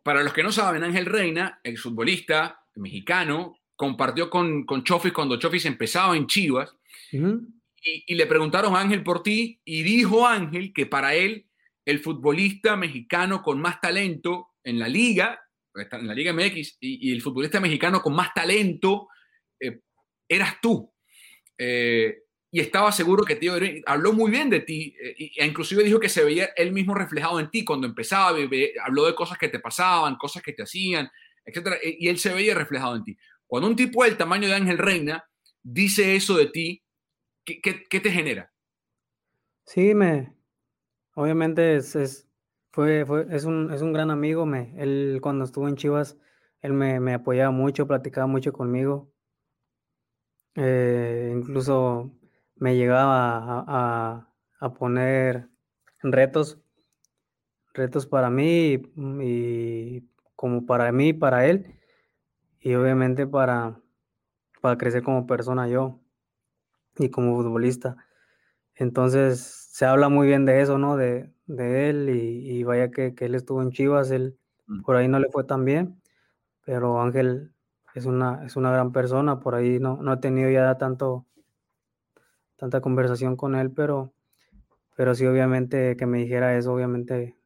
[0.02, 5.38] Para los que no saben, Ángel Reina, el futbolista mexicano, compartió con, con Chofis cuando
[5.38, 6.76] Chofis empezaba en Chivas
[7.12, 7.46] uh -huh.
[7.82, 11.46] y, y, le preguntaron a Ángel por ti y dijo Ángel que para él
[11.84, 15.40] el futbolista mexicano con más talento en la liga,
[15.74, 19.08] en la Liga MX, y, y el futbolista mexicano con más talento
[19.60, 19.80] eh,
[20.28, 20.92] eras tú.
[21.58, 22.23] Eh,
[22.54, 26.22] y estaba seguro que tío habló muy bien de ti e inclusive dijo que se
[26.22, 28.38] veía él mismo reflejado en ti cuando empezaba,
[28.84, 31.10] habló de cosas que te pasaban, cosas que te hacían,
[31.44, 33.18] etcétera, y él se veía reflejado en ti.
[33.44, 35.28] Cuando un tipo del tamaño de Ángel Reina
[35.64, 36.84] dice eso de ti,
[37.44, 38.52] ¿qué, qué, qué te genera?
[39.66, 40.32] Sí, me,
[41.14, 42.28] obviamente es, es,
[42.70, 46.18] fue, fue, es, un, es un gran amigo, me, él cuando estuvo en Chivas,
[46.60, 49.12] él me, me apoyaba mucho, platicaba mucho conmigo,
[50.54, 52.12] eh, incluso
[52.56, 54.28] me llegaba a, a,
[54.60, 55.48] a, poner
[56.02, 56.58] retos,
[57.72, 58.82] retos para mí y,
[59.22, 61.78] y, como para mí, para él,
[62.60, 63.80] y obviamente para,
[64.60, 66.00] para crecer como persona yo
[66.98, 67.96] y como futbolista.
[68.74, 69.40] Entonces
[69.72, 70.96] se habla muy bien de eso, ¿no?
[70.96, 74.38] De, de él y, y vaya que, que, él estuvo en Chivas, él
[74.84, 76.00] por ahí no le fue tan bien,
[76.64, 77.52] pero Ángel
[77.94, 81.26] es una, es una gran persona, por ahí no, no he tenido ya tanto
[82.64, 84.14] tanta conversación con él, pero,
[84.96, 87.36] pero sí, obviamente, que me dijera eso, obviamente,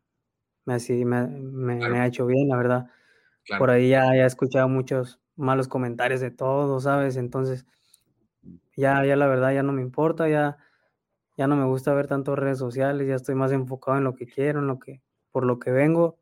[0.64, 1.92] me, me, me, claro.
[1.92, 2.86] me ha hecho bien, la verdad.
[3.44, 3.58] Claro.
[3.58, 7.16] Por ahí ya, ya he escuchado muchos malos comentarios de todo, ¿sabes?
[7.16, 7.66] Entonces,
[8.76, 10.56] ya, ya la verdad, ya no me importa, ya,
[11.36, 14.28] ya no me gusta ver tanto redes sociales, ya estoy más enfocado en lo que
[14.28, 16.20] quiero, en lo que, por lo que vengo.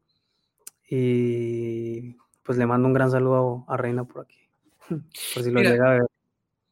[0.89, 4.49] Y pues le mando un gran saludo a, a Reina por aquí,
[5.35, 6.07] por si lo Mira, llega a ver.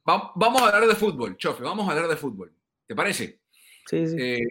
[0.04, 2.54] Vamos a hablar de fútbol, Chofe, vamos a hablar de fútbol.
[2.86, 3.40] ¿Te parece?
[3.86, 4.16] Sí, sí.
[4.18, 4.48] Eh,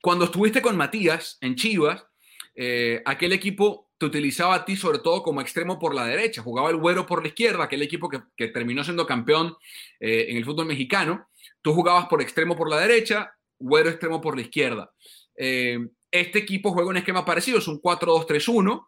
[0.00, 2.06] cuando estuviste con Matías en Chivas,
[2.54, 6.70] eh, aquel equipo te utilizaba a ti sobre todo como extremo por la derecha, jugaba
[6.70, 9.56] el güero por la izquierda, aquel equipo que, que terminó siendo campeón
[9.98, 11.28] eh, en el fútbol mexicano.
[11.60, 14.92] Tú jugabas por extremo por la derecha, güero extremo por la izquierda.
[15.34, 18.86] Este equipo juega un esquema parecido, es un 4-2-3-1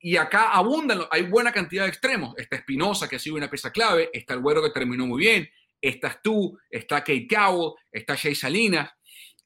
[0.00, 2.34] y acá abundan, hay buena cantidad de extremos.
[2.36, 5.48] Está Espinosa, que ha sido una pieza clave, está el Güero, que terminó muy bien,
[5.80, 8.90] estás tú, está Kate Cowell, está Jay Salinas.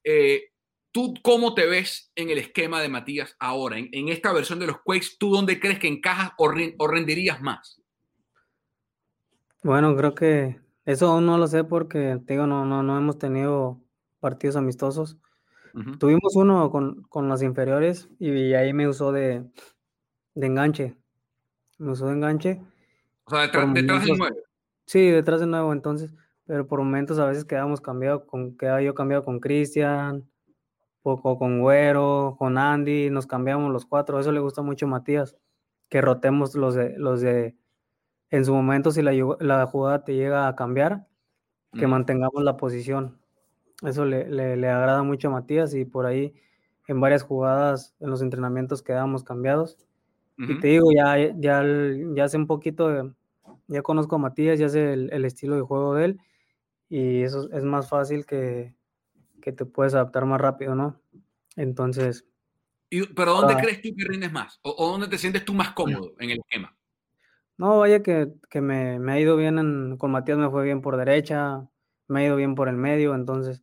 [0.05, 0.51] Eh,
[0.91, 4.67] ¿Tú cómo te ves en el esquema de Matías ahora, en, en esta versión de
[4.67, 5.17] los Quakes?
[5.19, 7.81] ¿Tú dónde crees que encajas o, o rendirías más?
[9.63, 13.19] Bueno, creo que eso aún no lo sé porque, te digo, no, no, no hemos
[13.19, 13.81] tenido
[14.21, 15.17] partidos amistosos.
[15.99, 19.43] Tuvimos uno con, con las inferiores y ahí me usó de,
[20.35, 20.97] de enganche.
[21.79, 22.61] Me usó de enganche.
[23.25, 24.37] O sea, detrás, Por detrás del momentos- 9.
[24.87, 26.13] Sí, detrás de nuevo, entonces,
[26.45, 30.29] pero por momentos a veces quedábamos cambiado con, quedaba yo cambiado con Cristian,
[31.03, 35.37] poco con Güero, con Andy, nos cambiamos los cuatro, eso le gusta mucho a Matías,
[35.89, 37.57] que rotemos los de, los de,
[38.31, 41.07] en su momento si la, la jugada te llega a cambiar,
[41.73, 43.19] que mantengamos la posición.
[43.83, 46.35] Eso le, le, le agrada mucho a Matías y por ahí
[46.87, 49.79] en varias jugadas en los entrenamientos quedábamos cambiados.
[50.39, 50.61] Y Ujú.
[50.61, 53.13] te digo, ya, ya, el- ya sé un poquito, de-
[53.69, 56.21] ya conozco a Matías, ya sé el, el estilo de juego de él
[56.89, 58.75] y eso es más fácil que,
[59.41, 61.01] que te puedes adaptar más rápido, ¿no?
[61.57, 62.27] Entonces,
[62.91, 63.59] Y- pero ¿dónde Ah.
[63.61, 64.59] crees tú que rindes más?
[64.63, 66.77] ¿O, o dónde te sientes tú más cómodo en el esquema?
[67.59, 70.81] no, vaya que, que me, me ha ido bien, en- con Matías me fue bien
[70.83, 71.69] por derecha,
[72.09, 73.63] me ha ido bien por el medio, entonces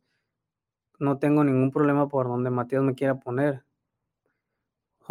[0.98, 3.64] no tengo ningún problema por donde Matías me quiera poner.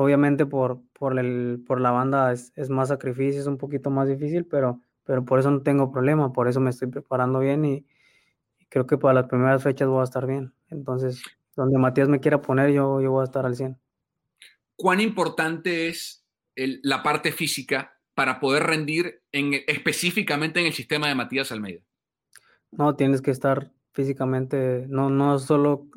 [0.01, 4.07] Obviamente por, por, el, por la banda es, es más sacrificio, es un poquito más
[4.07, 7.85] difícil, pero, pero por eso no tengo problema, por eso me estoy preparando bien y,
[8.59, 10.53] y creo que para las primeras fechas voy a estar bien.
[10.69, 11.21] Entonces,
[11.53, 13.77] donde Matías me quiera poner, yo, yo voy a estar al 100.
[14.77, 21.09] ¿Cuán importante es el- la parte física para poder rendir en, específicamente en el sistema
[21.09, 21.81] de Matías Almeida?
[22.71, 25.89] No, tienes que estar físicamente, no, no solo,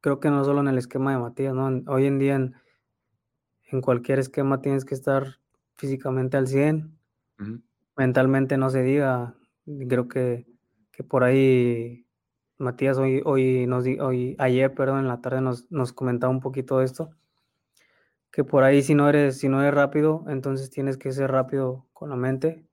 [0.00, 1.84] creo que no solo en el esquema de Matías, ¿no?
[1.86, 2.56] Hoy en día en,
[3.66, 5.38] en cualquier esquema tienes que estar
[5.74, 6.98] físicamente al 100,
[7.40, 7.60] Ujú.
[7.96, 9.34] mentalmente no se diga,
[9.88, 10.46] creo que,
[10.92, 12.06] que por ahí
[12.58, 16.40] Matías hoy, hoy, nos, di- hoy, ayer, perdón, en la tarde nos, nos comentaba un
[16.40, 17.10] poquito de esto,
[18.30, 21.86] que por ahí si no eres, si no eres rápido, entonces tienes que ser rápido
[21.92, 22.66] con la mente,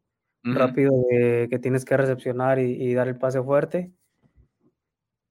[0.43, 3.91] rápido de que tienes que recepcionar y, y dar el pase fuerte.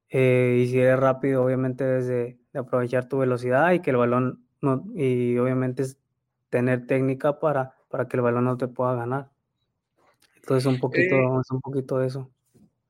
[0.08, 3.96] Eh, y si eres rápido, obviamente debes de, de aprovechar tu velocidad y que el
[3.96, 5.98] balón no, y obviamente es
[6.50, 9.30] tener técnica para, para que el balón no te pueda ganar.
[10.36, 12.30] Entonces un poquito, Eh, es un poquito de eso.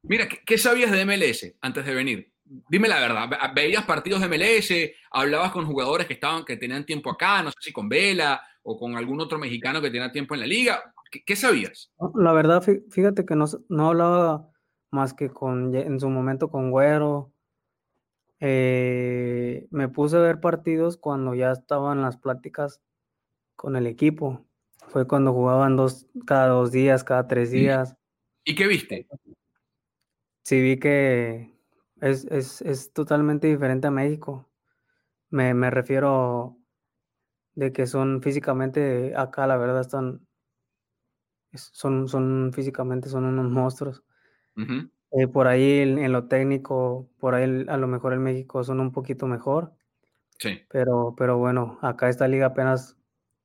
[0.02, 2.32] Mira, ¿qué, qué sabías de MLS antes de venir?
[2.68, 4.94] Dime la verdad, ve- ¿veías partidos de MLS?
[5.10, 7.42] ¿Hablabas con jugadores que estaban, que tenían tiempo acá?
[7.42, 10.46] No sé si con Vela o con algún otro mexicano que tenía tiempo en la
[10.46, 10.94] liga.
[11.10, 11.92] ¿Qué, qué sabías?
[12.14, 14.48] La verdad, fí- fíjate que no, no hablaba
[14.90, 17.32] más que con, en su momento con Güero.
[18.40, 22.80] Eh, me puse a ver partidos cuando ya estaban las pláticas
[23.56, 24.46] con el equipo.
[24.88, 27.96] Fue cuando jugaban dos, cada dos días, cada tres días.
[28.44, 29.06] ¿Y qué viste?
[30.44, 31.52] Sí vi que
[32.00, 34.48] es, es, es totalmente diferente a México.
[35.28, 36.56] Me, me refiero
[37.54, 40.26] de que son físicamente, acá la verdad están,
[41.52, 44.02] es- son, son físicamente son unos monstruos.
[45.12, 48.92] Eh, por ahí en, lo técnico, por ahí a lo mejor en México son un
[48.92, 49.72] poquito mejor,
[50.38, 50.62] Sí.
[50.68, 52.96] pero, pero bueno, acá esta liga apenas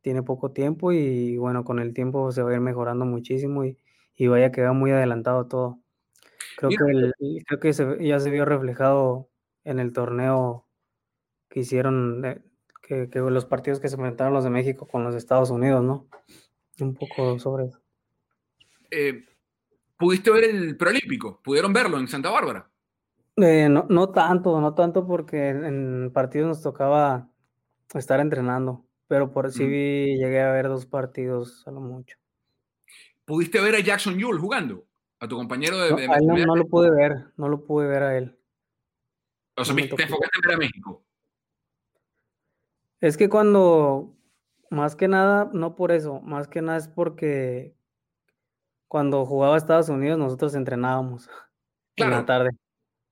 [0.02, 3.78] tiene poco tiempo y bueno, con el tiempo se va a ir mejorando muchísimo y,
[4.16, 5.80] y vaya que va muy adelantado todo.
[6.58, 9.30] Creo Mira, que, el- y creo que se ve- ya se vio reflejado
[9.64, 10.68] en el torneo
[11.50, 12.42] que hicieron, eh,
[12.84, 15.84] que, que los partidos que se enfrentaron los de México con los de Estados Unidos,
[15.84, 16.08] ¿no?
[16.80, 17.82] Un poco sobre eso.
[18.92, 19.24] eh,
[19.98, 21.42] ¿pudiste ver el preolímpico?
[21.44, 22.70] ¿Pudieron verlo en Santa Bárbara?
[23.38, 27.30] Eh, no, no tanto, no tanto porque en, partidos nos tocaba
[27.94, 32.18] estar entrenando, pero por sí llegué a ver dos partidos a lo mucho.
[33.26, 34.86] ¿Pudiste ver a Jackson Yule jugando?
[35.20, 35.90] A tu compañero de...
[35.92, 38.38] No, de- no, de- no lo pude ver, no lo pude ver a él.
[39.58, 41.04] o sea, me te enfocaste en ver a México.
[43.02, 44.16] Es que cuando,
[44.70, 47.76] más que nada, no por eso, más que nada es porque
[48.96, 51.28] cuando jugaba Estados Unidos nosotros entrenábamos
[51.98, 52.50] en Claro, la tarde,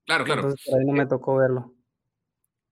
[0.05, 0.39] claro, claro.
[0.43, 1.75] entonces por ahí no me tocó verlo.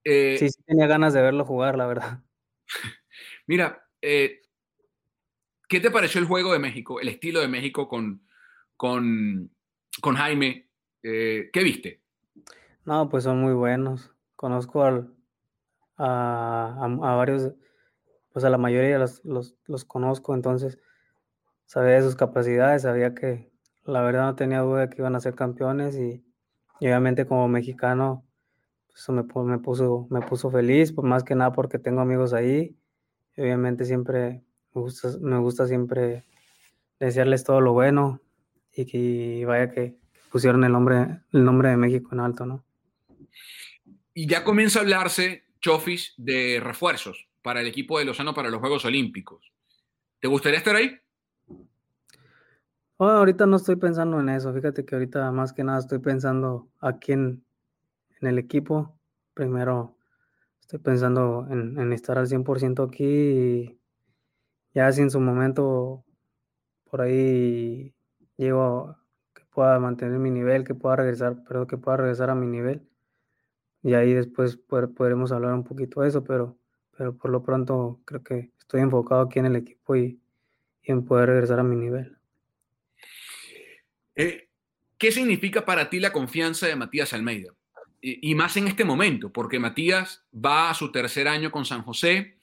[0.05, 2.23] Eh, Sí, sí tenía ganas de verlo jugar, la verdad.
[3.47, 4.39] Mira, eh,
[5.67, 8.25] ¿qué te pareció el juego de México, el estilo de México con,
[8.77, 9.53] con,
[9.99, 10.71] con Jaime?
[11.03, 12.01] Eh, ¿Qué viste?
[12.85, 14.15] No, pues son muy buenos.
[14.37, 15.13] Conozco al,
[15.97, 17.51] a, a- a varios,
[18.31, 20.79] pues a la mayoría los, los, los conozco, entonces
[21.71, 23.49] sabía de sus capacidades, sabía que
[23.85, 26.21] la verdad no tenía duda de que iban a ser campeones y,
[26.81, 28.25] y obviamente como mexicano,
[28.87, 32.33] pues, eso me, me puso, me puso feliz, pues más que nada porque tengo amigos
[32.33, 32.75] ahí
[33.37, 34.43] y obviamente siempre
[34.73, 36.25] me gusta, me gusta siempre
[36.99, 38.19] desearles todo lo bueno
[38.73, 39.95] y que vaya que
[40.29, 42.65] pusieron el nombre, el nombre de México en alto, ¿no?
[44.13, 48.59] Y ya comienza a hablarse, Chofis, de refuerzos para el equipo de Lozano para los
[48.59, 49.53] Juegos Olímpicos.
[50.19, 50.99] ¿Te gustaría estar ahí?
[53.09, 54.53] Ahorita no estoy pensando en eso.
[54.53, 57.43] Fíjate que ahorita más que nada estoy pensando aquí en,
[58.21, 58.97] en el equipo.
[59.33, 59.97] Primero
[60.61, 63.79] estoy pensando en, estar al 100% aquí y
[64.73, 66.05] ya si en su momento
[66.89, 67.93] por ahí
[68.37, 68.95] llego
[69.33, 72.87] que pueda mantener mi nivel, que pueda regresar, pero que pueda regresar a mi nivel.
[73.83, 76.57] Y ahí después podremos hablar un poquito de eso, pero,
[77.19, 80.21] por lo pronto creo que estoy enfocado aquí en el equipo y
[80.83, 82.20] en poder regresar a mi nivel.
[84.21, 84.49] Eh,
[84.97, 87.53] ¿Qué significa para ti la confianza de Matías Almeida?
[88.03, 92.37] Y, más en este momento, porque Matías va a su tercer año con San José,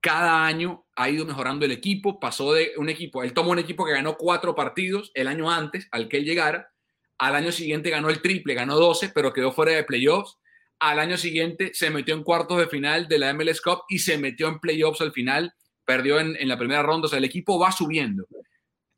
[0.00, 3.86] cada año ha ido mejorando el equipo, pasó de un equipo, él tomó un equipo
[3.86, 6.70] que ganó cuatro partidos el año antes al que él llegara,
[7.16, 10.36] al año siguiente ganó el triple, ganó 12, pero quedó fuera de playoffs,
[10.80, 14.18] al año siguiente se metió en cuartos de final de la MLS Cup y se
[14.18, 15.54] metió en playoffs al final,
[15.86, 18.26] perdió en, en la primera ronda, o sea, el equipo va subiendo.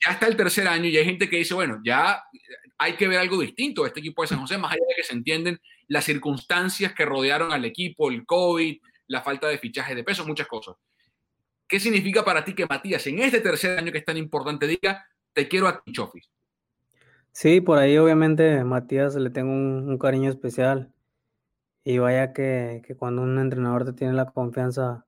[0.04, 2.22] Ya está el tercer año y hay gente que dice, bueno, ya
[2.78, 5.04] hay que ver algo distinto a este equipo de San José, más allá de que
[5.04, 10.02] se entienden las circunstancias que rodearon al equipo, el COVID, la falta de fichaje de
[10.02, 10.74] peso, muchas cosas.
[11.68, 15.06] ¿Qué significa para ti que Matías en este tercer año que es tan importante diga,
[15.32, 15.92] te quiero a ti?
[17.30, 20.92] Sí, por ahí obviamente Matías le tengo un, un cariño especial.
[21.84, 25.04] Y vaya que, que, cuando un entrenador te tiene la confianza,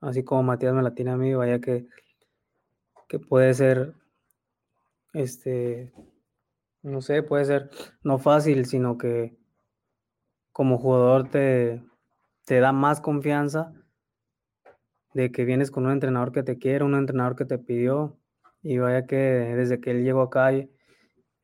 [0.00, 1.86] así como Matías me la tiene a mí, vaya que,
[3.08, 3.94] que puede ser,
[5.12, 5.92] este,
[6.82, 7.70] no sé, puede ser
[8.02, 9.36] no fácil, sino que
[10.52, 11.82] como jugador te,
[12.44, 13.72] te da más confianza
[15.14, 18.18] de que vienes con un entrenador que te quiere, un entrenador que te pidió,
[18.62, 20.66] y vaya que desde que él llegó acá, yo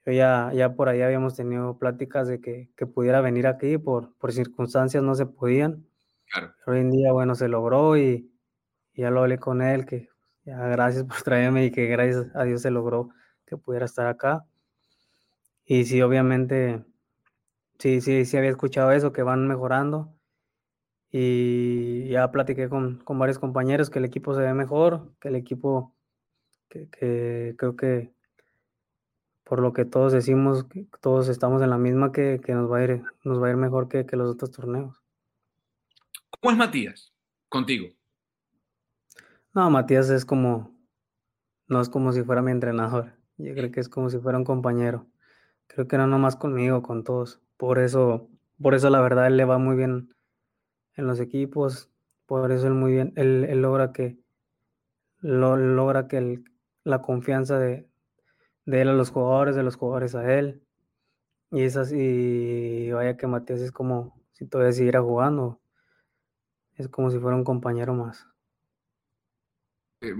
[0.04, 4.32] ya, ya por ahí habíamos tenido pláticas de que, que pudiera venir aquí, por, por
[4.32, 5.86] circunstancias no se podían.
[6.30, 6.52] Claro.
[6.66, 8.32] Hoy en día, bueno, se logró y,
[8.92, 10.08] y, ya lo hablé con él, que
[10.44, 13.10] ya gracias por traerme y que gracias a Dios se logró
[13.46, 14.44] que pudiera estar acá.
[15.64, 16.84] Y sí, obviamente,
[17.78, 20.12] sí, sí, sí había escuchado eso, que van mejorando
[21.10, 25.36] y ya platiqué con, con, varios compañeros que el equipo se ve mejor, que el
[25.36, 25.94] equipo,
[26.70, 28.14] que, que, creo que
[29.44, 32.78] por lo que todos decimos, que todos estamos en la misma, que, que nos, va
[32.78, 35.02] a ir, nos va a ir mejor que, que los otros torneos.
[36.30, 37.12] ¿Cómo es Matías
[37.50, 37.88] contigo?
[39.54, 40.74] No, Matías es como,
[41.68, 44.44] no es como si fuera mi entrenador, yo creo que es como si fuera un
[44.44, 45.06] compañero.
[45.66, 47.42] Creo que no nomás conmigo, con todos.
[47.58, 48.30] Por eso,
[48.62, 50.08] por eso la verdad él le va muy bien
[50.96, 51.90] en los equipos,
[52.24, 54.18] por eso él muy bien, él, él logra que
[55.18, 56.44] lo, logra que el,
[56.84, 57.86] la confianza de,
[58.64, 60.62] de, él a los jugadores, de los jugadores a él.
[61.50, 65.60] Y es así, vaya que Matías es como si todavía siguiera jugando.
[66.76, 68.31] Es como si fuera un compañero más.
[70.02, 70.14] Eh,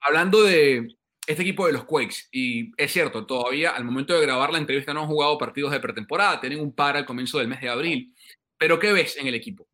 [0.00, 4.50] hablando de este equipo de los Quakes, y es cierto, todavía al momento de grabar
[4.50, 7.60] la entrevista no han jugado partidos de pretemporada, tienen un par al comienzo del mes
[7.60, 8.14] de abril.
[8.56, 9.66] Pero ¿qué ves en el equipo?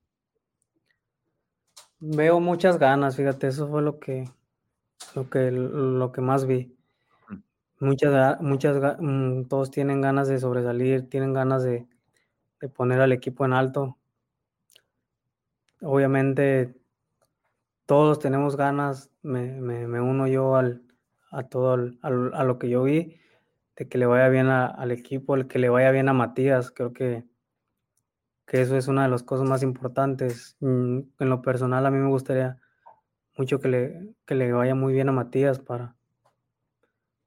[1.98, 4.28] Veo muchas ganas, fíjate, eso fue lo que,
[5.14, 6.74] lo que, lo que más vi.
[7.78, 11.86] Muchas, muchas, mm, todos tienen ganas de sobresalir, tienen ganas de,
[12.60, 13.98] de poner al equipo en alto.
[15.80, 16.74] Obviamente,
[17.86, 20.82] todos tenemos ganas, me, me, me uno yo al,
[21.30, 21.98] a todo, al,
[22.34, 23.20] a lo que yo vi,
[23.76, 26.70] de que le vaya bien a, al equipo, el que le vaya bien a Matías,
[26.70, 27.24] creo que
[28.46, 30.56] que eso es una de las cosas más importantes.
[30.60, 32.60] Mm, en lo personal, a mí me gustaría
[33.36, 35.94] mucho que le, que le vaya muy bien a Matías para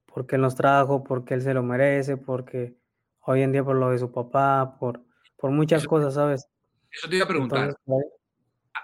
[0.06, 2.76] porque él nos trajo, porque él se lo merece, porque
[3.20, 5.04] hoy en día por lo de su papá, por,
[5.36, 6.48] por muchas eso, cosas, ¿sabes?
[6.90, 7.76] Eso te iba a preguntar.
[7.86, 8.12] Entonces,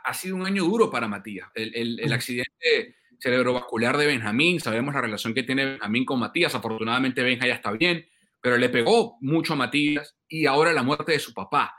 [0.06, 1.48] ha sido un año duro para Matías.
[1.54, 6.54] El, el, el accidente cerebrovascular de Benjamín, sabemos la relación que tiene Benjamín con Matías,
[6.54, 8.06] afortunadamente Benja ya está bien,
[8.40, 11.74] pero le pegó mucho a Matías y ahora la muerte de su papá.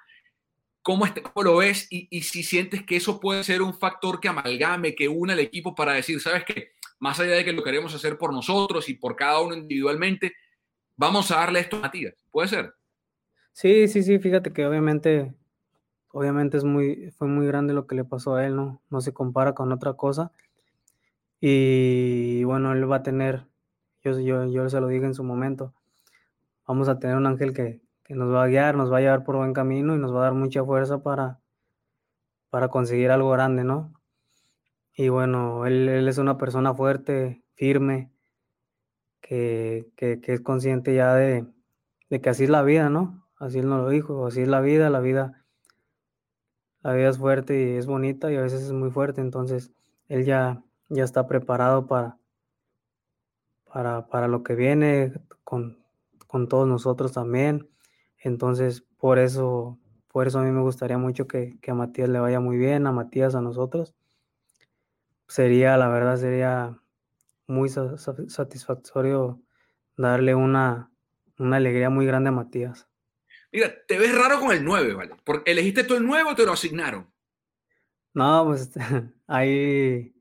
[0.82, 1.88] ¿Cómo, este, cómo lo ves?
[1.90, 5.40] Y, y, si sientes que eso puede ser un factor que amalgame, que une al
[5.40, 6.72] equipo para decir, ¿sabes qué?
[7.00, 10.34] Más allá de que lo queremos hacer por nosotros y por cada uno individualmente,
[10.98, 12.16] vamos a darle esto a Matías.
[12.32, 12.74] ¿Puede ser?
[13.54, 15.34] Sí, sí, sí, fíjate que obviamente,
[16.18, 18.82] obviamente es muy, fue muy grande lo que le pasó a él, ¿no?
[18.90, 20.32] No se compara con otra cosa.
[21.40, 23.46] Y bueno, él va a tener,
[24.04, 25.76] yo, yo, yo se lo dije en su momento,
[26.66, 29.24] vamos a tener un ángel que, que nos va a guiar, nos va a llevar
[29.24, 31.40] por buen camino y nos va a dar mucha fuerza para,
[32.50, 33.94] para conseguir algo grande, ¿no?
[34.96, 38.12] Y bueno, él, él es una persona fuerte, firme,
[39.22, 41.46] que, que, que es consciente ya de,
[42.10, 43.28] de, que así es la vida, ¿no?
[43.38, 45.46] Así él nos lo dijo, así es la vida, la vida,
[46.82, 49.72] la vida es fuerte y es bonita y a veces es muy fuerte, entonces
[50.08, 52.18] él ya, ya está preparado para,
[53.66, 55.14] para, para lo que viene
[55.44, 55.78] con,
[56.28, 57.70] con todos nosotros también.
[58.20, 62.20] Entonces, por eso, por eso a mí me gustaría mucho que, que a Matías le
[62.20, 63.94] vaya muy bien, a Matías, a nosotros.
[65.28, 66.80] Sería, la verdad, sería
[67.48, 69.42] muy satisfactorio
[69.98, 70.92] darle una,
[71.38, 72.87] una alegría muy grande a Matías.
[73.52, 75.16] Mira, te ves raro con el 9, ¿vale?
[75.24, 77.08] Porque ¿Elegiste tú el 9 o te lo asignaron?
[78.14, 78.72] No, pues
[79.28, 80.14] ahí,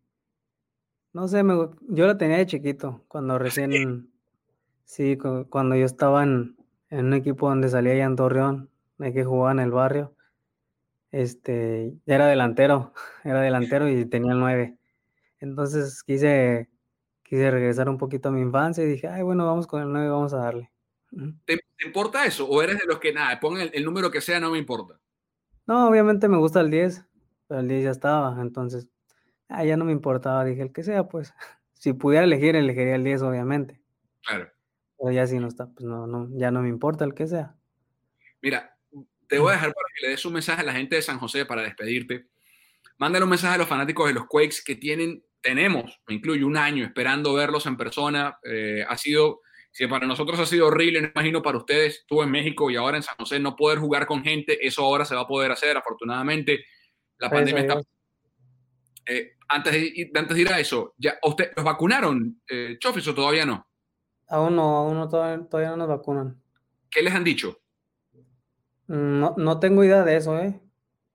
[1.12, 1.54] no sé, me,
[1.88, 4.10] yo lo tenía de chiquito, cuando ¿Ah, recién,
[4.84, 6.56] sí, cuando yo estaba en,
[6.90, 10.14] en, un equipo donde salía allá en Torreón, de que jugaba en el barrio,
[11.10, 12.92] este, era delantero,
[13.24, 14.76] era delantero y tenía el 9.
[15.40, 16.68] Entonces quise
[17.28, 20.08] quise regresar un poquito a mi infancia y dije, ay, bueno, vamos con el 9,
[20.08, 20.70] vamos a darle.
[21.44, 22.48] ¿Te, importa eso?
[22.48, 24.98] ¿O eres de los que nada, pon el, número que sea, no me importa?
[25.66, 27.04] No, obviamente me gusta el 10,
[27.48, 28.88] pero el 10 ya estaba, entonces,
[29.48, 31.34] ah, ya no me importaba, dije el que sea, pues,
[31.74, 33.80] si pudiera elegir, elegiría el 10, obviamente.
[34.24, 34.50] Claro.
[34.98, 37.54] Pero ya si no está, pues no, no, ya no me importa el que sea.
[38.40, 38.78] Mira,
[39.26, 41.18] te voy a dejar para que le des un mensaje a la gente de San
[41.18, 42.28] José para despedirte.
[42.96, 46.56] Mándale un mensaje a los fanáticos de los Quakes que tienen tenemos, me incluye un
[46.56, 48.36] año esperando verlos en persona.
[48.42, 49.42] Eh, ha sido,
[49.76, 52.96] si para nosotros ha sido horrible, no imagino para ustedes, estuvo en México y ahora
[52.96, 55.76] en San José, no poder jugar con gente, eso ahora se va a poder hacer,
[55.76, 56.64] afortunadamente.
[57.18, 57.82] La pandemia está...
[59.04, 63.14] Eh, antes, de, antes de ir a eso, ¿ya, usted, ¿los vacunaron, eh, Chofis, o
[63.14, 63.68] todavía no?
[64.28, 66.40] Aún no, aún no, todavía, no nos vacunan.
[66.90, 67.60] ¿Qué les han dicho?
[68.86, 70.58] No, no tengo idea de eso, ¿eh?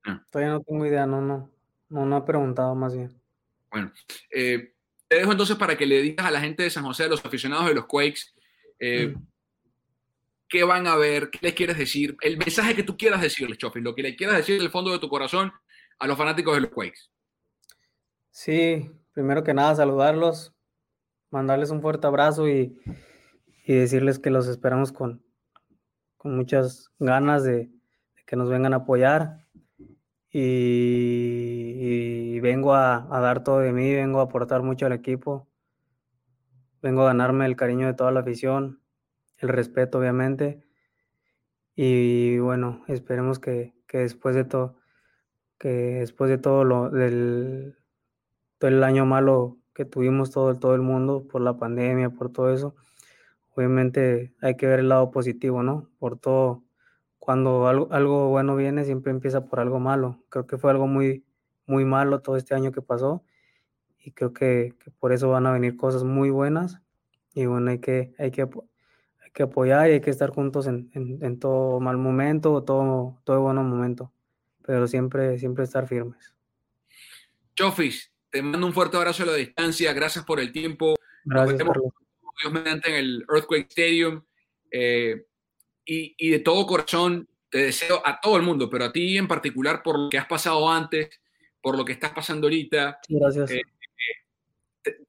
[0.06, 0.24] Ah.
[0.30, 1.52] Todavía no tengo idea, no, no,
[1.90, 3.12] no, no he preguntado más bien.
[3.72, 3.92] Bueno,
[4.30, 4.76] eh,
[5.08, 7.26] te dejo entonces para que le digas a la gente de San José, a los
[7.26, 8.22] aficionados de los Quakes,
[8.82, 9.28] eh, mm.
[10.50, 13.80] qué van a ver, qué les quieres decir, el mensaje que tú quieras decirles, Chofi,
[13.80, 15.54] lo que le quieras decir del fondo de tu corazón
[16.00, 17.10] a los fanáticos de los Quakes.
[18.32, 20.54] Sí, primero que nada saludarlos,
[21.30, 22.78] mandarles un fuerte abrazo y,
[23.66, 25.24] decirles que los esperamos con,
[26.18, 27.72] con muchas ganas de, de,
[28.26, 29.42] que nos vengan a apoyar
[30.32, 35.48] y, vengo a, dar todo de mí, vengo a aportar mucho al equipo,
[36.82, 38.82] vengo a ganarme el cariño de toda la afición,
[39.38, 40.64] el respeto obviamente
[41.76, 44.78] y bueno, esperemos que, después de todo,
[45.58, 47.78] que después de todo lo del
[48.60, 52.54] todo el año malo que tuvimos todo, todo el mundo por la pandemia, por todo
[52.54, 52.76] eso,
[53.56, 55.90] obviamente hay que ver el lado positivo, ¿no?
[56.00, 56.64] Por todo
[57.20, 60.24] cuando algo, algo bueno viene, siempre empieza por algo malo.
[60.30, 61.26] Creo que fue algo muy,
[61.66, 63.24] muy malo todo este año que pasó
[64.04, 66.80] y creo que, por eso van a venir cosas muy buenas
[67.34, 70.90] y bueno, hay que, hay que, hay que apoyar y hay que estar juntos en,
[70.94, 74.12] en, todo mal momento o todo, todo buen momento,
[74.66, 76.34] pero siempre, siempre estar firmes.
[77.56, 80.96] Chofis, te mando un fuerte abrazo a la distancia, gracias por el tiempo.
[81.24, 84.24] Gracias, Dios mediante en el Earthquake Stadium.
[84.72, 85.26] Eh,
[85.86, 89.84] y, de todo corazón te deseo a todo el mundo, pero a ti en particular
[89.84, 91.10] por lo que has pasado antes,
[91.62, 93.00] por lo que estás pasando ahorita.
[93.10, 93.52] Gracias.
[93.52, 93.62] Eh,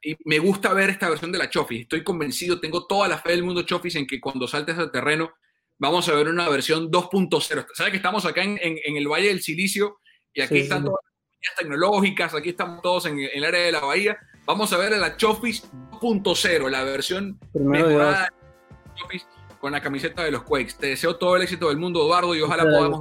[0.02, 1.82] y me gusta ver esta versión de la Chofis.
[1.82, 5.32] Estoy convencido, tengo toda la fe del mundo Chofis en que cuando saltes al terreno
[5.78, 7.66] vamos a ver una versión 2.0.
[7.74, 9.98] Sabes que estamos acá en, el Valle del Silicio
[10.32, 13.80] y aquí están todas las compañías tecnológicas, aquí estamos todos en, el área de la
[13.80, 14.18] bahía.
[14.44, 15.70] Vamos a ver la Chofis
[16.00, 19.26] 2.0, la versión mejorada de Chofis
[19.60, 20.74] con la camiseta de los Quakes.
[20.78, 23.00] Te deseo todo el éxito del mundo, Eduardo, y ojalá podamos.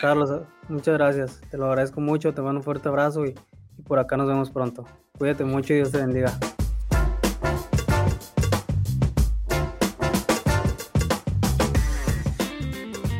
[0.00, 0.30] Carlos.
[0.68, 1.40] muchas gracias.
[1.50, 2.32] Te lo agradezco mucho.
[2.32, 3.34] Te mando un fuerte abrazo y,
[3.86, 4.84] por acá nos vemos pronto.
[5.18, 6.38] Cuídate mucho y Dios te bendiga.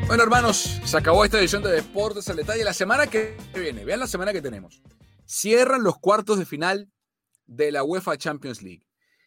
[0.07, 2.63] Bueno, hermanos, se acabó esta edición de Deportes al Detalle.
[2.63, 4.83] La semana que viene, vean la semana que tenemos.
[5.27, 6.89] Cierran los cuartos de final
[7.47, 8.87] de la UEFA Champions League.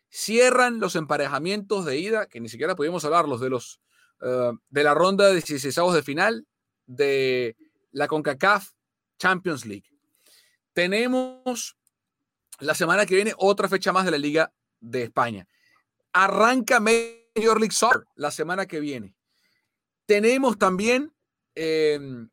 [0.09, 3.81] Cierran los emparejamientos de ida, que ni siquiera pudimos hablarlos, de, los,
[4.21, 6.47] eh, de la ronda de 16 de final
[6.85, 7.57] de
[7.91, 8.69] la CONCACAF
[9.19, 9.89] Champions League.
[10.77, 11.75] Tenemos
[12.59, 15.47] la semana que viene otra fecha más de la Liga de España.
[16.13, 19.15] Arranca Major League Soccer la semana que viene.
[20.05, 21.11] Tenemos también,
[21.55, 22.29] em,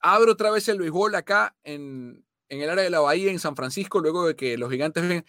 [0.00, 3.54] abro otra vez el béisbol acá en, en, el área de la Bahía, en San
[3.54, 5.24] Francisco, luego de que los gigantes ven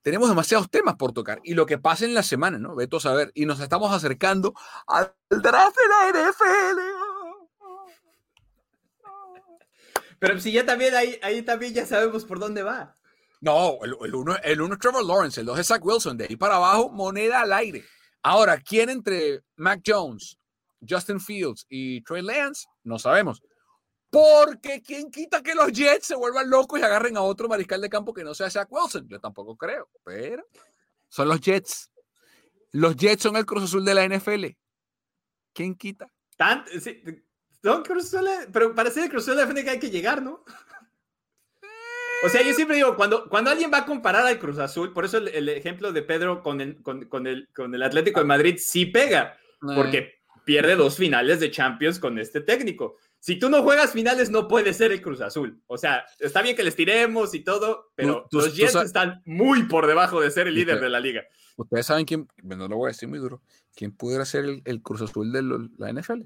[0.00, 1.40] tenemos demasiados temas por tocar.
[1.44, 2.74] Y lo que pasa en la semana, ¿no?
[2.74, 3.32] Veto a saber.
[3.34, 4.54] Y nos estamos acercando
[4.86, 6.99] al draft de la NFL.
[10.20, 12.94] Pero si ya también ahí, ahí también ya sabemos por dónde va.
[13.40, 16.18] No, el, uno, el uno es Trevor Lawrence, el dos es Zach Wilson.
[16.18, 17.82] De ahí para abajo, moneda al aire.
[18.22, 20.38] Ahora, ¿quién entre Mac Jones,
[20.86, 22.66] Justin Fields y Trey Lance?
[22.84, 23.42] No sabemos.
[24.10, 27.88] Porque quién quita que los Jets se vuelvan locos y agarren a otro mariscal de
[27.88, 29.08] campo que no sea Zach Wilson.
[29.08, 30.44] Yo tampoco creo, pero
[31.08, 31.90] Son los Jets.
[32.72, 34.46] Los Jets son el Cruz Azul de la NFL.
[35.54, 36.12] ¿Quién quita?
[38.52, 40.44] Pero para ser el Cruz Azul de NFL hay que llegar, ¿no?
[42.22, 45.06] O sea, yo siempre digo, cuando, cuando alguien va a comparar al Cruz Azul, por
[45.06, 48.84] eso el, ejemplo de Pedro con el, con, el, con el Atlético de Madrid sí
[48.84, 49.38] pega,
[49.74, 50.14] porque eh.
[50.44, 52.96] pierde dos finales de Champions con este técnico.
[53.20, 55.62] Si tú no juegas finales, no puede ser el Cruz Azul.
[55.66, 59.86] O sea, está bien que les tiremos y todo, pero los Jets están muy por
[59.86, 61.22] debajo de ser el líder de la liga.
[61.56, 63.42] Ustedes saben quién, no lo voy a decir muy duro,
[63.74, 65.42] quién pudiera ser el, Cruz Azul de
[65.78, 66.22] la NFL.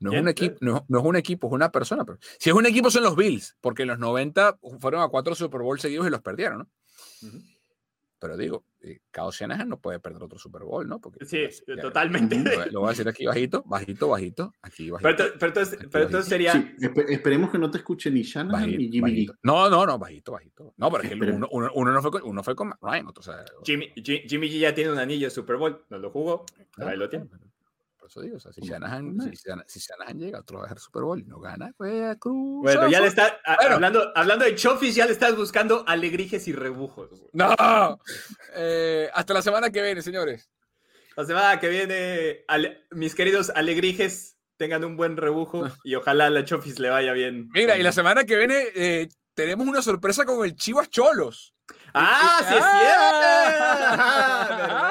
[0.00, 2.04] No es, un equipo, no, es un equipo, es una persona.
[2.04, 5.34] Pero, si es un equipo son los Bills, porque en los 90 fueron a cuatro
[5.34, 6.68] Super Bowl seguidos y los perdieron, ¿no?
[8.18, 11.00] Pero digo, eh, Cao Shanahan no puede perder otro Super Bowl, ¿no?
[11.00, 11.38] Porque, sí,
[11.80, 12.36] totalmente.
[12.70, 15.24] Lo, voy a decir aquí bajito, bajito, bajito, aquí bajito.
[15.38, 16.52] Pero, entonces, pero entonces sería...
[16.52, 16.74] Sí,
[17.08, 19.38] esperemos que no te escuche ni Shanahan ni Jimmy G.
[19.42, 20.74] No, no, no, bajito, bajito.
[20.76, 23.20] No, pero es que uno, uno, uno, no fue con, uno fue con Ryan, otro,
[23.20, 26.44] o sea, Jimmy, Jimmy G ya tiene un anillo de Super Bowl, no lo jugó,
[26.76, 27.26] ahí lo tiene
[28.10, 29.16] eso digo, o sea, si Shanahan,
[29.68, 32.62] si, Shanahan, llega otro vez al Super Bowl y no gana, pues a Cruz.
[32.62, 37.08] Bueno, ya le está, hablando, hablando de Chofis, ya le estás buscando alegrijes y rebujos.
[37.32, 37.54] No,
[38.56, 40.50] eh, hasta la semana que viene, señores.
[41.16, 42.44] La semana que viene,
[42.90, 47.48] mis queridos alegrijes tengan un buen rebujo y ojalá a la Chofis le vaya bien.
[47.52, 51.54] Mira, y la semana que viene eh, tenemos una sorpresa con el Chivas Cholos.
[51.94, 52.64] ¡Ah, sí es
[54.58, 54.86] cierto!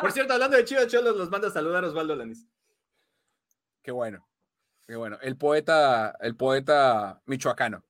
[0.00, 2.48] Por cierto, hablando de Chivas Cholos, los manda a saludar Osvaldo Lanis.
[3.82, 4.26] Qué bueno.
[4.86, 5.18] Qué bueno.
[5.20, 7.84] El poeta, el poeta michoacano.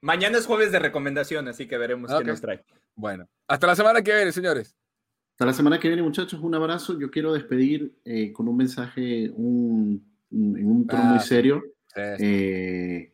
[0.00, 2.64] Mañana es jueves de recomendación, así que veremos qué nos trae.
[2.96, 4.76] Bueno, hasta la semana que viene, señores.
[5.32, 6.40] Hasta la semana que viene, muchachos.
[6.40, 6.98] Un abrazo.
[6.98, 11.62] Yo quiero despedir eh, con un mensaje un, en un tono muy ah, serio.
[11.94, 13.12] Eh,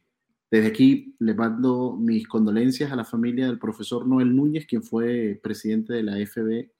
[0.55, 5.40] desde aquí le mando mis condolencias a la familia del profesor Noel Núñez, quien fue
[5.43, 6.70] presidente de la FB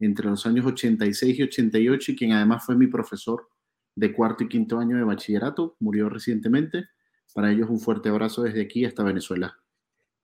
[0.00, 3.48] entre los años 86 y 88 y quien además fue mi profesor
[3.94, 5.76] de cuarto y quinto año de bachillerato.
[5.78, 6.88] Murió recientemente.
[7.32, 9.56] Para ellos un fuerte abrazo desde aquí hasta Venezuela.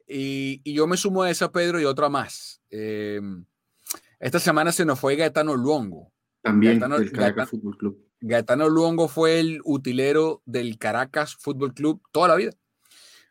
[0.09, 2.61] Y, yo me sumo a esa, Pedro, y otra más.
[2.69, 3.45] Em,
[4.19, 6.11] esta semana se nos fue Gaetano Luongo.
[6.43, 8.05] También del Caracas Fútbol Club.
[8.21, 12.51] Gaetano Luongo fue el utilero del Caracas Fútbol Club toda la vida.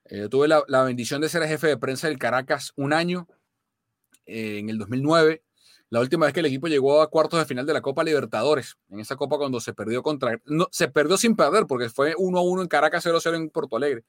[0.09, 3.27] Eh, tuve la, bendición de ser jefe de prensa del Caracas un año,
[4.25, 5.43] eh, en el 2009.
[5.89, 8.77] La última vez que el equipo llegó a cuartos de final de la Copa Libertadores,
[8.89, 10.39] en esa Copa cuando se perdió contra...
[10.45, 13.49] No, se perdió sin perder porque fue 1 a 1 en Caracas, 0 0 en
[13.49, 14.03] Porto Alegre.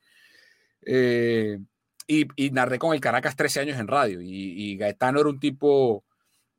[0.84, 1.58] Eh,
[2.08, 4.20] y, narré con el Caracas 13 años en radio.
[4.20, 6.04] Y, Gaetano era un tipo...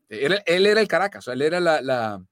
[0.07, 2.23] Él, era el Caracas, él era la,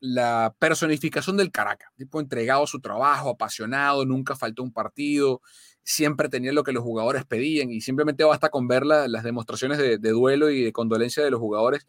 [0.00, 1.90] la, personificación del Caracas.
[1.96, 5.42] Tipo entregado a su trabajo, apasionado, nunca faltó un partido
[5.84, 9.98] siempre tenía lo que los jugadores pedían y simplemente basta con ver las demostraciones de,
[9.98, 11.86] duelo y de condolencia de los jugadores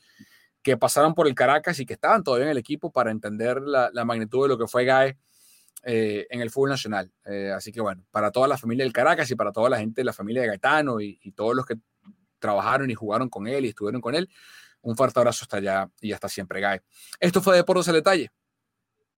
[0.61, 3.91] que pasaron por el Caracas y que estaban todavía en el equipo para entender la,
[4.05, 5.17] magnitud de lo que fue Gae
[5.83, 7.11] eh, en el fútbol nacional.
[7.25, 10.01] Eh, así que bueno, para toda la familia del Caracas y para toda la gente
[10.01, 11.75] de la familia de Gaetano y, todos los que
[12.39, 14.29] trabajaron y jugaron con él y estuvieron con él,
[14.81, 16.81] un fuerte abrazo hasta allá y hasta siempre, Gae.
[17.19, 18.31] Esto fue Deportes al Detalle.